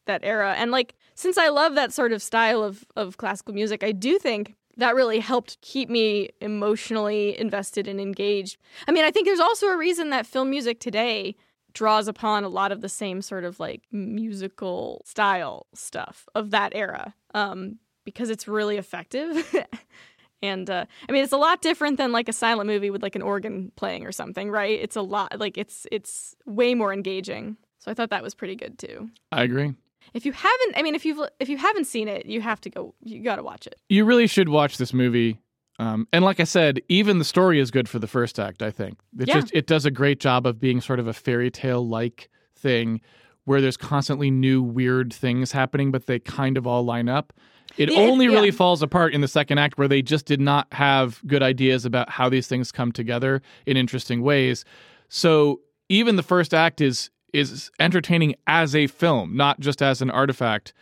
that 0.07 0.21
era. 0.25 0.55
And 0.57 0.71
like 0.71 0.95
since 1.15 1.39
I 1.39 1.49
love 1.49 1.75
that 1.75 1.93
sort 1.93 2.13
of 2.13 2.23
style 2.23 2.63
of 2.63 2.85
of 2.97 3.17
classical 3.17 3.55
music, 3.55 3.85
I 3.85 3.93
do 3.93 4.19
think 4.19 4.55
that 4.77 4.95
really 4.95 5.21
helped 5.21 5.61
keep 5.63 5.89
me 5.89 6.31
emotionally 6.41 7.39
invested 7.39 7.89
and 7.89 8.01
engaged. 8.01 8.59
I 8.87 8.93
mean, 8.93 9.05
I 9.05 9.11
think 9.11 9.27
there's 9.27 9.41
also 9.41 9.69
a 9.69 9.77
reason 9.77 10.11
that 10.11 10.27
film 10.27 10.51
music 10.51 10.81
today 10.81 11.35
draws 11.73 12.09
upon 12.09 12.45
a 12.45 12.49
lot 12.49 12.73
of 12.73 12.81
the 12.81 12.89
same 12.89 13.21
sort 13.21 13.45
of 13.45 13.61
like 13.61 13.83
musical 13.93 15.03
style 15.05 15.67
stuff 15.75 16.27
of 16.35 16.51
that 16.51 16.73
era 16.75 17.15
um, 17.35 17.79
because 18.05 18.31
it's 18.31 18.49
really 18.49 18.77
effective. 18.77 19.55
and 20.43 20.71
uh, 20.71 20.85
I 21.09 21.13
mean, 21.13 21.23
it's 21.23 21.33
a 21.33 21.39
lot 21.39 21.61
different 21.63 21.99
than 21.99 22.13
like 22.13 22.29
a 22.29 22.33
silent 22.33 22.67
movie 22.67 22.91
with 22.91 23.03
like 23.03 23.15
an 23.15 23.23
organ 23.23 23.73
playing 23.77 24.07
or 24.07 24.13
something, 24.13 24.51
right? 24.51 24.79
It's 24.81 24.97
a 24.97 25.03
lot 25.03 25.39
like 25.39 25.59
it's 25.59 25.87
it's 25.93 26.35
way 26.47 26.75
more 26.75 26.93
engaging. 26.93 27.57
So 27.79 27.91
I 27.91 27.95
thought 27.95 28.11
that 28.11 28.23
was 28.23 28.35
pretty 28.35 28.57
good 28.57 28.79
too. 28.79 29.11
I 29.31 29.43
agree. 29.43 29.75
If 30.15 30.25
you 30.27 30.33
haven't, 30.33 30.77
I 30.77 30.83
mean, 30.83 30.95
if 30.95 31.05
you've 31.05 31.19
if 31.41 31.49
you 31.49 31.57
haven't 31.59 31.85
seen 31.87 32.09
it, 32.09 32.27
you 32.27 32.41
have 32.41 32.61
to 32.63 32.71
go. 32.71 32.95
You 33.03 33.23
got 33.23 33.37
to 33.37 33.43
watch 33.43 33.67
it. 33.67 33.77
You 33.89 34.05
really 34.05 34.27
should 34.27 34.49
watch 34.49 34.79
this 34.79 34.93
movie. 34.95 35.41
Um, 35.79 36.09
and 36.13 36.25
like 36.25 36.41
I 36.41 36.45
said, 36.45 36.81
even 36.89 37.19
the 37.19 37.25
story 37.25 37.61
is 37.61 37.71
good 37.71 37.89
for 37.89 37.99
the 37.99 38.07
first 38.07 38.39
act. 38.41 38.63
I 38.63 38.71
think 38.71 38.99
it 39.19 39.29
Yeah. 39.29 39.41
just 39.41 39.53
it 39.53 39.67
does 39.67 39.85
a 39.85 39.91
great 39.91 40.21
job 40.21 40.47
of 40.47 40.59
being 40.59 40.81
sort 40.81 40.99
of 41.01 41.07
a 41.07 41.13
fairy 41.13 41.51
tale 41.51 41.87
like 41.87 42.31
thing, 42.59 43.01
where 43.45 43.61
there's 43.61 43.77
constantly 43.77 44.31
new 44.31 44.63
weird 44.63 45.13
things 45.13 45.53
happening, 45.53 45.91
but 45.93 46.07
they 46.07 46.19
kind 46.19 46.57
of 46.57 46.67
all 46.67 46.83
line 46.85 47.09
up. 47.11 47.33
It 47.77 47.91
Yeah, 47.91 48.01
it- 48.01 48.11
only 48.11 48.29
really 48.29 48.51
falls 48.53 48.81
apart 48.83 49.13
in 49.13 49.21
the 49.21 49.29
second 49.29 49.59
act, 49.59 49.77
where 49.77 49.89
they 49.89 50.01
just 50.01 50.25
did 50.25 50.41
not 50.41 50.67
have 50.73 51.21
good 51.27 51.43
ideas 51.43 51.85
about 51.85 52.09
how 52.09 52.31
these 52.31 52.47
things 52.49 52.73
come 52.73 52.91
together 52.91 53.43
in 53.67 53.77
interesting 53.77 54.23
ways. 54.23 54.65
So 55.11 55.61
even 55.91 56.17
the 56.17 56.23
first 56.23 56.55
act 56.55 56.81
is 56.81 57.11
is 57.37 57.71
entertaining 57.79 58.35
as 58.47 58.75
a 58.75 58.87
film, 58.87 59.37
not 59.37 59.61
just 59.61 59.83
as 59.83 60.01
an 60.03 60.11
artifact. 60.11 60.73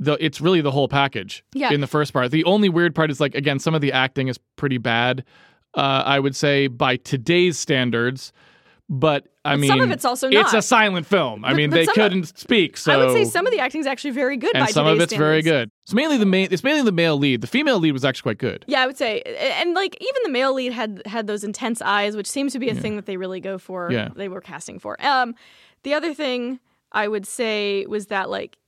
The, 0.00 0.16
it's 0.24 0.40
really 0.40 0.60
the 0.60 0.72
whole 0.72 0.88
package 0.88 1.44
Yeah. 1.54 1.70
in 1.72 1.80
the 1.80 1.86
first 1.86 2.12
part. 2.12 2.30
The 2.32 2.44
only 2.44 2.68
weird 2.68 2.94
part 2.94 3.10
is 3.10 3.20
like 3.20 3.34
again, 3.36 3.58
some 3.60 3.74
of 3.74 3.80
the 3.80 3.92
acting 3.92 4.26
is 4.28 4.38
pretty 4.56 4.78
bad. 4.78 5.24
Uh, 5.74 6.02
I 6.04 6.18
would 6.20 6.34
say 6.36 6.66
by 6.66 6.96
today's 6.96 7.58
standards, 7.58 8.32
but 8.88 9.26
I 9.44 9.54
But 9.54 9.60
mean, 9.60 9.68
some 9.70 9.80
of 9.80 9.90
it's 9.90 10.04
also 10.04 10.28
not. 10.28 10.40
it's 10.46 10.54
a 10.54 10.62
silent 10.62 11.06
film. 11.06 11.44
I 11.44 11.52
mean, 11.54 11.70
they 11.70 11.84
couldn't 11.86 12.36
speak, 12.38 12.76
so 12.76 12.92
I 12.92 12.96
would 12.96 13.12
say 13.12 13.24
some 13.24 13.46
of 13.46 13.52
the 13.52 13.58
acting 13.60 13.80
is 13.80 13.86
actually 13.86 14.12
very 14.12 14.36
good. 14.36 14.54
and 14.54 14.64
by 14.64 14.70
some 14.72 14.86
of 14.86 15.00
it's 15.00 15.12
very 15.14 15.42
good. 15.42 15.70
It's 15.84 15.92
mainly 15.94 16.16
the 16.16 16.26
main. 16.26 16.48
It's 16.50 16.62
mainly 16.64 16.82
the 16.82 16.92
male 16.92 17.16
lead. 17.16 17.40
The 17.40 17.46
female 17.46 17.78
lead 17.78 17.92
was 17.92 18.04
actually 18.04 18.22
quite 18.34 18.38
good. 18.38 18.64
Yeah, 18.68 18.82
I 18.82 18.86
would 18.86 18.96
say, 18.98 19.20
and 19.22 19.74
like 19.74 19.96
even 20.00 20.22
the 20.24 20.30
male 20.30 20.54
lead 20.54 20.72
had 20.72 21.02
had 21.06 21.26
those 21.26 21.44
intense 21.44 21.82
eyes, 21.82 22.16
which 22.16 22.26
seems 22.28 22.52
to 22.54 22.58
be 22.58 22.68
a 22.68 22.74
thing 22.74 22.96
that 22.96 23.06
they 23.06 23.16
really 23.16 23.40
go 23.40 23.58
for. 23.58 23.90
Yeah. 23.92 24.08
they 24.14 24.28
were 24.28 24.40
casting 24.40 24.78
for. 24.78 24.96
Um, 25.04 25.34
the 25.84 25.94
other 25.94 26.12
thing 26.12 26.58
I 26.92 27.06
would 27.08 27.26
say 27.26 27.86
was 27.86 28.06
that 28.08 28.28
like 28.28 28.58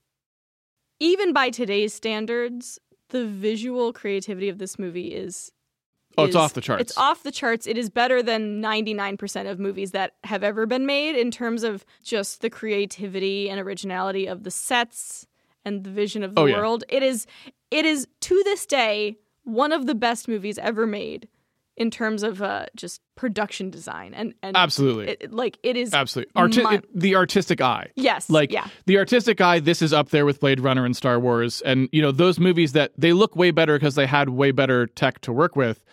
even 0.99 1.33
by 1.33 1.49
today's 1.49 1.93
standards, 1.93 2.79
the 3.09 3.25
visual 3.27 3.93
creativity 3.93 4.49
of 4.49 4.57
this 4.57 4.79
movie 4.79 5.09
is. 5.13 5.51
Oh, 6.17 6.23
it's 6.23 6.31
is- 6.31 6.35
off 6.35 6.53
the 6.53 6.61
charts. 6.61 6.81
It's 6.81 6.97
off 6.97 7.21
the 7.21 7.31
charts. 7.31 7.67
It 7.67 7.77
is 7.77 7.89
better 7.91 8.23
than 8.23 8.59
99% 8.61 9.49
of 9.51 9.59
movies 9.59 9.91
that 9.91 10.13
have 10.23 10.43
ever 10.43 10.65
been 10.65 10.85
made 10.87 11.15
in 11.15 11.29
terms 11.29 11.63
of 11.63 11.85
just 12.03 12.41
the 12.41 12.49
creativity 12.49 13.49
and 13.51 13.59
originality 13.59 14.25
of 14.25 14.43
the 14.43 14.49
sets 14.49 15.27
and 15.63 15.83
the 15.83 15.91
vision 15.91 16.23
of 16.23 16.33
the 16.33 16.41
Oh, 16.41 16.45
yeah. 16.45 16.57
world. 16.57 16.83
It 16.89 17.03
is 17.03 17.27
it 17.69 17.85
is 17.85 18.07
to 18.21 18.41
this 18.45 18.65
day 18.65 19.17
one 19.43 19.71
of 19.71 19.85
the 19.85 19.93
best 19.95 20.27
movies 20.27 20.57
ever 20.57 20.87
made 20.87 21.27
in 21.77 21.91
terms 21.91 22.23
of 22.23 22.41
uh, 22.41 22.65
just 22.75 23.01
production 23.15 23.69
design 23.69 24.13
and 24.13 24.33
and 24.43 24.57
Absolutely, 24.57 25.09
it, 25.21 25.31
like 25.31 25.57
it 25.63 25.77
is 25.77 25.93
absolutely. 25.93 26.31
Arti- 26.35 26.61
it- 26.75 26.85
the 26.99 27.15
artistic 27.15 27.61
eye. 27.61 27.87
yes 27.95 28.29
Like 28.29 28.51
yeah 28.51 28.67
the 28.87 28.97
artistic 28.97 29.39
eye, 29.39 29.59
this 29.59 29.81
is 29.81 29.93
up 29.93 30.09
there 30.09 30.25
with 30.25 30.39
Blade 30.39 30.59
Runner 30.59 30.85
and 30.85 30.95
Star 30.95 31.19
Wars, 31.19 31.61
and 31.61 31.87
you 31.91 32.01
know 32.01 32.11
those 32.11 32.39
movies 32.39 32.73
that 32.73 32.91
they 32.97 33.13
look 33.13 33.35
way 33.35 33.51
better 33.51 33.75
because 33.77 33.95
they 33.95 34.07
had 34.07 34.29
way 34.29 34.51
better 34.51 34.87
tech 34.87 35.21
to 35.21 35.31
work 35.31 35.55
with, 35.55 35.83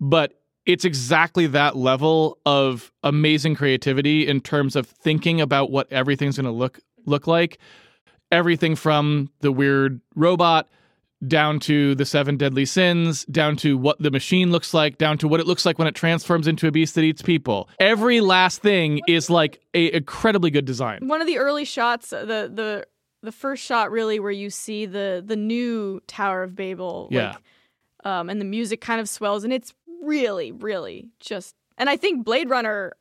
but 0.00 0.40
it's 0.66 0.84
exactly 0.86 1.46
that 1.48 1.76
level 1.76 2.38
of 2.46 2.90
amazing 3.02 3.54
creativity 3.54 4.26
in 4.26 4.40
terms 4.40 4.76
of 4.76 4.86
thinking 4.86 5.40
about 5.40 5.70
what 5.70 5.92
everything's 5.92 6.36
going 6.36 6.46
to 6.46 6.50
look 6.52 6.80
look 7.04 7.26
like. 7.26 7.58
Everything 8.32 8.74
from 8.74 9.30
the 9.40 9.52
weird 9.52 10.00
robot 10.16 10.68
down 11.28 11.60
to 11.60 11.94
the 11.94 12.04
seven 12.04 12.36
deadly 12.36 12.64
sins, 12.64 13.24
down 13.26 13.56
to 13.56 13.76
what 13.76 13.98
the 13.98 14.10
machine 14.10 14.50
looks 14.52 14.74
like, 14.74 14.98
down 14.98 15.18
to 15.18 15.28
what 15.28 15.40
it 15.40 15.46
looks 15.46 15.64
like 15.66 15.78
when 15.78 15.88
it 15.88 15.94
transforms 15.94 16.46
into 16.46 16.66
a 16.66 16.70
beast 16.72 16.94
that 16.94 17.02
eats 17.02 17.22
people. 17.22 17.68
Every 17.78 18.20
last 18.20 18.62
thing 18.62 19.00
is 19.08 19.30
like 19.30 19.60
a 19.74 19.94
incredibly 19.94 20.50
good 20.50 20.64
design. 20.64 21.06
one 21.08 21.20
of 21.20 21.26
the 21.26 21.38
early 21.38 21.64
shots 21.64 22.10
the 22.10 22.50
the 22.52 22.86
the 23.22 23.32
first 23.32 23.64
shot 23.64 23.90
really 23.90 24.20
where 24.20 24.30
you 24.30 24.50
see 24.50 24.84
the 24.86 25.22
the 25.24 25.36
new 25.36 26.00
Tower 26.06 26.42
of 26.42 26.54
Babel 26.54 27.08
Yeah. 27.10 27.28
like 27.28 27.36
um 28.04 28.28
and 28.28 28.40
the 28.40 28.44
music 28.44 28.80
kind 28.82 29.00
of 29.00 29.08
swells 29.08 29.44
and 29.44 29.52
it's 29.52 29.72
really 30.02 30.52
really 30.52 31.08
just 31.20 31.54
and 31.78 31.90
I 31.90 31.96
think 31.96 32.24
Blade 32.24 32.48
Runner 32.48 32.92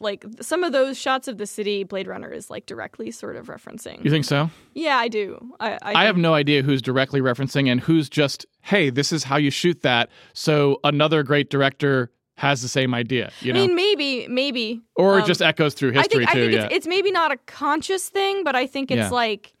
like 0.00 0.24
some 0.40 0.62
of 0.64 0.72
those 0.72 0.98
shots 0.98 1.28
of 1.28 1.38
the 1.38 1.46
city 1.46 1.84
Blade 1.84 2.06
Runner 2.06 2.30
is 2.30 2.50
like 2.50 2.66
directly 2.66 3.10
sort 3.10 3.36
of 3.36 3.46
referencing. 3.46 4.04
You 4.04 4.10
think 4.10 4.24
so? 4.24 4.50
yeah, 4.74 4.96
I 4.96 5.08
do. 5.08 5.38
I 5.60 5.72
I, 5.82 5.94
I 5.94 6.04
have 6.04 6.16
no 6.16 6.34
idea 6.34 6.62
who's 6.62 6.82
directly 6.82 7.20
referencing 7.20 7.68
and 7.70 7.80
who's 7.80 8.08
just, 8.08 8.46
hey, 8.62 8.90
this 8.90 9.12
is 9.12 9.24
how 9.24 9.36
you 9.36 9.50
shoot 9.50 9.82
that. 9.82 10.10
So 10.32 10.80
another 10.84 11.22
great 11.22 11.50
director 11.50 12.10
has 12.36 12.62
the 12.62 12.68
same 12.68 12.94
idea, 12.94 13.30
you 13.42 13.52
I 13.52 13.54
know? 13.56 13.66
mean 13.66 13.74
maybe 13.74 14.26
maybe 14.28 14.80
or 14.96 15.20
um, 15.20 15.26
just 15.26 15.42
echoes 15.42 15.74
through 15.74 15.90
I 15.90 15.98
history 15.98 16.24
think 16.26 16.30
I 16.30 16.34
too. 16.34 16.40
think 16.46 16.52
yeah. 16.54 16.64
it's, 16.66 16.74
it's 16.74 16.86
maybe 16.86 17.10
not 17.10 17.32
a 17.32 17.36
conscious 17.46 18.08
thing, 18.08 18.44
but 18.44 18.56
I 18.56 18.66
think 18.66 18.90
it's 18.90 18.98
Yeah. 18.98 19.08
like 19.10 19.52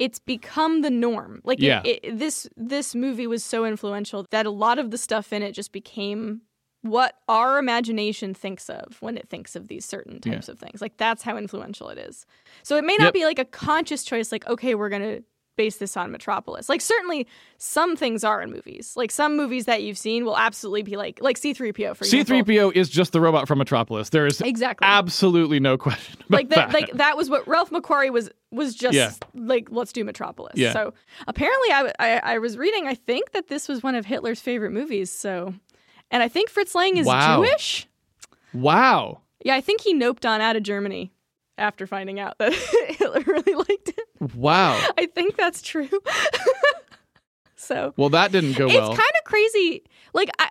it's 0.00 0.18
become 0.20 0.82
the 0.82 0.90
norm. 0.90 1.40
Like 1.44 1.58
it- 1.60 1.64
Yeah. 1.64 1.82
it, 1.84 2.18
this 2.18 2.48
this 2.56 2.94
movie 2.94 3.26
was 3.28 3.44
so 3.44 3.64
influential 3.64 4.26
that 4.30 4.46
a 4.46 4.50
lot 4.50 4.78
of 4.80 4.90
the 4.90 4.98
stuff 4.98 5.32
in 5.32 5.42
it 5.42 5.52
just 5.52 5.70
became 5.72 6.40
what 6.82 7.16
our 7.28 7.58
imagination 7.58 8.34
thinks 8.34 8.70
of 8.70 8.96
when 9.00 9.16
it 9.16 9.28
thinks 9.28 9.56
of 9.56 9.68
these 9.68 9.84
certain 9.84 10.20
Yeah. 10.24 10.34
types 10.34 10.48
of 10.48 10.58
things. 10.58 10.80
Like 10.80 10.96
that's 10.96 11.22
how 11.22 11.36
influential 11.36 11.88
it 11.88 11.98
is. 11.98 12.24
So 12.62 12.76
it 12.76 12.84
may 12.84 12.96
not 12.98 13.06
Yep. 13.06 13.14
be 13.14 13.24
like 13.24 13.38
a 13.38 13.44
conscious 13.44 14.04
choice 14.04 14.30
like 14.32 14.46
okay, 14.46 14.74
we're 14.74 14.88
going 14.88 15.02
to 15.02 15.22
base 15.56 15.78
this 15.78 15.96
on 15.96 16.12
Metropolis. 16.12 16.68
Like 16.68 16.80
certainly 16.80 17.26
some 17.56 17.96
things 17.96 18.22
are 18.22 18.40
in 18.40 18.52
movies. 18.52 18.92
Like 18.96 19.10
some 19.10 19.36
movies 19.36 19.64
that 19.64 19.82
you've 19.82 19.98
seen 19.98 20.24
will 20.24 20.38
absolutely 20.38 20.84
be 20.84 20.96
like 20.96 21.18
like 21.20 21.36
C3PO 21.36 21.96
for 21.96 22.04
example. 22.04 22.36
C3PO 22.36 22.76
is 22.76 22.88
just 22.88 23.10
the 23.12 23.20
robot 23.20 23.48
from 23.48 23.58
Metropolis. 23.58 24.10
There 24.10 24.24
is 24.28 24.40
Exactly. 24.40 24.86
absolutely 24.86 25.58
no 25.58 25.76
question 25.76 26.14
about 26.20 26.30
like 26.30 26.48
that, 26.50 26.70
that. 26.70 26.72
like 26.72 26.92
that 26.92 27.16
was 27.16 27.28
what 27.28 27.46
Ralph 27.48 27.70
McQuarrie 27.70 28.12
was 28.12 28.30
was 28.52 28.72
just 28.76 28.94
Yeah. 28.94 29.10
like 29.34 29.66
let's 29.72 29.92
do 29.92 30.04
Metropolis. 30.04 30.52
Yeah. 30.54 30.72
So 30.72 30.94
apparently, 31.26 31.68
I, 31.72 31.92
I 31.98 32.20
I 32.34 32.38
was 32.38 32.56
reading. 32.56 32.86
I 32.86 32.94
think 32.94 33.32
that 33.32 33.48
this 33.48 33.66
was 33.66 33.82
one 33.82 33.96
of 33.96 34.06
Hitler's 34.06 34.40
favorite 34.40 34.70
movies. 34.70 35.10
So, 35.10 35.54
and 36.10 36.22
I 36.22 36.28
think 36.28 36.50
Fritz 36.50 36.74
Lang 36.74 36.96
is 36.96 37.06
Wow. 37.06 37.36
Jewish. 37.44 37.86
wow. 38.54 39.20
Yeah, 39.44 39.54
I 39.54 39.60
think 39.60 39.80
he 39.82 39.94
noped 39.94 40.28
on 40.28 40.40
out 40.40 40.56
of 40.56 40.62
Germany 40.62 41.12
after 41.56 41.86
finding 41.86 42.18
out 42.20 42.38
that 42.38 42.52
Hitler 42.88 43.22
really 43.26 43.54
liked 43.54 43.88
it. 43.90 44.34
Wow. 44.34 44.80
I 44.98 45.06
think 45.06 45.36
that's 45.36 45.62
true. 45.62 45.88
so 47.56 47.92
Well, 47.96 48.08
that 48.10 48.32
didn't 48.32 48.56
go 48.56 48.66
it's 48.66 48.74
well. 48.74 48.90
It's 48.90 48.98
kind 48.98 49.12
of 49.18 49.24
crazy. 49.24 49.84
Like 50.14 50.30
I, 50.38 50.48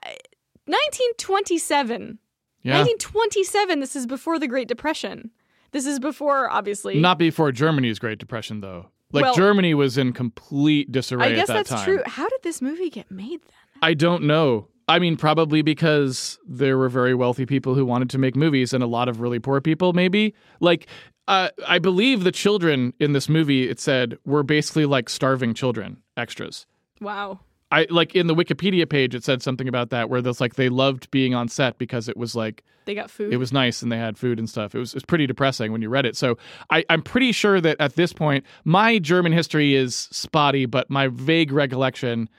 1927. 0.65 2.19
yeah. 2.63 2.79
1927. 2.79 3.79
This 3.79 3.95
is 3.95 4.05
before 4.05 4.39
the 4.39 4.47
Great 4.47 4.67
Depression. 4.67 5.31
This 5.71 5.85
is 5.85 5.99
before, 5.99 6.49
obviously. 6.49 6.99
Not 6.99 7.17
before 7.19 7.51
Germany's 7.51 7.99
Great 7.99 8.19
Depression, 8.19 8.61
though. 8.61 8.87
Like 9.11 9.23
Well- 9.25 9.35
Germany 9.35 9.73
was 9.73 9.97
in 9.97 10.13
complete 10.13 10.91
disarray 10.91 11.27
I 11.27 11.35
guess 11.35 11.47
that 11.47 11.53
that's 11.67 11.69
time. 11.69 11.83
true. 11.85 12.01
How 12.05 12.27
did 12.29 12.39
this 12.43 12.61
movie 12.61 12.89
get 12.89 13.09
made 13.11 13.41
then? 13.41 13.79
I 13.81 13.93
don't 13.93 14.23
know. 14.23 14.67
I 14.89 14.99
mean, 14.99 15.17
probably 15.17 15.61
because 15.61 16.39
there 16.47 16.77
were 16.77 16.87
very 16.89 17.13
wealthy 17.13 17.45
people 17.45 17.75
who 17.75 17.85
wanted 17.85 18.09
to 18.11 18.17
make 18.17 18.35
movies 18.35 18.73
and 18.73 18.81
a 18.83 18.87
lot 18.87 19.09
of 19.09 19.19
really 19.19 19.39
poor 19.39 19.59
people, 19.59 19.91
maybe. 19.93 20.33
Like, 20.61 20.87
uh, 21.27 21.49
I 21.67 21.77
believe 21.79 22.23
the 22.23 22.31
children 22.31 22.93
in 22.99 23.11
this 23.11 23.27
movie, 23.27 23.69
it 23.69 23.79
said, 23.81 24.17
were 24.25 24.43
basically 24.43 24.85
like 24.85 25.09
starving 25.09 25.53
children, 25.53 25.97
extras. 26.15 26.65
Wow. 27.01 27.41
I 27.69 27.85
like 27.89 28.15
in 28.15 28.27
the 28.27 28.33
Wikipedia 28.35 28.89
page, 28.89 29.13
it 29.13 29.25
said 29.25 29.43
something 29.43 29.67
about 29.67 29.89
that 29.89 30.09
where 30.09 30.21
there's 30.21 30.39
like 30.39 30.55
they 30.55 30.69
loved 30.69 31.11
being 31.11 31.35
on 31.35 31.49
set 31.49 31.77
because 31.77 32.07
it 32.07 32.15
was 32.15 32.33
like 32.33 32.63
They 32.85 32.95
got 32.95 33.09
food. 33.11 33.33
it 33.33 33.37
was 33.37 33.51
nice 33.51 33.81
and 33.81 33.91
they 33.91 33.97
had 33.97 34.17
food 34.17 34.39
and 34.39 34.49
stuff. 34.49 34.73
It 34.73 34.79
was, 34.79 34.93
it 34.93 34.95
was 34.95 35.03
pretty 35.03 35.27
depressing 35.27 35.73
when 35.73 35.81
you 35.81 35.89
read 35.89 36.05
it. 36.05 36.15
So 36.15 36.37
I, 36.69 36.85
I'm 36.89 37.01
pretty 37.01 37.33
sure 37.33 37.59
that 37.59 37.75
at 37.81 37.95
this 37.97 38.13
point, 38.13 38.45
my 38.63 38.99
German 38.99 39.33
history 39.33 39.75
is 39.75 40.07
spotty, 40.13 40.65
but 40.65 40.89
my 40.89 41.09
vague 41.09 41.51
recollection 41.51 42.29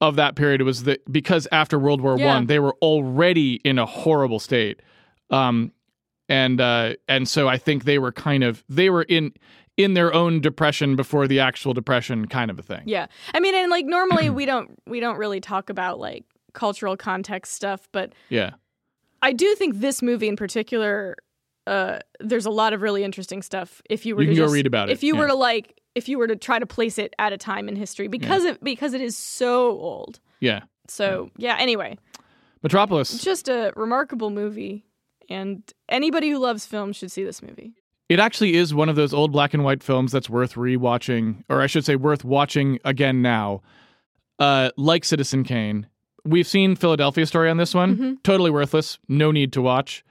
of 0.00 0.16
that 0.16 0.34
period 0.36 0.62
was 0.62 0.84
that 0.84 1.00
because 1.12 1.46
after 1.52 1.78
World 1.78 2.00
War 2.00 2.18
Yeah. 2.18 2.34
One, 2.34 2.46
they 2.46 2.58
were 2.58 2.74
already 2.80 3.54
in 3.64 3.78
a 3.78 3.86
horrible 3.86 4.38
state, 4.40 4.80
um, 5.30 5.72
and 6.28 6.60
uh, 6.60 6.94
and 7.08 7.28
so 7.28 7.48
I 7.48 7.58
think 7.58 7.84
they 7.84 7.98
were 7.98 8.12
kind 8.12 8.42
of 8.44 8.64
they 8.68 8.90
were 8.90 9.02
in 9.02 9.32
in 9.76 9.94
their 9.94 10.12
own 10.12 10.40
depression 10.40 10.94
before 10.96 11.26
the 11.26 11.40
actual 11.40 11.72
depression, 11.72 12.26
kind 12.28 12.50
of 12.50 12.58
a 12.58 12.62
thing. 12.62 12.82
yeah. 12.86 13.06
I 13.34 13.40
mean, 13.40 13.54
and 13.54 13.70
like 13.70 13.86
normally 13.86 14.28
we 14.40 14.44
don't 14.46 14.78
we 14.86 15.00
don't 15.00 15.16
really 15.16 15.40
talk 15.40 15.70
about 15.70 15.98
like 15.98 16.24
cultural 16.52 16.96
context 16.96 17.52
stuff, 17.54 17.88
but 17.92 18.12
Yeah. 18.28 18.50
I 19.22 19.32
do 19.32 19.54
think 19.54 19.80
this 19.80 20.00
movie 20.02 20.28
in 20.28 20.36
particular, 20.36 21.16
uh, 21.66 21.98
there's 22.20 22.46
a 22.46 22.50
lot 22.50 22.72
of 22.72 22.80
really 22.82 23.04
interesting 23.04 23.42
stuff. 23.42 23.82
If 23.88 24.04
you 24.06 24.16
were 24.16 24.22
You 24.22 24.30
to 24.30 24.34
go 24.34 24.42
just- 24.44 24.54
read 24.54 24.66
about 24.66 24.88
it, 24.88 24.92
if 24.92 25.02
you 25.02 25.14
yeah. 25.14 25.20
were 25.20 25.26
to 25.28 25.34
like, 25.34 25.79
if 25.94 26.08
you 26.08 26.18
were 26.18 26.26
to 26.26 26.36
try 26.36 26.58
to 26.58 26.66
place 26.66 26.98
it 26.98 27.14
at 27.18 27.32
a 27.32 27.38
time 27.38 27.68
in 27.68 27.76
history, 27.76 28.08
because 28.08 28.44
it 28.44 28.62
because 28.62 28.94
it 28.94 29.00
is 29.00 29.16
so 29.16 29.70
old. 29.78 30.20
Yeah. 30.40 30.60
So, 30.88 31.30
yeah, 31.36 31.56
anyway, 31.58 31.98
Metropolis. 32.62 33.22
just 33.22 33.48
a 33.48 33.72
remarkable 33.76 34.30
movie. 34.30 34.84
And 35.28 35.62
anybody 35.88 36.30
who 36.30 36.38
loves 36.38 36.66
film 36.66 36.92
should 36.92 37.12
see 37.12 37.22
this 37.22 37.40
movie. 37.42 37.74
It 38.08 38.18
actually 38.18 38.56
is 38.56 38.74
one 38.74 38.88
of 38.88 38.96
those 38.96 39.14
old 39.14 39.30
black 39.30 39.54
and 39.54 39.62
white 39.62 39.84
films 39.84 40.10
that's 40.10 40.28
worth 40.28 40.54
rewatching, 40.54 41.44
or 41.48 41.62
I 41.62 41.68
should 41.68 41.84
say, 41.84 41.94
worth 41.94 42.24
watching 42.24 42.80
again 42.84 43.22
now. 43.22 43.62
Uh, 44.40 44.70
like 44.76 45.04
Citizen 45.04 45.44
Kane, 45.44 45.86
we've 46.24 46.46
seen 46.48 46.74
Philadelphia 46.74 47.24
Story 47.26 47.48
on 47.50 47.58
this 47.58 47.72
one. 47.74 47.96
Mhm. 47.96 48.22
Totally 48.24 48.50
worthless. 48.50 48.98
No 49.08 49.30
need 49.30 49.52
to 49.52 49.62
watch. 49.62 50.04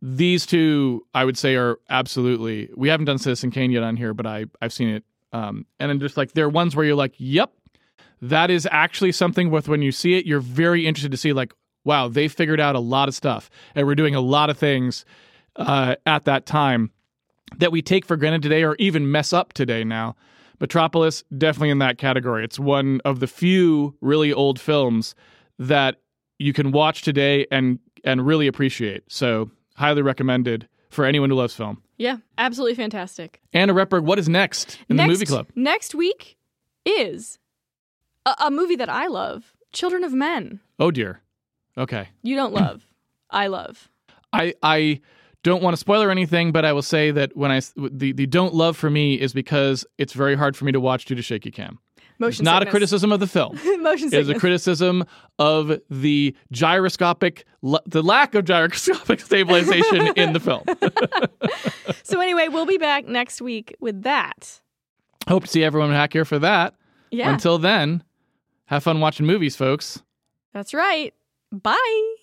These 0.00 0.46
two, 0.46 1.04
I 1.14 1.24
would 1.26 1.36
say, 1.36 1.54
are 1.56 1.78
absolutely. 1.90 2.70
We 2.74 2.88
haven't 2.88 3.04
done 3.06 3.18
Citizen 3.18 3.50
Kane 3.50 3.70
yet 3.70 3.82
on 3.82 3.96
here, 3.96 4.14
but 4.14 4.26
I 4.26 4.46
I've 4.62 4.72
seen 4.72 4.88
it. 4.88 5.04
Um, 5.32 5.66
and 5.78 5.90
then 5.90 6.00
just 6.00 6.16
like 6.16 6.32
they're 6.32 6.48
ones 6.48 6.76
where 6.76 6.84
you're 6.84 6.94
like, 6.94 7.14
yep, 7.16 7.52
that 8.20 8.50
is 8.50 8.68
actually 8.70 9.12
something 9.12 9.50
with 9.50 9.68
when 9.68 9.82
you 9.82 9.92
see 9.92 10.14
it, 10.14 10.26
you're 10.26 10.40
very 10.40 10.86
interested 10.86 11.10
to 11.10 11.16
see 11.16 11.32
like, 11.32 11.52
wow, 11.84 12.08
they 12.08 12.28
figured 12.28 12.60
out 12.60 12.76
a 12.76 12.80
lot 12.80 13.08
of 13.08 13.14
stuff, 13.14 13.50
and 13.74 13.86
we're 13.86 13.94
doing 13.94 14.14
a 14.14 14.20
lot 14.20 14.50
of 14.50 14.58
things 14.58 15.04
uh, 15.56 15.96
at 16.06 16.24
that 16.24 16.46
time 16.46 16.90
that 17.58 17.72
we 17.72 17.82
take 17.82 18.06
for 18.06 18.16
granted 18.16 18.42
today 18.42 18.62
or 18.62 18.76
even 18.78 19.10
mess 19.10 19.32
up 19.32 19.52
today 19.52 19.84
now. 19.84 20.14
Metropolis 20.60 21.24
definitely 21.36 21.70
in 21.70 21.78
that 21.78 21.98
category. 21.98 22.44
It's 22.44 22.58
one 22.58 23.00
of 23.04 23.18
the 23.18 23.26
few 23.26 23.96
really 24.00 24.32
old 24.32 24.60
films 24.60 25.14
that 25.58 25.96
you 26.38 26.52
can 26.52 26.70
watch 26.72 27.02
today 27.02 27.46
and 27.50 27.78
and 28.04 28.24
really 28.26 28.46
appreciate. 28.46 29.04
So, 29.08 29.50
highly 29.76 30.02
recommended 30.02 30.68
for 30.92 31.04
anyone 31.04 31.30
who 31.30 31.36
loves 31.36 31.54
film. 31.54 31.82
Yeah, 31.96 32.18
absolutely 32.38 32.74
fantastic. 32.74 33.40
Anna 33.52 33.74
Repberg, 33.74 34.04
what 34.04 34.18
is 34.18 34.28
next 34.28 34.78
in 34.88 34.96
next, 34.96 35.06
the 35.06 35.12
movie 35.12 35.26
club? 35.26 35.48
Next 35.54 35.94
week 35.94 36.36
is 36.84 37.38
a, 38.26 38.34
a 38.46 38.50
movie 38.50 38.76
that 38.76 38.88
I 38.88 39.06
love 39.06 39.54
Children 39.72 40.04
of 40.04 40.12
Men. 40.12 40.60
Oh 40.78 40.90
dear. 40.90 41.22
Okay. 41.78 42.08
You 42.22 42.36
don't 42.36 42.52
love. 42.52 42.86
I 43.30 43.46
love. 43.46 43.88
I 44.32 44.54
I 44.62 45.00
don't 45.42 45.62
want 45.62 45.74
to 45.74 45.78
spoil 45.78 46.02
or 46.02 46.10
anything, 46.10 46.52
but 46.52 46.64
I 46.64 46.72
will 46.72 46.82
say 46.82 47.10
that 47.10 47.36
when 47.36 47.50
I 47.50 47.60
the 47.76 48.12
the 48.12 48.26
don't 48.26 48.54
love 48.54 48.76
for 48.76 48.90
me 48.90 49.14
is 49.14 49.32
because 49.32 49.86
it's 49.98 50.12
very 50.12 50.34
hard 50.36 50.56
for 50.56 50.64
me 50.66 50.72
to 50.72 50.80
watch 50.80 51.06
due 51.06 51.14
to 51.14 51.22
shaky 51.22 51.50
cam. 51.50 51.78
Motion 52.18 52.44
not 52.44 52.62
a 52.62 52.66
criticism 52.66 53.12
of 53.12 53.20
the 53.20 53.26
film. 53.26 53.58
Motion 53.82 54.08
It 54.08 54.14
is 54.14 54.28
a 54.28 54.38
criticism 54.38 55.04
of 55.38 55.80
the 55.90 56.36
gyroscopic, 56.52 57.44
the 57.86 58.02
lack 58.02 58.34
of 58.34 58.44
gyroscopic 58.44 59.20
stabilization 59.24 60.12
in 60.16 60.32
the 60.32 60.40
film. 60.40 60.62
so 62.02 62.20
anyway, 62.20 62.48
we'll 62.48 62.66
be 62.66 62.78
back 62.78 63.06
next 63.06 63.40
week 63.40 63.74
with 63.80 64.02
that. 64.02 64.60
Hope 65.28 65.44
to 65.44 65.48
see 65.50 65.64
everyone 65.64 65.90
back 65.90 66.12
here 66.12 66.24
for 66.24 66.38
that. 66.38 66.74
Yeah, 67.10 67.32
Until 67.32 67.58
then, 67.58 68.02
have 68.66 68.82
fun 68.82 69.00
watching 69.00 69.26
movies, 69.26 69.54
folks. 69.56 70.02
that's 70.52 70.72
right. 70.72 71.12
Bye. 71.50 72.14